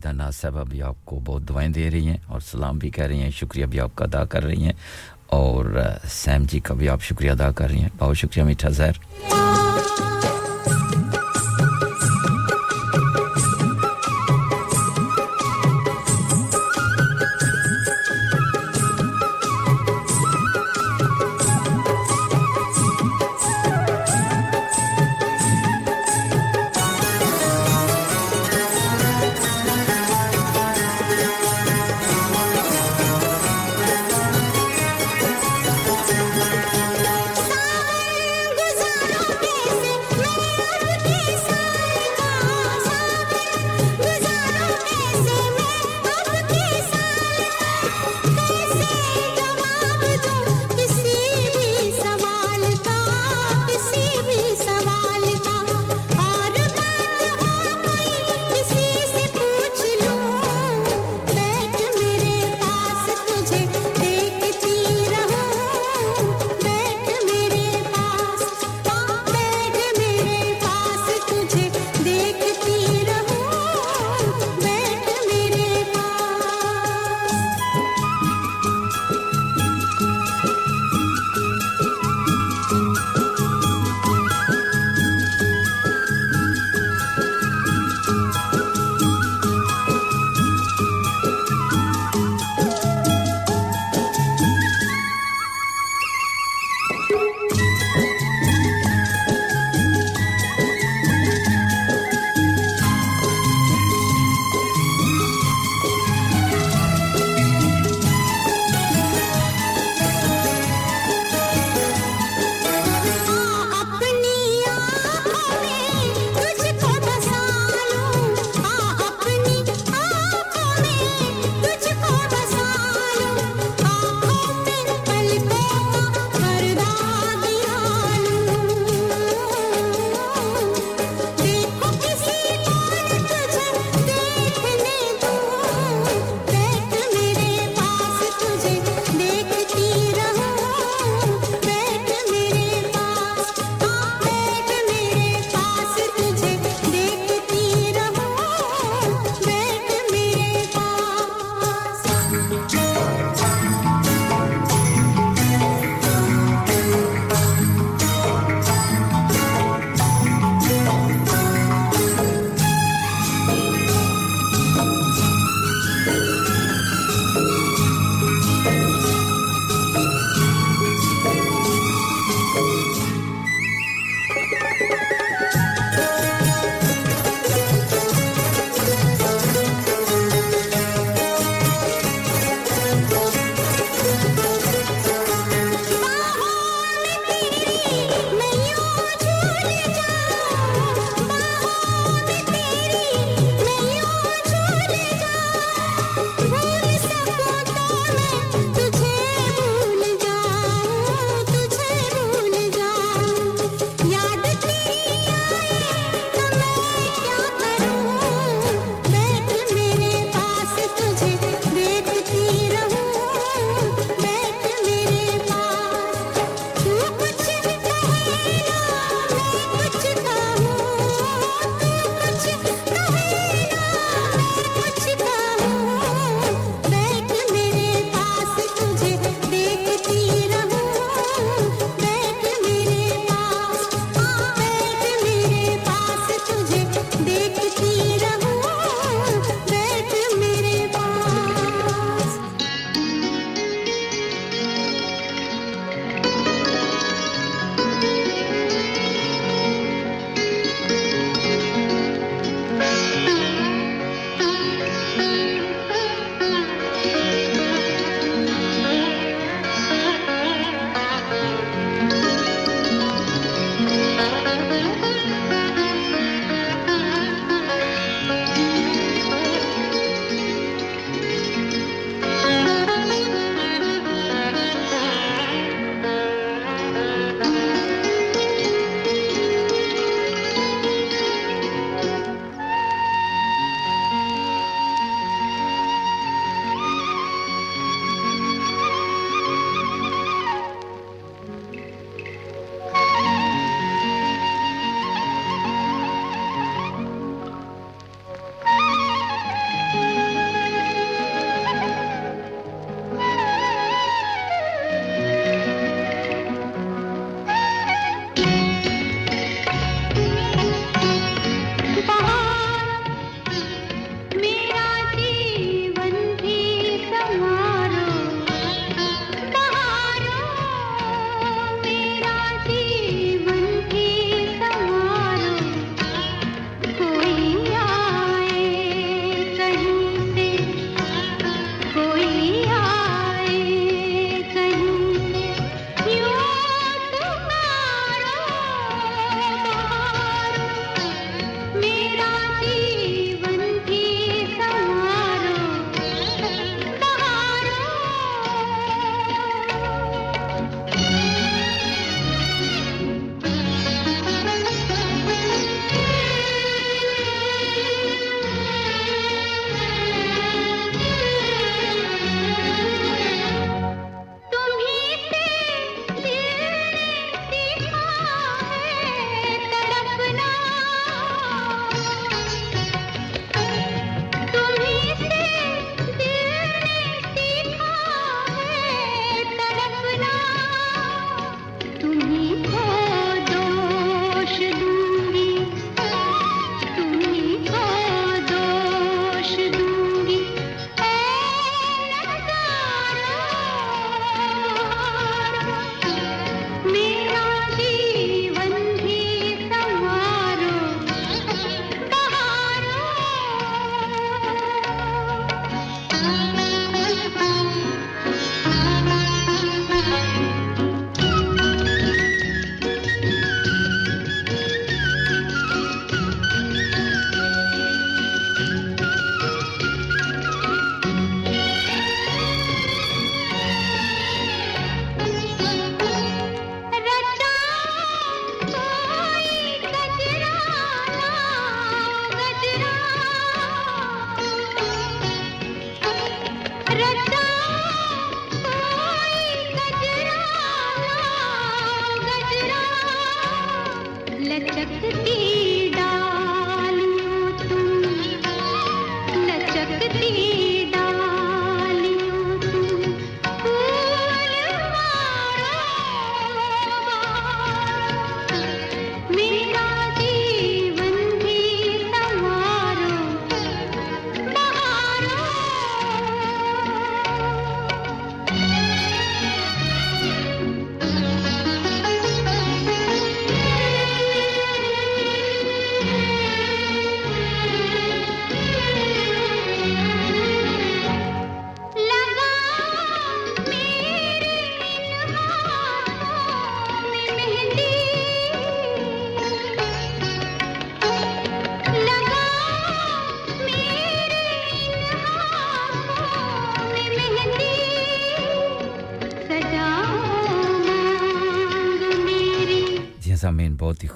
کا 0.10 0.14
ناز 0.14 0.36
صاحبہ 0.36 0.64
بھی 0.64 0.82
آپ 0.82 1.06
کو 1.06 1.20
بہت 1.26 1.50
دعائیں 1.50 1.70
دے 1.70 1.92
رہی 1.92 2.08
ہیں 2.08 2.18
اور 2.28 2.40
سلام 2.40 2.78
بھی 2.78 2.90
کہہ 2.90 3.06
رہی 3.06 3.22
ہیں، 3.22 3.32
شکریہ 3.32 3.66
بھی 3.66 3.80
آپ 3.80 3.96
کا 3.96 4.06
ادا 4.06 4.26
کر 4.26 4.44
رہی 4.44 4.64
ہیں 4.64 4.74
اور 5.28 5.82
سیم 6.12 6.44
جی 6.52 6.60
کا 6.60 6.74
بھی 6.74 6.90
آپ 6.90 7.02
شکریہ 7.02 7.32
ادا 7.32 7.52
کر 7.52 7.68
رہی 7.70 7.82
ہیں۔ 7.82 7.90
بہت 7.98 8.18
شکریہ 8.18 8.44
میٹھا 8.44 8.70
زہر۔ 8.70 9.39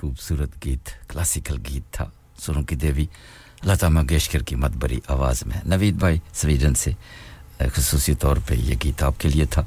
خوبصورت 0.03 0.65
گیت 0.65 1.09
کلاسیکل 1.09 1.55
گیت 1.69 1.93
تھا 1.93 2.05
سونو 2.37 2.63
کی 2.63 2.75
دیوی 2.75 3.05
لتا 3.65 3.87
منگیشکر 3.87 4.43
کی 4.43 4.55
مت 4.55 4.71
بری 4.75 4.99
آواز 5.07 5.43
میں۔ 5.45 5.57
نوید 5.65 5.93
بھائی، 5.93 6.19
سویڈن 6.33 6.75
سے۔ 6.75 6.91
خصوصی 7.75 8.15
طور 8.15 8.37
پہ 8.45 8.53
یہ 8.53 8.75
گیت 8.83 9.03
آپ 9.03 9.19
کے 9.19 9.29
لیے 9.29 9.45
تھا۔ 9.45 9.61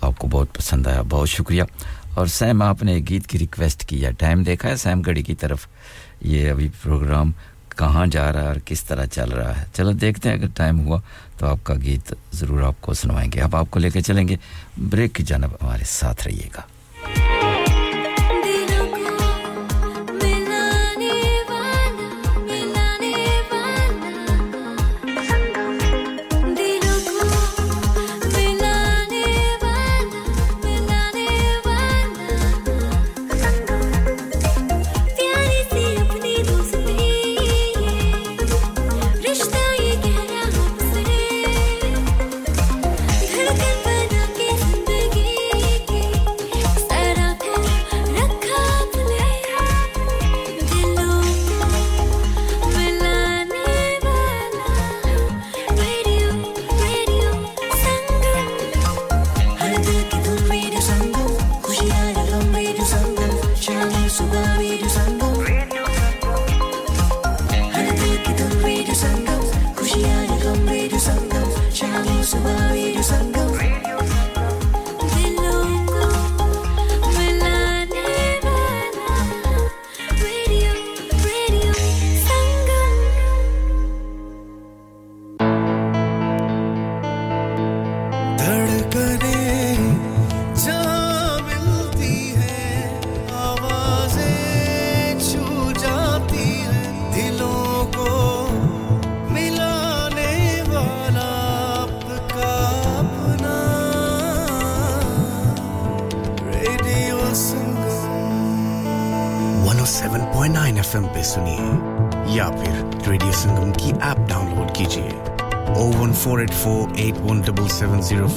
آپ 0.00 0.18
کو 0.18 0.28
بہت 0.28 0.54
پسند 0.54 0.86
آیا، 0.86 1.02
بہت 1.08 1.28
شکریہ۔ 1.28 1.62
اور 2.14 2.26
سیم 2.26 2.62
آپ 2.62 2.82
نے 2.82 3.00
گیت 3.08 3.26
کی 3.26 3.38
ریکویسٹ 3.38 3.84
کیا 3.84 4.10
ٹائم 4.10 4.42
دیکھا 4.42 4.68
ہے 4.68 4.76
سیم 4.76 5.00
گڑی 5.00 5.22
کی 5.22 5.34
طرف۔ 5.34 5.66
یہ 6.20 6.50
ابھی 6.50 6.68
پروگرام 6.82 7.32
کہاں 7.68 8.06
جا 8.06 8.32
رہا 8.32 8.42
ہے 8.42 8.46
اور 8.46 8.56
کس 8.64 8.84
طرح 8.84 9.06
چل 9.06 9.32
رہا 9.32 9.60
ہے۔ 9.60 9.64
چلو 9.74 9.92
دیکھتے 9.92 10.28
ہیں، 10.28 10.36
اگر 10.36 10.48
ٹائم 10.54 10.80
ہوا 10.80 11.00
تو 11.38 11.46
آپ 11.46 11.58
کا 11.62 11.74
گیت 11.74 12.14
ضرور 12.32 12.62
آپ 12.62 12.80
کو 12.80 12.94
سنوائیں 12.94 13.32
گے۔ 13.32 13.40
اب 13.40 13.56
آپ 13.56 13.66
کو 13.70 13.78
لے 13.78 13.90
کے 13.90 14.00
چلیں 14.00 14.28
گے۔ 14.28 14.36
بریک 14.78 15.14
کی 15.14 15.22
جانب 15.22 15.50
ہمارے 15.62 15.84
ساتھ 15.86 16.28
رہیے 16.28 16.48
گا۔ 16.56 16.60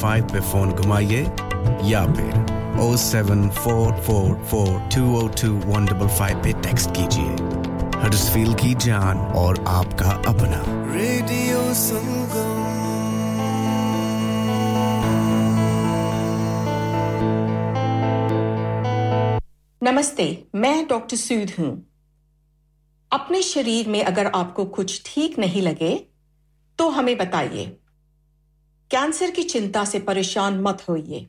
فائیو 0.03 0.25
پہ 0.32 0.40
فون 0.40 0.72
گھمائیے 0.72 1.25
یا 1.82 2.06
پھر 2.15 2.53
o 2.80 2.98
seven 2.98 3.49
four 3.49 3.93
four 4.06 4.35
four 4.49 4.67
two 4.95 5.19
o 5.19 5.27
two 5.27 5.72
one 5.72 5.85
double 5.85 6.07
five 6.07 6.38
پہ 6.43 6.51
ٹیکسٹ 6.61 6.95
کیجیے۔ 6.95 7.35
ہرسفیل 8.03 8.53
کی 8.53 8.73
جان 8.80 9.17
اور 9.17 9.56
آپ 9.65 9.98
کا 9.98 10.09
اپنا۔ 10.25 10.85
ریڈیو 10.93 11.72
سنگم۔ 11.75 12.59
نمستے 19.82 20.35
میں 20.53 20.83
ڈاکٹر 20.90 21.17
سود 21.17 21.59
ہوں۔ 21.59 21.75
اپنے 23.09 23.41
شریر 23.41 23.90
میں 23.90 24.01
اگر 24.01 24.27
آپ 24.33 24.53
کو 24.53 24.65
کچھ 24.65 25.01
ٹھیک 25.06 25.40
نہیں 25.40 25.61
لگے 25.61 25.98
تو 26.75 26.99
ہمیں 26.99 27.15
بتائیے۔ 27.15 27.83
کینسر 28.93 29.30
کی 29.35 29.43
چنتا 29.43 29.85
سے 29.85 29.99
پریشان 29.99 30.63
مت 30.63 30.89
ہوئیے۔ 30.89 31.25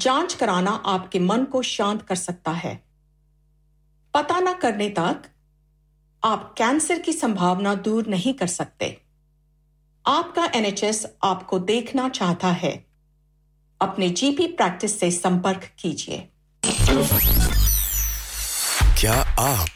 جانچ 0.00 0.36
کرانا 0.36 0.78
آپ 0.84 1.12
کے 1.12 1.18
من 1.18 1.44
کو 1.44 1.62
شانت 1.62 2.08
کر 2.08 2.14
سکتا 2.14 2.64
ہے۔ 2.64 2.76
پتا 4.10 4.40
نہ 4.40 4.50
کرنے 4.60 4.90
تک 4.90 5.26
آپ 6.22 6.56
کینسر 6.56 6.94
کی 7.04 7.12
سمبھاونا 7.12 7.74
دور 7.84 8.02
نہیں 8.06 8.38
کر 8.38 8.46
سکتے۔ 8.46 8.94
آپ 10.04 10.34
کا 10.34 10.46
این 10.52 10.64
ایچ 10.64 10.84
ایس 10.84 11.06
آپ 11.20 11.46
کو 11.46 11.58
دیکھنا 11.58 12.08
چاہتا 12.12 12.62
ہے۔ 12.62 12.76
اپنے 13.80 14.08
جی 14.08 14.34
پی 14.38 14.52
پریکٹس 14.52 14.92
سے 15.00 15.10
سمپرک 15.10 15.78
کیجیے۔ 15.78 16.26
کیا 19.00 19.24
آپ 19.36 19.75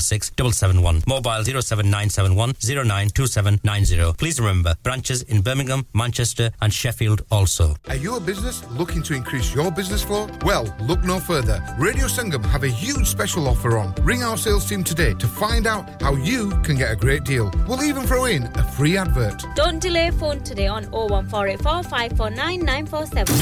466 0.01 0.31
771, 0.35 1.03
mobile 1.07 1.43
07971 1.43 2.53
092790. 2.59 4.13
Please 4.17 4.39
remember, 4.39 4.75
branches 4.83 5.21
in 5.23 5.41
Birmingham, 5.41 5.85
Manchester 5.93 6.51
and 6.61 6.73
Sheffield 6.73 7.21
also. 7.31 7.75
Are 7.87 7.95
you 7.95 8.15
a 8.15 8.19
business 8.19 8.63
looking 8.71 9.03
to 9.03 9.13
increase 9.13 9.53
your 9.53 9.71
business 9.71 10.03
flow? 10.03 10.27
Well, 10.43 10.73
look 10.81 11.03
no 11.03 11.19
further. 11.19 11.63
Radio 11.77 12.05
Sangam 12.07 12.43
have 12.45 12.63
a 12.63 12.67
huge 12.69 13.07
special 13.07 13.47
offer 13.47 13.77
on. 13.77 13.93
Ring 14.01 14.23
our 14.23 14.37
sales 14.37 14.67
team 14.67 14.83
today 14.83 15.13
to 15.15 15.27
find 15.27 15.67
out 15.67 16.01
how 16.01 16.15
you 16.15 16.49
can 16.63 16.75
get 16.77 16.91
a 16.91 16.95
great 16.95 17.23
deal. 17.23 17.51
We'll 17.67 17.83
even 17.83 18.03
throw 18.03 18.25
in 18.25 18.43
a 18.57 18.63
free 18.71 18.97
advert. 18.97 19.43
Don't 19.55 19.79
delay 19.79 20.11
phone 20.11 20.41
today 20.43 20.67
on 20.67 20.85
01484 20.91 21.83
549 21.83 22.59
947. 22.65 23.35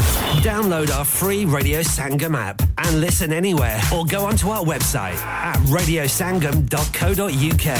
Download 0.44 0.90
our 0.92 1.06
free 1.06 1.46
Radio 1.46 1.80
Sangam 1.82 2.36
app 2.36 2.62
and 2.78 3.00
listen 3.02 3.32
anywhere 3.34 3.80
or 3.94 4.06
go 4.06 4.26
onto 4.26 4.50
our 4.50 4.64
website 4.64 5.16
at 5.26 5.58
freedom.co.uk 6.50 7.78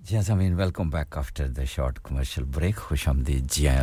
G 0.00 0.22
سمین 0.26 0.54
welcome 0.54 0.90
back 0.90 1.18
after 1.18 1.48
the 1.48 1.64
short 1.64 1.98
commercial 2.02 2.42
break 2.44 2.76
خوش 2.76 3.08
آمدید 3.08 3.52
جی 3.52 3.68
آیا 3.68 3.82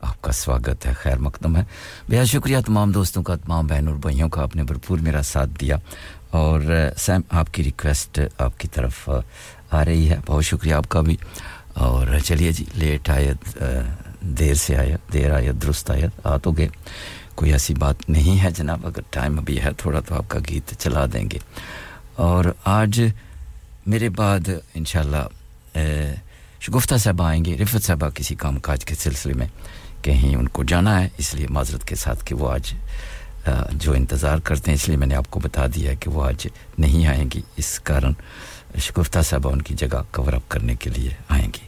آپ 0.00 0.22
کا 0.22 0.32
سواگت 0.32 0.86
ہے، 0.86 0.92
خیر 0.92 1.16
مقدم 1.16 1.56
ہے۔ 1.56 1.62
بہت 2.10 2.26
شکریہ 2.26 2.58
تمام 2.66 2.92
دوستوں 2.92 3.22
کا، 3.22 3.36
تمام 3.36 3.66
بہن 3.66 3.88
اور 3.88 3.96
بھائیوں 3.96 4.28
کا۔ 4.28 4.42
آپ 4.42 4.56
نے 4.56 4.64
بھرپور 4.64 4.98
میرا 4.98 5.22
ساتھ 5.22 5.50
دیا۔ 5.60 5.76
اور 6.30 6.62
سیم، 6.96 7.20
آپ 7.30 7.54
کی 7.54 7.64
ریکویسٹ 7.64 8.20
آپ 8.38 8.60
کی 8.60 8.68
طرف، 8.68 9.10
آ 9.70 9.84
رہی 9.84 10.10
ہے۔ 10.10 10.16
بہت 10.26 10.44
شکریہ 10.44 10.74
آپ 10.74 10.88
کا 10.88 11.00
بھی۔ 11.00 11.16
اور 11.74 12.06
چلیے 12.24 12.52
جی 12.52 12.64
لیٹ 12.74 13.10
آئے 13.10 13.32
دیر 14.20 14.54
سے 14.54 14.76
آیا 14.76 14.96
دیر 15.12 15.32
آیا 15.32 15.52
درست 15.62 15.90
آیا 15.90 16.06
آ 16.24 16.36
تو 16.36 16.50
گئے۔ 16.52 16.68
کوئی 17.34 17.52
ایسی 17.52 17.74
بات 17.74 18.08
نہیں 18.08 18.42
ہے 18.42 18.50
جناب۔ 18.50 18.86
اگر 18.86 19.00
ٹائم 19.10 19.38
ابھی 19.38 19.62
ہے، 19.62 19.70
تھوڑا 19.78 20.00
تو 20.00 20.14
آپ 20.14 20.24
کا 20.28 20.38
گیت 20.48 20.74
چلا 20.78 21.06
دیں 21.12 21.30
گے۔ 21.30 21.38
اور 22.14 22.44
آج 22.64 23.02
میرے 23.86 24.08
بعد 24.08 24.48
انشاءاللہ 24.74 25.24
شگفتہ 26.60 26.96
صاحبہ 27.04 27.24
آئیں 27.28 27.44
گے، 27.44 27.56
رفت 27.62 27.84
صاحبہ 27.84 28.08
کسی 28.14 28.34
کام 28.42 28.58
کاج 28.66 28.84
کے 28.84 28.94
سلسلے 28.94 29.34
میں 29.34 29.46
کہیں 30.02 30.34
ان 30.34 30.48
کو 30.48 30.62
جانا 30.70 31.00
ہے، 31.00 31.08
اس 31.18 31.34
لیے 31.34 31.46
معذرت 31.50 31.84
کے 31.88 31.94
ساتھ 31.94 32.24
کہ 32.26 32.34
وہ 32.34 32.50
آج 32.50 32.72
جو 33.82 33.92
انتظار 33.92 34.38
کرتے 34.44 34.70
ہیں، 34.70 34.76
اس 34.76 34.88
لیے 34.88 34.96
میں 34.96 35.06
نے 35.06 35.14
آپ 35.14 35.30
کو 35.30 35.40
بتا 35.40 35.66
دیا 35.74 35.94
کہ 36.00 36.10
وہ 36.10 36.24
آج 36.24 36.46
نہیں 36.78 37.06
آئیں 37.06 37.28
گی، 37.34 37.40
اس 37.56 37.78
کارن 37.80 38.12
شگفتہ 38.78 39.22
صاحبہ 39.30 39.50
ان 39.52 39.62
کی 39.62 39.74
جگہ 39.78 40.02
کور 40.14 40.32
اپ 40.32 40.50
کرنے 40.50 40.74
کے 40.80 40.90
لیے 40.90 41.10
آئیں 41.28 41.50
گی 41.54 41.66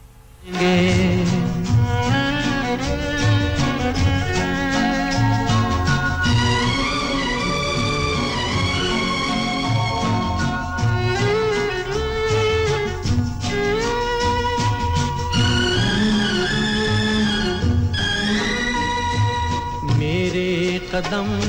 قدم 20.95 21.41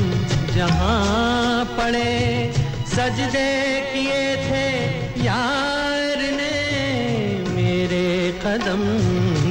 جہاں 0.54 1.66
پڑے، 1.78 2.52
سجدے 2.86 3.82
کیے 3.94 4.36
تھے، 4.48 4.70
یار 5.16 6.22
نے 6.32 7.38
میرے 7.54 8.32
قدم 8.42 8.82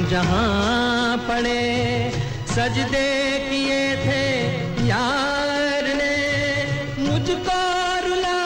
جہاں 0.09 1.17
پڑے، 1.27 2.09
سجدے 2.55 3.39
کیے 3.49 3.95
تھے، 4.03 4.25
یار 4.83 5.83
نے 5.95 6.15
مجھ 6.97 7.31
کو 7.31 7.59
رلا 8.05 8.43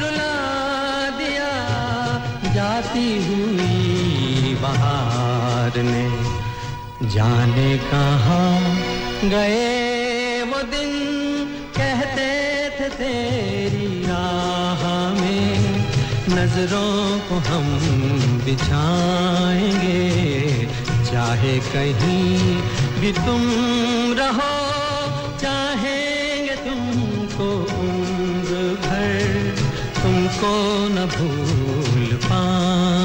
رلا 0.00 1.08
دیا۔ 1.18 1.50
جاتی 2.54 3.18
ہوئی 3.28 4.54
بہار 4.60 5.76
نے، 5.76 6.08
جانے 7.10 7.76
کہاں 7.90 8.74
گئے؟ 9.30 10.03
نظروں 16.56 17.18
کو 17.28 17.38
ہم 17.38 17.78
بچھائیں 18.44 19.72
گے۔ 19.82 20.66
چاہے 21.10 21.58
کہیں 21.72 22.60
بھی 23.00 23.12
تم 23.26 23.42
رہو، 24.18 24.66
چاہیں 25.40 26.46
گے 26.46 26.54
تم 26.64 27.24
کو 27.36 27.66
عمر 27.80 28.74
بھر۔ 28.82 29.50
تم 30.02 30.26
کو 30.40 30.86
نہ 30.90 31.00
بھول 31.16 32.16
پائیں 32.28 33.03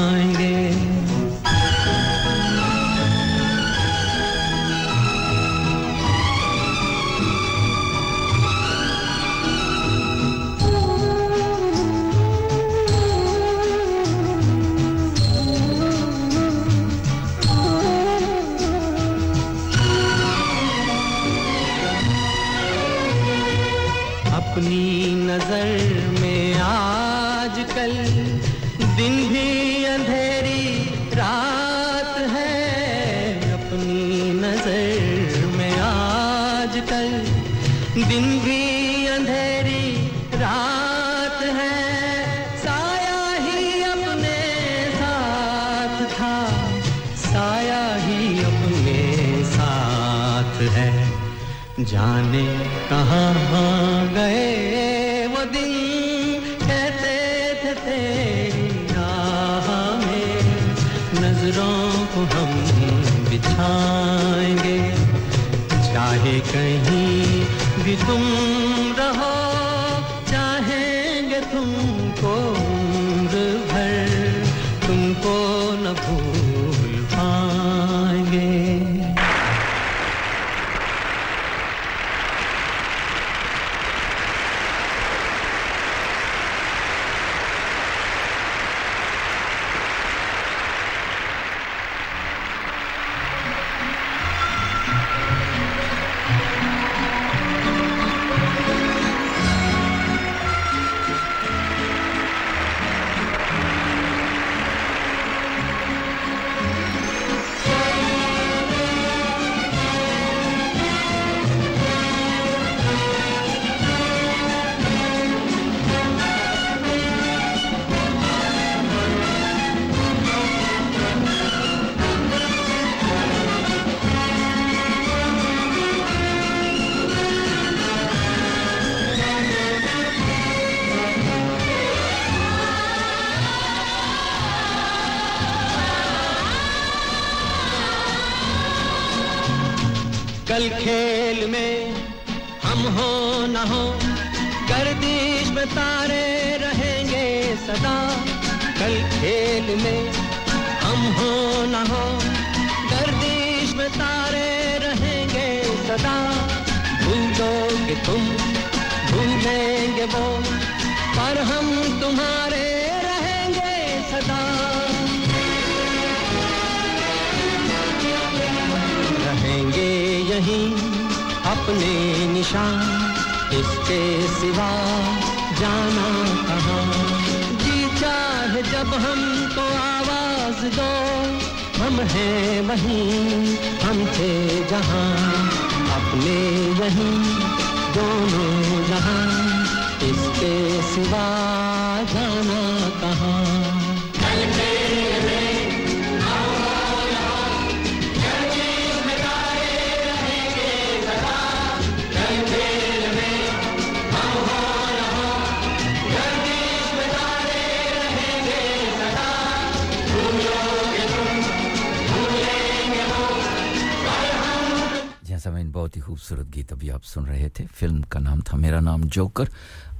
آپ 217.00 217.06
سن 217.06 217.24
رہے 217.24 217.48
تھے، 217.48 217.64
فلم 217.76 218.00
کا 218.02 218.20
نام 218.20 218.40
تھا 218.40 218.56
میرا 218.56 218.80
نام 218.80 219.00
جوکر، 219.04 219.44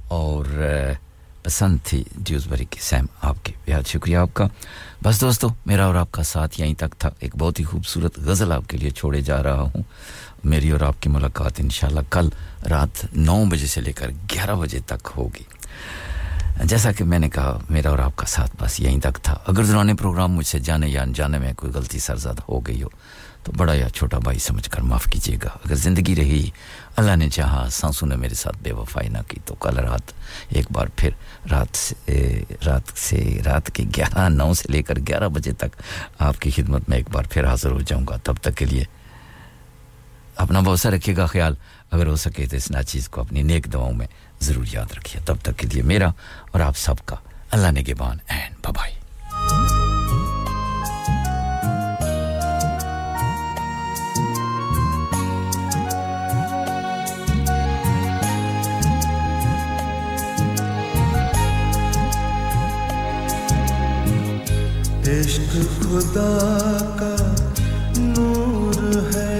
اور 0.07 0.45
پسند 1.43 1.77
تھی 1.83 2.03
ڈیوزبری 2.17 2.65
کی۔ 2.65 2.79
سیم 2.81 3.05
آپ 3.21 3.45
کی۔ 3.45 3.53
بہت 3.67 3.87
شکریہ 3.87 4.17
آپ 4.17 4.33
کا۔ 4.33 4.47
بس 5.03 5.21
دوستو، 5.21 5.47
میرا 5.65 5.85
اور 5.85 5.95
آپ 5.95 6.11
کا 6.11 6.23
ساتھ 6.23 6.61
یہیں 6.61 6.73
تک 6.73 6.95
تھا۔ 6.97 7.09
ایک 7.19 7.35
بہت 7.35 7.59
ہی 7.59 7.63
خوبصورت 7.63 8.19
غزل 8.19 8.51
آپ 8.51 8.69
کے 8.69 8.77
لیے 8.77 8.89
چھوڑے 8.89 9.21
جا 9.21 9.43
رہا 9.43 9.61
ہوں۔ 9.61 9.83
میری 10.43 10.71
اور 10.71 10.81
آپ 10.81 11.01
کی 11.01 11.09
ملاقات 11.09 11.51
انشاءاللہ 11.57 11.99
کل 12.09 12.29
رات 12.69 13.15
نو 13.15 13.45
بجے 13.45 13.67
سے 13.67 13.81
لے 13.81 13.91
کر 13.91 14.09
گیارہ 14.09 14.55
بجے 14.55 14.79
تک 14.85 15.09
ہوگی۔ 15.17 15.43
جیسا 16.63 16.91
کہ 16.91 17.03
میں 17.03 17.19
نے 17.19 17.29
کہا، 17.29 17.59
میرا 17.69 17.89
اور 17.89 17.99
آپ 17.99 18.15
کا 18.15 18.25
ساتھ 18.25 18.63
بس 18.63 18.79
یہیں 18.79 18.99
تک 18.99 19.19
تھا۔ 19.21 19.37
اگر 19.47 19.63
دوران 19.63 19.95
پروگرام 19.95 20.31
مجھ 20.31 20.47
سے 20.47 20.59
جانے 20.59 20.89
یا 20.89 21.01
انجانے 21.01 21.39
میں 21.39 21.53
کوئی 21.53 21.73
غلطی 21.73 21.99
سرزاد 21.99 22.33
ہو 22.49 22.59
گئی 22.59 22.83
ہو، 22.83 22.87
تو 23.43 23.51
بڑا 23.57 23.73
یا 23.73 23.89
چھوٹا 23.89 24.19
بھائی 24.19 24.39
سمجھ 24.39 24.69
کر 24.69 24.81
معاف 24.81 25.05
کیجیے 25.05 25.37
گا۔ 25.43 25.49
اگر 25.65 25.75
زندگی 25.75 26.15
رہی 26.15 26.49
اللہ 26.95 27.15
نے 27.15 27.29
چاہا 27.29 27.67
سانسوں 27.71 28.07
نے 28.07 28.15
میرے 28.15 28.33
ساتھ 28.33 28.57
بے 28.63 28.71
وفائی 28.71 29.09
نہ 29.09 29.17
کی 29.27 29.39
تو 29.45 29.55
کل 29.55 29.77
رات 29.79 30.11
ایک 30.49 30.71
بار 30.71 30.87
پھر 30.95 31.09
رات 31.51 31.77
سے 31.77 32.43
رات 32.65 32.97
سے، 32.97 33.39
رات 33.45 33.71
کے 33.71 33.83
گیارہ، 33.95 34.29
نو 34.29 34.53
سے 34.53 34.71
لے 34.71 34.83
کر 34.83 34.99
گیارہ 35.07 35.27
بجے 35.27 35.51
تک 35.51 35.81
آپ 36.19 36.39
کی 36.39 36.51
خدمت 36.51 36.89
میں 36.89 36.97
ایک 36.97 37.09
بار 37.11 37.23
پھر 37.29 37.45
حاضر 37.45 37.71
ہو 37.71 37.81
جاؤں 37.81 38.07
گا۔ 38.07 38.17
تب 38.23 38.35
تک 38.41 38.55
کے 38.55 38.65
لیے 38.65 38.83
اپنا 40.35 40.59
بھروسہ 40.59 40.87
رکھیے 40.87 41.17
گا، 41.17 41.25
خیال۔ 41.25 41.55
اگر 41.91 42.07
ہو 42.07 42.15
سکے 42.15 42.45
تو 42.45 42.55
اس 42.57 42.71
ناچیز 42.71 43.09
کو 43.09 43.21
اپنی 43.21 43.41
نیک 43.41 43.73
دعاؤں 43.73 43.93
میں 43.93 44.07
ضرور 44.41 44.65
یاد 44.71 44.91
رکھیے۔ 44.97 45.21
تب 45.25 45.35
تک 45.41 45.57
کے 45.57 45.67
لیے 45.67 45.83
میرا 45.83 46.07
اور 46.51 46.59
آپ 46.59 46.77
سب 46.77 46.95
کا 47.05 47.15
اللہ 47.51 47.71
نے 47.71 47.83
گبان 47.87 48.17
این 48.29 48.53
ببائی 48.61 48.93
عشق 65.11 65.53
خدا 65.81 66.37
کا 66.99 67.15
نور 67.97 69.15
ہے۔ 69.15 69.30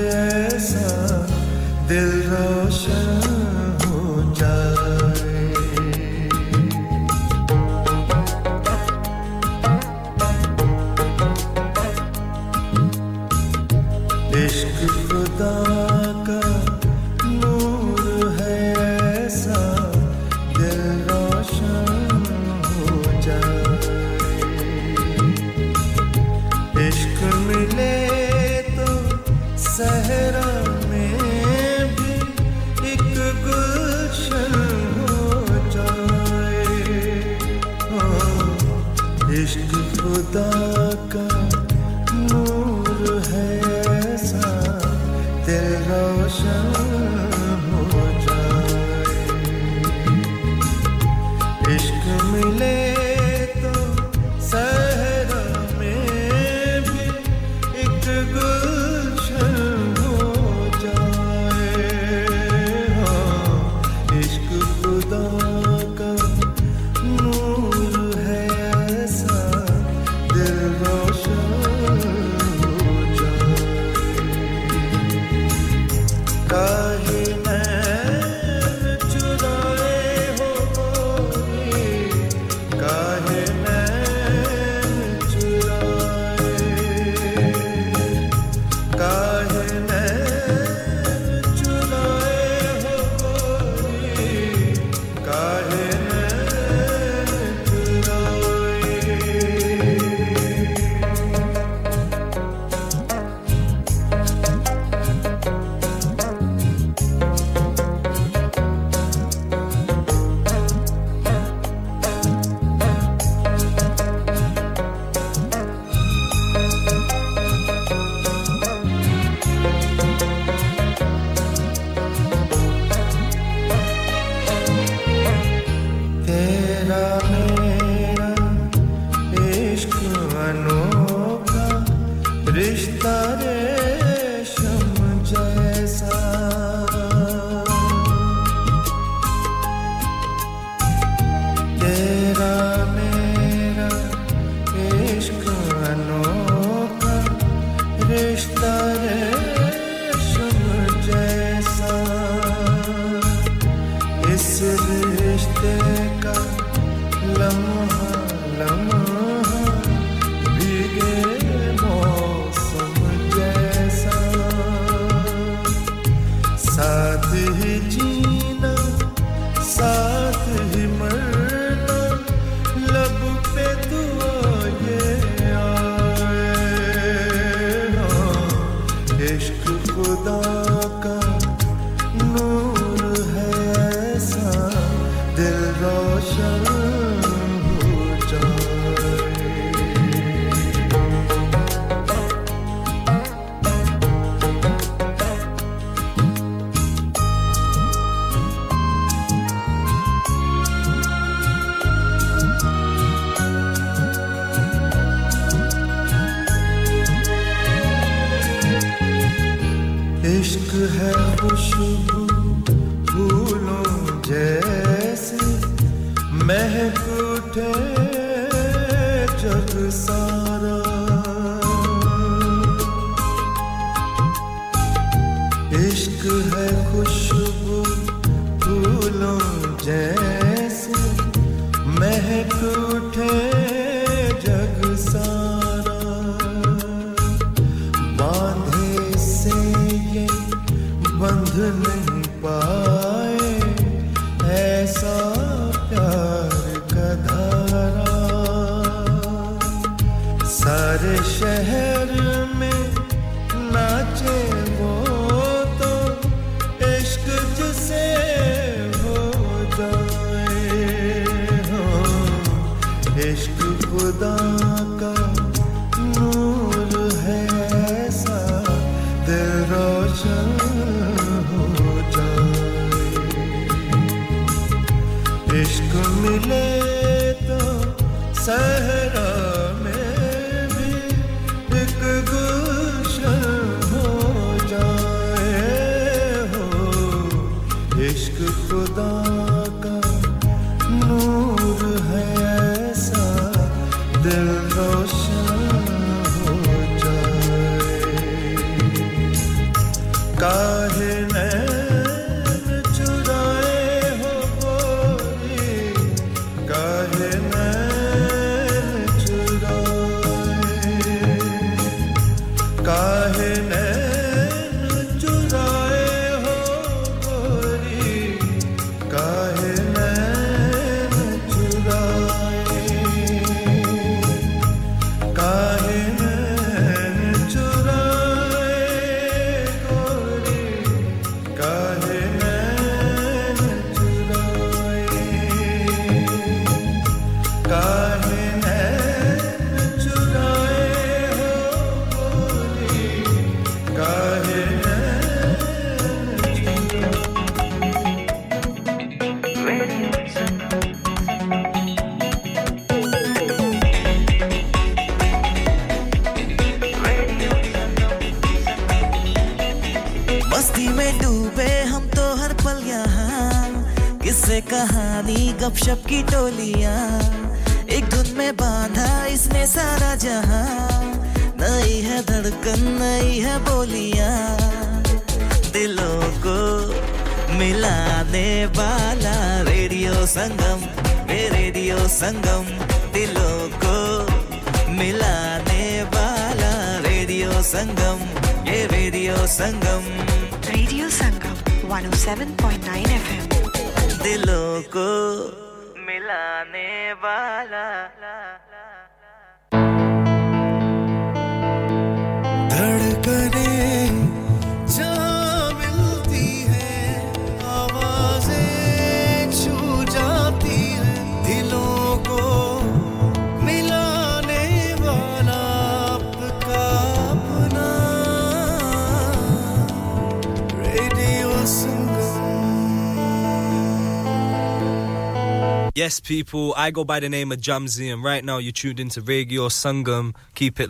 people. 426.31 426.73
I 426.77 426.91
go 426.91 427.03
by 427.03 427.19
the 427.19 427.27
name 427.27 427.51
of 427.51 427.59
Jamzi, 427.59 428.13
and 428.13 428.23
right 428.23 428.45
now 428.45 428.57
you're 428.57 428.71
tuned 428.71 429.01
into 429.01 429.19
Radio 429.21 429.67
Sangam. 429.67 430.33
Keep 430.55 430.79
it 430.79 430.89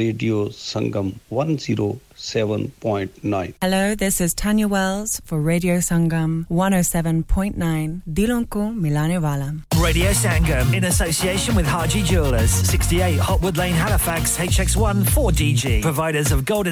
Radio 0.00 0.48
Sangam 0.48 1.12
107.9. 1.30 3.54
Hello, 3.62 3.94
this 3.94 4.20
is 4.20 4.34
Tanya 4.34 4.68
Wells 4.68 5.20
for 5.24 5.40
Radio 5.40 5.76
Sangam 5.88 6.46
107.9. 6.48 8.00
Dilonku 8.18 8.74
Milanivalam. 8.84 9.62
Radio 9.82 10.10
Sangam 10.12 10.72
in 10.74 10.84
association 10.84 11.54
with 11.54 11.66
Haji 11.66 12.02
Jewelers, 12.02 12.50
68 12.50 13.18
Hotwood 13.18 13.56
Lane, 13.56 13.74
Halifax, 13.74 14.36
HX1 14.38 15.04
4DG. 15.14 15.80
Providers 15.82 16.32
of 16.32 16.44
golden 16.44 16.68